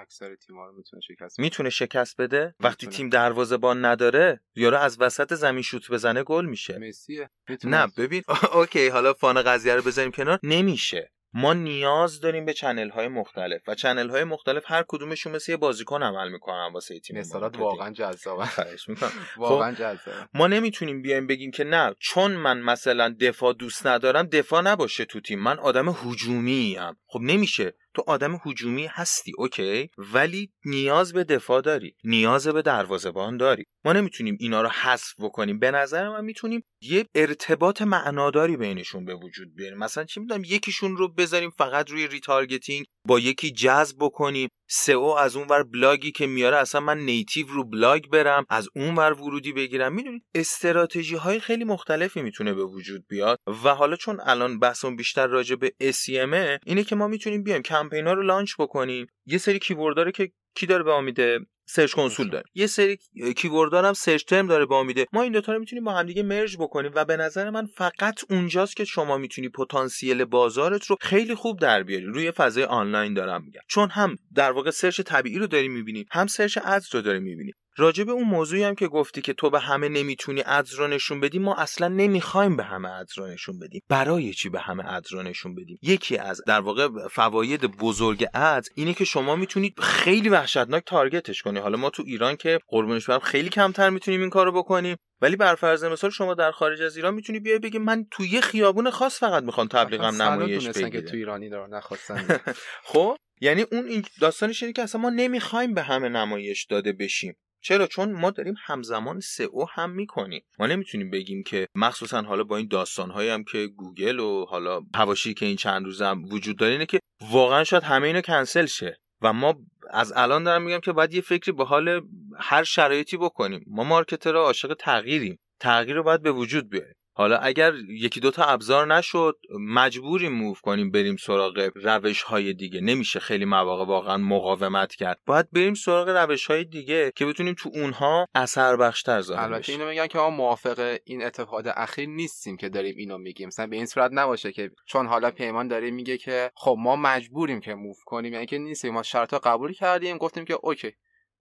[0.00, 5.00] اکثر تیم‌ها رو می‌تونه شکست بده می‌تونه شکست بده؟ وقتی تیم دروازه‌بان نداره یارو از
[5.00, 6.78] وسط زمین شوت بزنه گل میشه.
[6.78, 7.30] مسیه
[7.64, 8.22] نه ببین
[8.52, 10.38] okay حالا fun قضیه رو بذاریم کنار.
[10.42, 11.12] نمیشه.
[11.34, 15.56] ما نیاز داریم به channel های مختلف و channel های مختلف هر کدومشون مثل یه
[15.56, 18.48] بازیکن عمل می‌کنن واسه تیم مثالات واقعا جذابه
[18.88, 19.10] می‌کنم.
[19.36, 24.62] واقعا جذابه ما نمی‌تونیم بیایم بگیم که نه چون من مثلا دفاع دوست ندارم دفاع
[24.62, 25.38] نباشه تو تیم.
[25.38, 27.74] من آدم هجومی ام خب نمیشه.
[27.94, 33.64] تو آدم هجومی هستی okay؟ ولی نیاز به دفاع داری نیاز به دروازه‌بان داری.
[33.84, 35.58] ما نمی‌تونیم اینا رو حذف بکنیم.
[35.58, 39.78] به نظر من می‌تونیم یه ارتباط معناداری بینشون به وجود بیاریم.
[39.78, 44.48] مثلا چی می‌دونم یکیشون رو بذاریم فقط روی retargeting با یکی جذب بکنیم.
[44.74, 48.94] سئو از اون ور بلاگی که میاره اصلا من native رو بلاگ برم از اون
[48.94, 49.92] ور ورودی بگیرم.
[49.92, 53.38] می‌دونید استراتژی های خیلی مختلفی می‌تونه به وجود بیاد.
[53.64, 57.62] و حالا چون الان بحثمون بیشتر راجع به SEM اینه که ما می‌تونیم بیایم.
[57.62, 59.06] کمپینا رو launch بکنیم.
[59.26, 62.44] یه سری keyword ها که کی داره به ما میده search console داره.
[62.54, 62.98] یه سری
[63.36, 65.06] keyword هم search term داره به ما میده.
[65.12, 68.76] ما این دوتا رو می‌تونیم با همدیگه merge بکنیم و به نظر من فقط اونجاست
[68.76, 72.04] که شما می‌تونی پتانسیل بازارت رو خیلی خوب در بیاری.
[72.04, 73.60] روی فضای آنلاین دارم میگم.
[73.68, 77.52] چون هم در واقع search طبیعی رو داری می‌بینی هم search ads رو داری می‌بینی
[77.76, 81.20] راجع به اون موضوعی هم که گفتی که تو به همه نمی‌تونی ads رو نشون
[81.20, 83.80] بدی ما اصلا نمی‌خوایم به همه ads رو نشون بدیم.
[83.88, 88.68] برای چی به همه ادز رو نشون بدیم؟ یکی از در واقع فواید بزرگ ادز
[88.74, 91.58] اینه که شما می‌تونید خیلی وحشتناک تارگتش کنی.
[91.58, 95.54] حالا ما تو ایران که قربونش برم خیلی کمتر می‌تونیم این کارو بکنیم ولی بر
[95.54, 99.20] فرض مثال شما در خارج از ایران می‌تونی بیای بگی من تو یه خیابون خاص
[99.20, 102.40] فقط می‌خوام تبلیغم نمایش بگیرم که تو ایرانی دارن نخواستن
[102.92, 107.34] خب یعنی اون این داستانش اینه که اصلا ما نمی‌خوایم به همه نمایش داده بشیم.
[107.62, 110.42] چرا؟ چون ما داریم همزمان سئو هم می‌کنیم.
[110.58, 115.34] ما نمی‌تونیم بگیم که مخصوصا حالا با این داستانهایی هم که گوگل و حالا هواشی
[115.34, 118.96] که این چند روز هم وجود داره اینه که واقعا شاید همه اینو کنسل شه.
[119.22, 119.54] و ما
[119.90, 122.00] از الان دارم میگم که باید یه فکری به حال
[122.38, 123.64] هر شرایطی بکنیم.
[123.66, 125.38] ما marketer ها عاشق تغییریم.
[125.60, 126.94] تغییر رو باید به وجود بیاریم.
[127.14, 132.80] حالا اگر یکی دوتا ابزار نشد مجبوریم move کنیم بریم سراغ روش های دیگه.
[132.80, 135.20] نمیشه خیلی مواقع واقعا مقاومت کرد.
[135.26, 139.88] باید بریم سراغ روش های دیگه که بتونیم تو اونها اثر بخشتر ظاهر البته اینو
[139.88, 143.46] میگن که ما موافق این اتفاقات اخیر نیستیم که داریم اینو میگیم.
[143.46, 147.60] مثلا به این صورت نباشه که چون حالا پیمان داره میگه که خب ما مجبوریم
[147.60, 148.94] که move کنیم یعنی که نیستیم.
[148.94, 150.92] ما شرط قبول کردیم گفتیم که اوکی.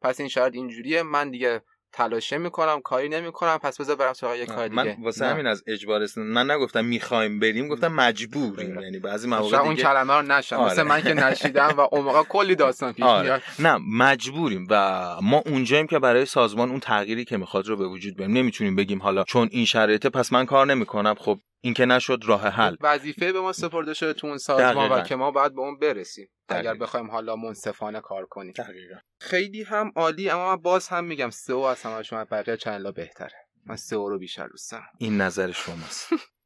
[0.01, 1.03] پس این شرط اینجوریه.
[1.03, 1.61] من دیگه
[1.93, 4.83] تلاشه می‌کنم کاری نمی‌کنم پس بذار برم سراغ یه کار دیگه.
[4.83, 8.81] من واسه همین از اجبار است من نگفتم می‌خوایم بریم گفتم مجبوریم.
[8.81, 10.71] یعنی بعضی مواقع اون کلمه رو نشم آره.
[10.71, 13.23] مثل من که نشیدم و اون موقع کلی داستان پیش آره.
[13.23, 13.41] میاد.
[13.59, 18.15] نه مجبوریم و ما اونجاییم که برای سازمان اون تغییری که می‌خواد رو به وجود
[18.15, 18.37] بیاریم.
[18.37, 21.15] نمی‌تونیم بگیم حالا چون این شرایطه پس من کار نمی‌کنم.
[21.19, 22.75] خب این که نشد راه حل.
[22.81, 26.27] وظیفه به ما سپرده شده تو اون سازمان و که ما باید به اون برسیم.
[26.49, 28.51] اگر بخوایم حالا منصفانه کار کنیم.
[28.51, 28.95] دقیقا.
[29.19, 33.47] خیلی هم عالی اما من باز هم میگم سئو از همه شما بقیه چنل بهتره.
[33.65, 36.09] من سئو رو بیشتر دوست این نظر شماست.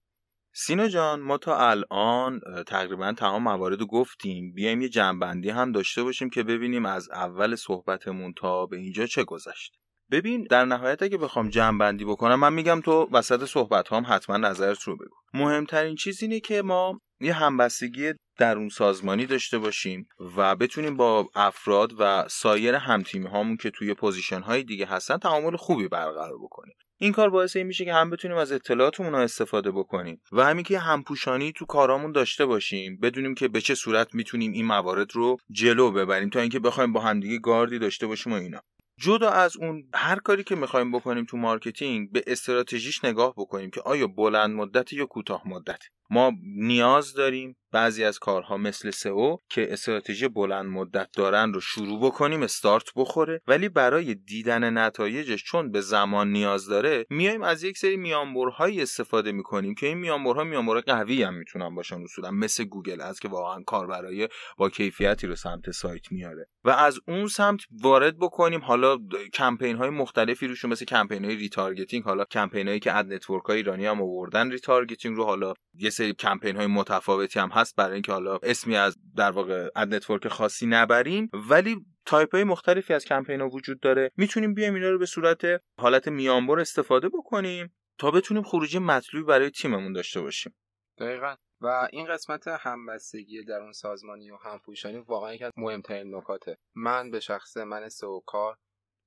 [0.58, 4.54] سینا جان ما تا الان تقریبا تمام موارد رو گفتیم.
[4.54, 9.24] بیایم یه جمع‌بندی هم داشته باشیم که ببینیم از اول صحبتمون تا به اینجا چه
[9.24, 9.74] گذشت.
[10.12, 14.38] ببین در نهایت اگه بخوام جمع بندی بکنم من میگم تو وسط صحبت هم حتما
[14.38, 15.16] نظرت رو بگو.
[15.34, 20.08] مهمترین چیز اینه که ما یه همبستگی درون سازمانی داشته باشیم
[20.38, 25.56] و بتونیم با افراد و سایر همتیمی هامون که توی position های دیگه هستن تعامل
[25.56, 26.74] خوبی برقرار بکنیم.
[26.98, 30.80] این کار باعث این میشه که هم بتونیم از اطلاعاتمون استفاده بکنیم و همین که
[30.80, 35.92] همپوشانی تو کارامون داشته باشیم بدونیم که به چه صورت می‌تونیم این موارد رو جلو
[35.92, 38.62] ببریم تا اینکه بخوایم با همدیگه گاردی داشته باشیم و اینا.
[38.98, 43.82] جدا از اون هر کاری که می‌خوایم بکنیم تو marketing به استراتژیش نگاه بکنیم که
[43.82, 45.80] آیا بلند مدت یا کوتاه مدت.
[46.10, 52.00] ما نیاز داریم بعضی از کارها مثل سئو که استراتژی بلند مدت دارن رو شروع
[52.06, 53.42] بکنیم استارت بخوره.
[53.48, 59.32] ولی برای دیدن نتایجش چون به زمان نیاز داره میایم از یک سری میانبرهایی استفاده
[59.32, 63.64] می‌کنیم که این میانبرها میانبرهای قوی هم می‌تونن باشن اصولا مثل Google Ads که واقعا
[63.64, 64.28] کار برای
[64.58, 66.48] با کیفیتی رو سمت سایت میاره.
[66.64, 68.98] و از اون سمت وارد بکنیم حالا
[69.34, 73.58] کمپین های مختلفی روشون مثل کمپین های retargeting حالا کمپین هایی که ad network های
[73.58, 78.12] ایرانی هم آوردن retargeting رو حالا یه سری کمپین های متفاوتی هم هست برای اینکه
[78.12, 81.30] حالا اسمی از در واقع ad network خاصی نبریم.
[81.50, 84.12] ولی تایپ های مختلفی از کمپین ها وجود داره.
[84.18, 85.42] می‌تونیم بیایم اینا رو به صورت
[85.80, 90.56] حالت میانبر استفاده بکنیم تا بتونیم خروجی مطلوبی برای تیممون داشته باشیم.
[90.98, 91.36] دقیقا.
[91.62, 96.58] و این قسمت همبستگی در اون سازمانی و همپوشانی واقعا یکی از مهمترین نکاته.
[96.76, 98.58] من به شخص من سو کار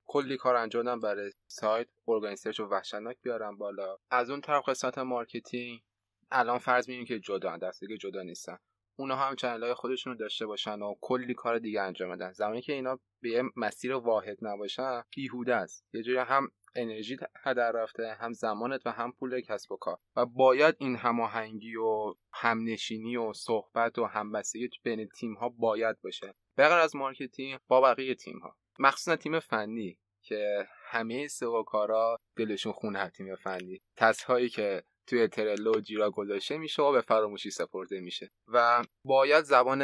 [0.06, 1.86] کلی کار انجام برای سایت.
[2.08, 3.96] ارگانیزرش و وحشتناک بیارم بالا.
[4.10, 5.80] از اون طرف قسمت مارکتینگ
[6.30, 8.58] الان فرض میگیم که جدا دسته جدا نیستن.
[8.96, 12.32] اونا هم چنل های خودشون رو داشته باشن و کلی کار دیگه انجام بدن.
[12.32, 15.84] زمانی که اینا به یه مسیر واحد نباشن بیهوده است.
[15.92, 19.98] یه جوری هم انرژی هدر رفته هم زمانت و هم پول کسب و کار.
[20.16, 26.34] و باید این هماهنگی و همنشینی و صحبت و همبستگی بین تیم ها باید باشه.
[26.56, 31.28] بغیر از marketing با بقیه تیم ها مخصوصا تیم فنی که همه
[31.66, 33.80] کارا دلشون خونه تیم فنی.
[34.26, 39.82] هایی که توی Trello Jira گذاشته میشه و به فراموشی سپرده میشه و باید زبان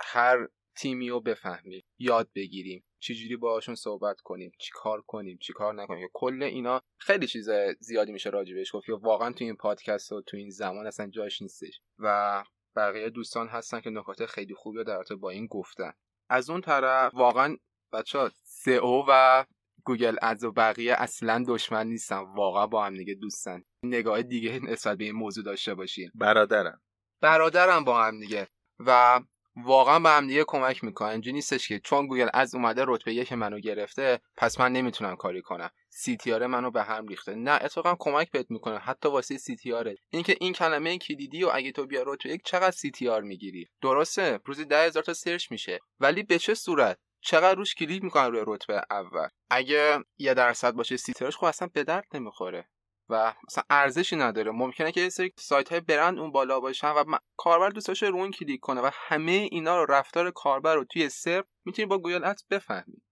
[0.00, 5.74] هر تیمی رو بفهمیم یاد بگیریم چجوری باهاشون صحبت کنیم چی کار کنیم چی کار
[5.74, 6.08] نکنیم.
[6.12, 10.36] کل اینا خیلی چیز زیادی میشه راجبش گفت یا واقعا تو این پادکست و تو
[10.36, 11.80] این زمان اصلا جاش نیستش.
[11.98, 12.44] و
[12.76, 15.92] بقیه دوستان هستن که نکات خیلی خوبی رو در با این گفتن.
[16.28, 17.56] از اون طرف واقعا
[17.92, 19.44] بچه سئو و
[19.84, 22.18] Google Ads و بقیه اصلا دشمن نیستن.
[22.18, 23.62] واقعا با هم دیگه دوستن.
[23.84, 26.10] نگاه دیگه نسبت به این موضوع داشته باشین.
[26.14, 26.80] برادرم.
[27.20, 28.48] برادرم با هم دیگه.
[28.78, 29.20] و
[29.56, 31.08] واقعا به هم دیگه کمک می‌کنن.
[31.08, 35.42] اینجوری نیستش که چون Google Ads اومده رتبه یک منو گرفته پس من نمی‌تونم کاری
[35.42, 35.70] کنم.
[35.88, 37.34] CTR منو به هم ریخته.
[37.34, 38.78] نه اتفاقا کمک بهت می‌کنه.
[38.78, 39.72] حتی واسه CTR
[40.10, 44.40] اینکه این کلمه کلیدی و اگه تو بیا رتبه یک چقدر CTR می‌گیری؟ درسته.
[44.44, 45.78] روزی ده هزار تا search میشه.
[46.00, 49.28] ولی به چه صورت؟ چقدر روش کلیک می‌کنن روی رتبه اول.
[49.50, 52.68] اگه یه درصد باشه CTR خب اصلا به درد نمی‌خوره.
[53.08, 54.50] و مثلا ارزشی نداره.
[54.50, 58.16] ممکنه که یه سری سایت های برند اون بالا باشن و کاربر دوست داشته رو
[58.16, 62.24] اون کلیک کنه و همه اینا رو رفتار کاربر رو توی search می‌تونی با Google
[62.24, 63.02] Ads بفهمی.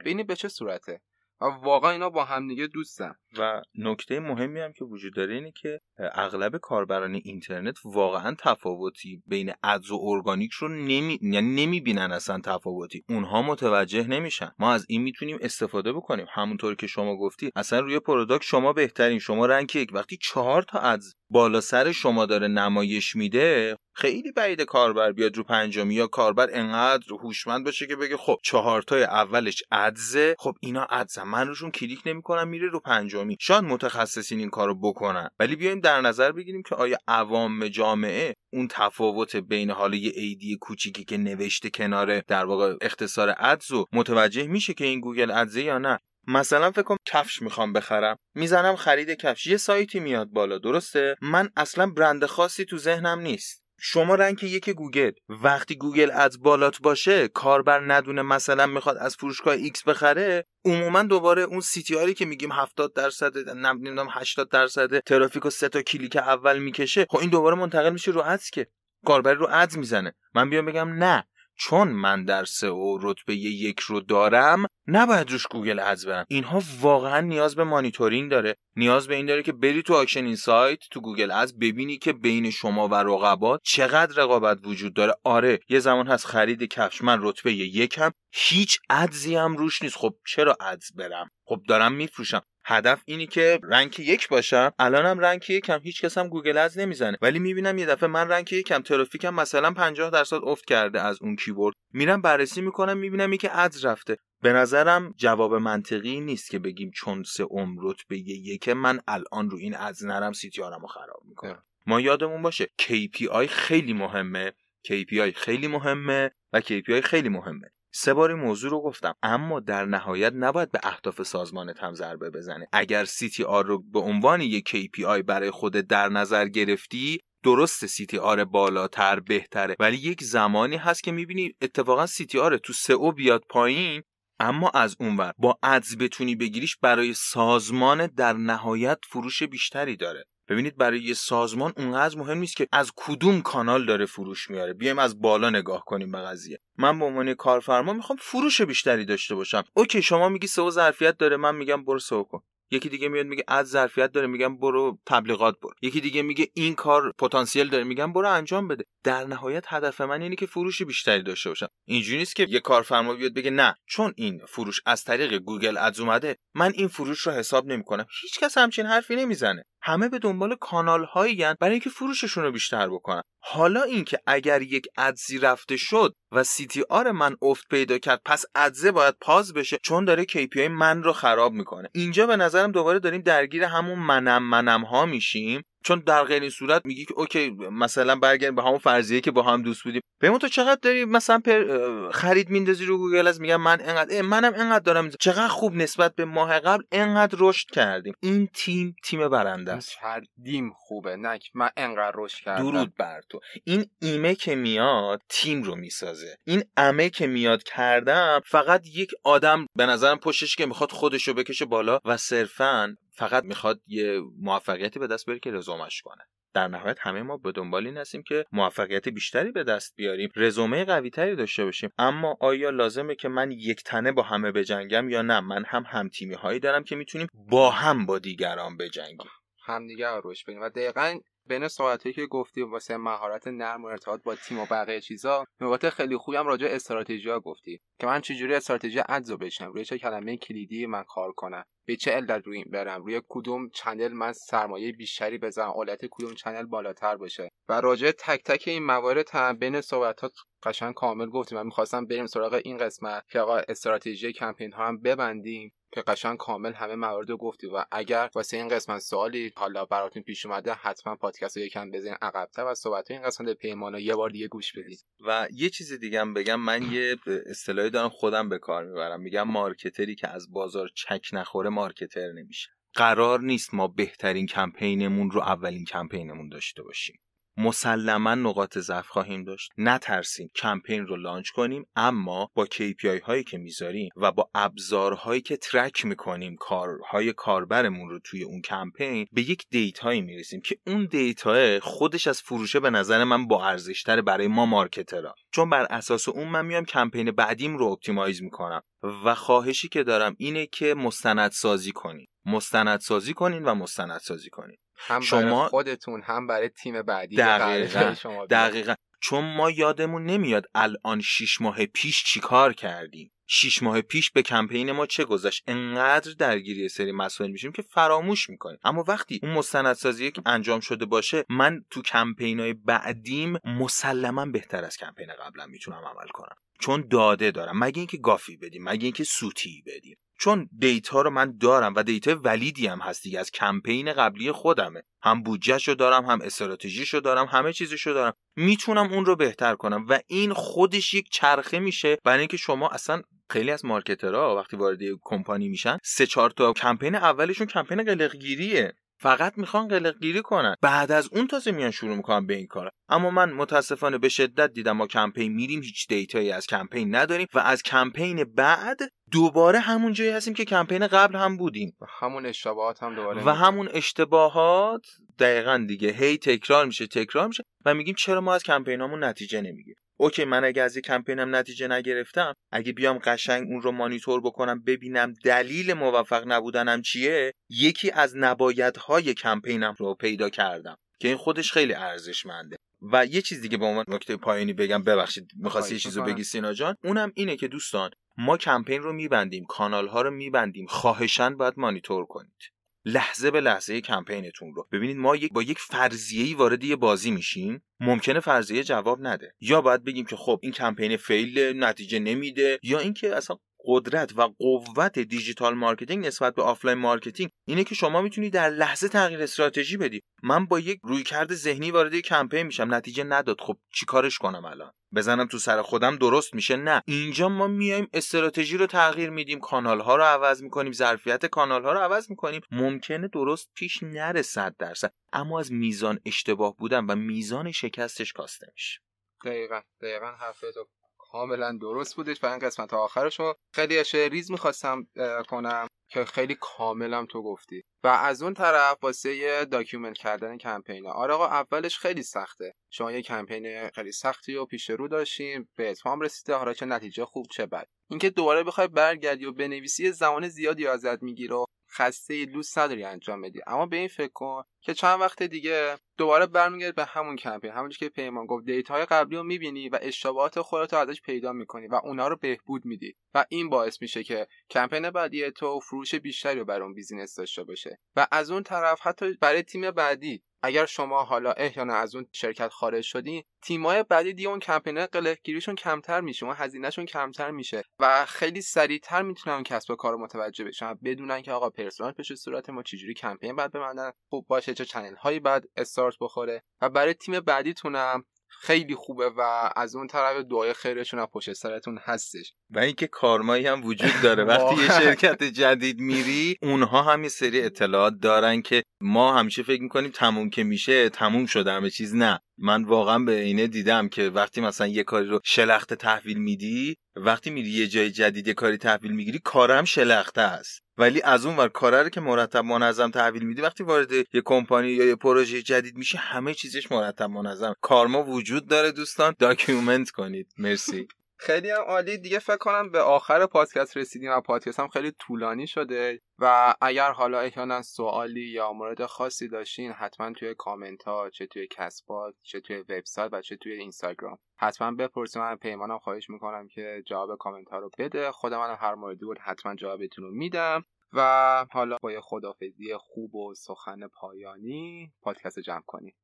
[0.00, 1.00] ببینی به چه صورته.
[1.40, 3.14] واقعا اینا با هم دیگه دوستن.
[3.38, 9.52] و نکته مهمی هم که وجود داره اینه که اغلب کاربران اینترنت واقعا تفاوتی بین
[9.62, 13.04] ads و ارگانیک رو نمی یعنی نمی‌بینن اصلا تفاوتی.
[13.08, 14.50] اونها متوجه نمیشن.
[14.58, 16.26] ما از این می‌تونیم استفاده بکنیم.
[16.34, 19.90] همونطور که شما گفتی اصلا روی product شما بهترین شما rank یک.
[19.92, 25.42] وقتی چهار تا ads بالا سر شما داره نمایش میده خیلی بعید کاربر بیاد رو
[25.42, 30.84] پنجمی یا کاربر انقدر هوشمند باشه که بگه خب چهارتای اولش ads ه خب اینا
[30.84, 33.36] ads ه من روشون کلیک نمی‌کنم میره رو پنجمی.
[33.40, 35.28] شاید متخصصین این کارو بکنن.
[35.38, 40.42] ولی بیایم در نظر بگیریم که آیا عوام جامعه اون تفاوت بین حالا یه ad
[40.42, 45.54] ی کوچیکی که نوشته کنار در واقع اختصار ads متوجه میشه که این Google Ads
[45.54, 45.98] ه یا نه.
[46.26, 48.16] مثلا فکر کنم کفش می‌خوام بخرم.
[48.34, 49.46] می‌زنم خرید کفش.
[49.46, 53.67] یه سایتی میاد بالا درسته؟ من اصلا برند خاصی تو ذهنم نیست.
[53.80, 55.10] شما rank یک گوگل.
[55.28, 61.42] وقتی Google Ads بالات باشه کاربر ندونه مثلا می‌خواد از فروشگاه ایکس بخره عموما دوباره
[61.42, 66.16] اون CTR ی که میگیم 70 درصد نمی‌دونم 80 درصد ترافیک و سه تا کلیک
[66.16, 68.66] اول می‌کشه خب این دوباره منتقل میشه رو Ads که.
[69.06, 70.14] کاربر رو Ads می‌زنه.
[70.34, 71.24] من بیام بگم نه.
[71.58, 76.24] چون من در سئو رتبه یک رو دارم نباید روش Google Ads برم.
[76.28, 78.56] اینها واقعا نیاز به مانیتورینگ داره.
[78.76, 82.50] نیاز به این داره که بری تو auction insight تو Google Ads ببینی که بین
[82.50, 85.14] شما و رقبا چقدر رقابت وجود داره.
[85.24, 87.02] آره یه زمان هست خرید کفش.
[87.02, 89.96] من رتبه یکم هیچ Ads ی هم روش نیست.
[89.96, 92.42] خب چرا Ads برم؟ خب دارم میفروشم.
[92.64, 94.72] هدف اینی که rank یک باشم.
[94.78, 95.80] الانم rank یکم.
[95.82, 97.18] هیچ کس هم Google Ads نمی‌زنه.
[97.22, 98.82] ولی می‌بینم یه دفعه من rank یکم.
[98.82, 101.74] ترافیکم مثلا 50 درصد افت کرده از اون keyword.
[101.92, 102.98] میرم بررسی می‌کنم.
[102.98, 104.16] می‌بینم که Ads رفته.
[104.42, 109.76] به نظرم جواب منطقی نیست که بگیم چون سئوم رتبه یک من الان رو این
[109.76, 111.62] Ads نرم CTR رو خراب می‌کنم.
[111.86, 114.52] ما یادمون باشه KPI خیلی مهمه.
[114.88, 117.70] KPI خیلی مهمه و KPI خیلی مهمه.
[117.90, 119.14] سه باری موضوع رو گفتم.
[119.22, 124.40] اما در نهایت نباید به اهداف سازمانت هم ضربه بزنه اگر CTR رو به عنوان
[124.40, 129.76] یک KPI برای خود در نظر گرفتی درست CTR بالاتر بهتره.
[129.80, 134.02] ولی یک زمانی هست که می‌بینی اتفاقا CTR تو سئو بیاد پایین
[134.40, 140.24] اما از اونور با Ads بتونی بگیریش برای سازمان در نهایت فروش بیشتری داره.
[140.48, 144.72] ببینید برای یه سازمان اونقدر مهم نیست که از کدوم کانال داره فروش میاره.
[144.72, 146.58] بیایم از بالا نگاه کنیم به قضیه.
[146.78, 149.64] من به عنوان کارفرما می‌خوام فروش بیشتری داشته باشم.
[149.74, 152.40] اوکی شما میگی سئو ظرفیت داره من میگم برو سئو کن.
[152.70, 155.74] یکی دیگه میاد میگه Ads ظرفیت داره میگم برو تبلیغات برو.
[155.82, 158.84] یکی دیگه میگه این کار پتانسیل داره میگم برو انجام بده.
[159.04, 161.68] در نهایت هدف من اینه که فروش بیشتری داشته باشم.
[161.84, 166.00] اینجوری نیست که یه کارفرما بیاد بگه نه چون این فروش از طریق Google Ads
[166.00, 168.06] اومده من این فروش رو حساب نمی‌کنم.
[168.22, 169.64] هیچکس همچین حرفی نمی‌زنه.
[169.82, 173.22] همه به دنبال کانال هایی برای اینکه فروششون رو بیشتر بکنن.
[173.40, 178.44] حالا اینکه اگر یک Ads ی رفته شد و CTR من افت پیدا کرد پس
[178.54, 181.88] Ads ه باید pause بشه چون داره KPI من رو خراب می‌کنه.
[181.94, 185.62] اینجا به نظرم دوباره داریم درگیر همون منم منم ها میشیم.
[185.84, 189.42] چون در غیر این صورت میگی که اوکی مثلا برگردیم به همون فرضیه که با
[189.42, 190.00] هم دوست بودیم.
[190.20, 194.52] به تو چقدر داری مثلا پر خرید میندازی رو Google Ads میگم من انقدر منم
[194.56, 195.10] انقدر دارم.
[195.10, 198.14] چقدر خوب نسبت به ماه قبل انقدر رشد کردیم.
[198.20, 199.96] این تیم تیم برنده است.
[200.00, 201.16] کردیم خوبه.
[201.16, 202.70] نه من انقدر رشد کردم.
[202.70, 203.40] درود بر تو.
[203.64, 206.36] این ایمه که میاد تیم رو می‌سازه.
[206.44, 211.34] این امه که میاد کردم فقط یک آدم به نظرم پشتش که می‌خواد خودش رو
[211.34, 216.24] بکشه بالا و صرفا فقط می‌خواد یه موفقیتی به دست بیاره که رزومش کنه.
[216.54, 220.84] در نهایت همه ما به دنبال این هستیم که موفقیت بیشتری به دست بیاریم رزومه
[220.84, 221.90] قوی تری داشته باشیم.
[221.98, 226.34] اما آیا لازمه که من یک تنه با همه بجنگم یا نه؟ من هم همتیمی
[226.34, 229.30] هایی دارم که می‌تونیم با هم با دیگران بجنگیم.
[229.66, 231.18] همدیگه رو روش و دقیقا
[231.48, 235.90] بین صحبتایی که گفتی واسه مهارت نرم و ارتباط با تیم و بقیه چیزا نکات
[235.90, 237.80] خیلی خوبی هم راجع استراتژی گفتی.
[238.00, 241.96] که من چجوری استراتژی Ads و بشم روی چه کلمه کلیدی من کار کنم؟ به
[241.96, 246.66] چه علت روی این برم؟ روی کدوم channel من سرمایه بیشتری بزنم؟ اولویت کدوم channel
[246.66, 251.64] بالاتر باشه؟ و راجع تک تک این موارد هم بین صحبتات قشنگ کامل گفتیم من
[251.66, 255.72] می‌خواستم بریم سراغ این قسمت که آقا استراتژی کمپین ها هم ببندیم.
[255.92, 260.22] که قشنگ کامل همه موارد رو گفتی و اگر واسه این قسمت سوالی حالا براتون
[260.22, 264.14] پیش اومده حتما پادکست رو یکم بزنین عقبتر و صحبت این قسمت پیمان رو یه
[264.14, 267.16] بار دیگه گوش بدید و یه چیز دیگه هم بگم من یه
[267.46, 269.20] اصطلاحی دارم خودم به کار می‌برم.
[269.20, 272.68] میگم مارکتری که از بازار چک نخوره مارکتر نمیشه.
[272.94, 277.20] قرار نیست ما بهترین کمپینمون رو اولین کمپینمون داشته باشیم.
[277.58, 279.72] مسلما نقاط ضعف خواهیم داشت.
[279.78, 285.56] نترسیم کمپین رو launch کنیم اما با KPI هایی که می‌ذاریم و با ابزارهایی که
[285.56, 291.06] track می‌کنیم کارهای کاربرمون رو توی اون کمپین به یک data یی می‌رسیم که اون
[291.06, 295.34] data خودش از فروشه به نظر من با ارزشتر برای ما marketer ها.
[295.50, 298.82] چون بر اساس اون من میام کمپین بعدیم رو optimize می‌کنم.
[299.24, 304.76] و خواهشی که دارم اینه که مستندسازی کنیم مستندسازی کنین و مستندسازی کنین.
[304.98, 308.14] هم شما برای خودتون هم برای تیم بعدی دقیقا
[308.50, 308.94] دقیقا.
[309.20, 313.32] چون ما یادمون نمیاد الان شیش ماه پیش چی کار کردیم.
[313.46, 318.50] شیش ماه پیش به کمپین ما چه گذشت؟ انقدر درگیری سری مسائل میشیم که فراموش
[318.50, 318.78] می‌کنیم.
[318.84, 324.84] اما وقتی اون مستندسازی که انجام شده باشه من تو کمپین های بعدیم مسلما بهتر
[324.84, 326.56] از کمپین قبلا می‌تونم عمل کنم.
[326.80, 327.78] چون داده دارم.
[327.78, 330.16] مگه اینکه گافی بدیم مگه اینکه سوتی بدیم.
[330.40, 333.40] چون دیتا رو من دارم و دیتا ولیدی هم هست دیگه.
[333.40, 335.02] از کمپین قبلی خودمه.
[335.22, 338.32] هم بودجهشو دارم هم استراتژیشو دارم همه چیزشو دارم.
[338.56, 342.18] می‌تونم اون رو بهتر کنم و این خودش یک چرخه میشه.
[342.24, 346.72] برای اینکه شما اصلا خیلی از marketer ها وقتی وارد کمپانی میشن سه چهار تا
[346.72, 348.92] کمپین اولشون کمپین قلقگیریه.
[349.20, 350.74] فقط می‌خوان قلق گیری کنن.
[350.80, 354.72] بعد از اون تازه میان شروع می‌کنن به این کار اما من متاسفانه به شدت
[354.72, 358.98] دیدم ما کمپین میریم هیچ data یی از کمپین نداریم و از کمپین بعد
[359.32, 361.96] دوباره همون جایی هستیم که کمپین قبل هم بودیم.
[362.00, 365.06] و همون اشتباهات هم دوباره و همون اشتباهات
[365.38, 370.02] دقیقا دیگه هی تکرار میشه تکرار میشه و میگیم چرا ما از کمپینامون نتیجه نمی‌گیریم.
[370.20, 374.82] اوکی من اگه از یه کمپینم نتیجه نگرفتم اگه بیام قشنگ اون رو مانیتور بکنم
[374.82, 381.72] ببینم دلیل موفق نبودنم چیه یکی از نبایدهای کمپینم رو پیدا کردم که این خودش
[381.72, 382.76] خیلی ارزشمنده.
[383.12, 386.34] و یه چیز دیگه به عنوان نکته پایانی بگم ببخشید می‌خواستی یه چیزو می‌کنم.
[386.34, 390.86] بگی سینا جان؟ اونم اینه که دوستان ما کمپین رو میبندیم کانال ها رو میبندیم
[390.86, 392.77] خواهشاً باید مانیتور کنید.
[393.04, 394.88] لحظه به لحظه کمپینتون رو.
[394.92, 397.82] ببینید ما یک با یک فرضیه‌ای وارد یه بازی میشیم.
[398.00, 399.54] ممکنه فرضیه جواب نده.
[399.60, 403.56] یا باید بگیم که خب این کمپین fail نتیجه نمیده یا اینکه اصلا
[403.88, 409.08] قدرت و قوت digital marketing نسبت به offline marketing اینه که شما می‌تونی در لحظه
[409.08, 410.22] تغییر استراتژی بدی.
[410.42, 412.94] من با یک رویکرد ذهنی وارد یک کمپین میشم.
[412.94, 413.60] نتیجه نداد.
[413.60, 417.02] خب چیکارش کنم الان؟ بزنم تو سر خودم درست میشه؟ نه.
[417.06, 419.60] اینجا ما میایم استراتژی رو تغییر میدیم.
[419.60, 420.92] کانال ها رو عوض می‌کنیم.
[420.92, 422.60] ظرفیت کانال ها رو عوض می‌کنیم.
[422.70, 425.12] ممکنه درست پیش نره 100 درصد.
[425.32, 429.00] اما از میزان اشتباه بودن و میزان شکستش کاسته میشه.
[429.44, 429.80] دقیقا.
[430.00, 430.88] دقیقا حرف تو
[431.28, 435.06] کاملا درست بودش و این قسمت آخرش رو خیلی ریز می‌خواستم
[435.48, 437.82] کنم که خیلی کاملم تو گفتی.
[438.04, 442.74] و از اون طرف واسه document کردن کمپین آره آقا اولش خیلی سخته.
[442.90, 447.24] شما یه کمپین خیلی سختی و پیش رو داشتیم به اتمام رسیده حالا چه نتیجه
[447.24, 447.86] خوب چه بد.
[448.10, 453.60] اینکه دوباره بخوای برگردی و بنویسی زمان زیادی ازت می‌گیره خسته دوست نداری انجام بدی.
[453.66, 457.70] اما به این فکر کن که چند وقت دیگه دوباره برمیگرد به همون کمپین.
[457.70, 461.52] همونش که پیمان گفت data های قبلی رو می‌بینی و اشتباهات خودت رو ازش پیدا
[461.52, 463.16] می‌کنی و اونا رو بهبود میدی.
[463.34, 467.64] و این باعث میشه که کمپین بعدی تو فروش بیشتری رو بر اون business داشته
[467.64, 467.98] باشه.
[468.16, 472.68] و از اون طرف حتی برای تیم بعدی اگر شما حالا احیانا از اون شرکت
[472.68, 478.26] خارج شدین تیمای بعدی دیگه اون کمپینه قلهگیریشون کمتر میشه اون هزینهشون کمتر میشه و
[478.26, 482.70] خیلی سریعتر می‌تونن کسب و کار متوجه بشن بدونن که آقا persona ی پیش صورت
[482.70, 486.62] ما چجوری کمپین بعد ببندن خوب باشه چه channel هایی بعد استارت بخوره.
[486.80, 491.98] و برای تیم بعدیتونم خیلی خوبه و از اون طرف دعای خیرشون از پشت سرتون
[492.02, 492.52] هستش.
[492.70, 494.44] و اینکه کارمایی هم وجود داره.
[494.54, 499.82] وقتی یه شرکت جدید میری اونها هم یه سری اطلاعات دارن که ما همیشه فکر
[499.82, 502.40] می‌کنیم تموم که میشه تموم شده همه چیز نه.
[502.58, 507.50] من واقعا به اینه دیدم که وقتی مثلا یه کاری رو شلخته تحویل میدی وقتی
[507.50, 510.82] میری یه جای جدید یه کاری تحویل می‌گیری کارم شلخته است.
[510.98, 514.88] ولی از اون ور کاره رو که مرتب منظم تحویل میدی وقتی وارد یه کمپانی
[514.88, 517.74] یا یه پروژه جدید میشه همه چیزش مرتب منظم.
[517.80, 519.34] کارما وجود داره دوستان.
[519.38, 520.46] document کنید.
[520.58, 521.08] مرسی.
[521.38, 522.18] خیلی هم عالی.
[522.18, 526.20] دیگه فکر کنم به آخر پادکست رسیدیم و پادکست هم خیلی طولانی شده.
[526.38, 531.66] و اگر حالا احیانا سوالی یا مورد خاصی داشتین حتما توی کامنت ها چه توی
[531.70, 534.38] کسبات چه توی وبسایت و چه توی اینستاگرام.
[534.56, 535.42] حتما بپرسید.
[535.42, 538.32] من پیمانم خواهش می‌کنم که جواب کامنت ها رو بده.
[538.32, 540.84] خود من هر موردی بود حتما جوابتون رو میدم.
[541.12, 546.14] و حالا با یه خدافزی خوب و سخن پایانی پادکست جمع کنیم.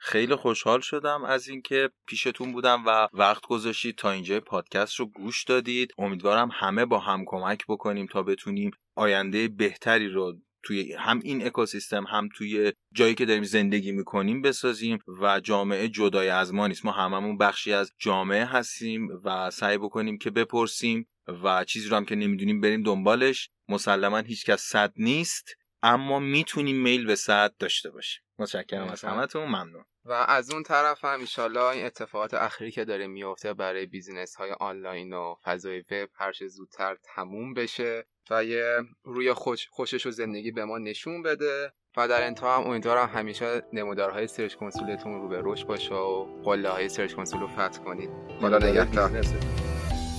[0.00, 5.44] خیلی خوشحال شدم از اینکه پیشتون بودم و وقت گذاشتید تا اینجا پادکست رو گوش
[5.44, 5.94] دادید.
[5.98, 12.04] امیدوارم همه با هم کمک بکنیم تا بتونیم آینده بهتری رو توی هم این اکوسیستم
[12.04, 16.84] هم توی جایی که داریم زندگی می‌کنیم بسازیم و جامعه جدای از ما نیست.
[16.84, 21.08] ما هممون بخشی از جامعه هستیم و سعی بکنیم که بپرسیم
[21.44, 23.50] و چیزی رو هم که نمی‌دونیم بریم دنبالش.
[23.68, 25.54] مسلما هیچکس صد نیست.
[25.82, 28.22] اما می‌تونیم میل به صد داشته باشیم.
[28.38, 29.44] متشکرم از همتون.
[29.44, 29.84] ممنون.
[30.04, 34.50] و از اون طرف هم ایشالله این اتفاقات اخیری که داره میفته برای business های
[34.60, 40.10] آنلاین و فضای وب هر چه زودتر تموم بشه و یه روی خوش خوشش و
[40.10, 41.72] زندگی به ما نشون بده.
[41.96, 46.24] و در انتها هم امیدوارم همیشه نمودارهای search console تون رو به رشد باشه و
[46.44, 48.10] قله های search console رو فتح کنید.
[48.40, 49.67] خدا نگهدار.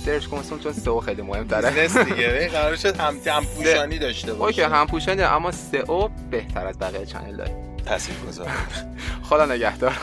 [0.04, 4.32] search console چون سئو خیلی مهم داره business دیگه قرار شد هم هم پوشانی داشته
[4.32, 7.54] باشه اوکی هم پوشانی اما سئو بهتر از بقیه channel داره
[7.86, 8.48] تاثیرگذار
[9.28, 9.96] خدا نگهدار.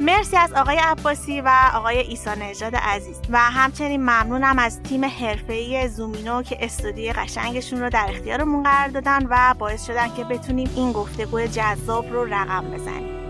[0.00, 3.16] مرسی از آقای عباسی و آقای ایسا نژاد عزیز.
[3.30, 9.26] و همچنین ممنونم از تیم حرفه‌ای زومینو که استودیوی قشنگشون رو در اختیارمون قرار دادن
[9.30, 13.29] و باعث شدن که بتونیم این گفتگو جذاب رو رقم بزنیم.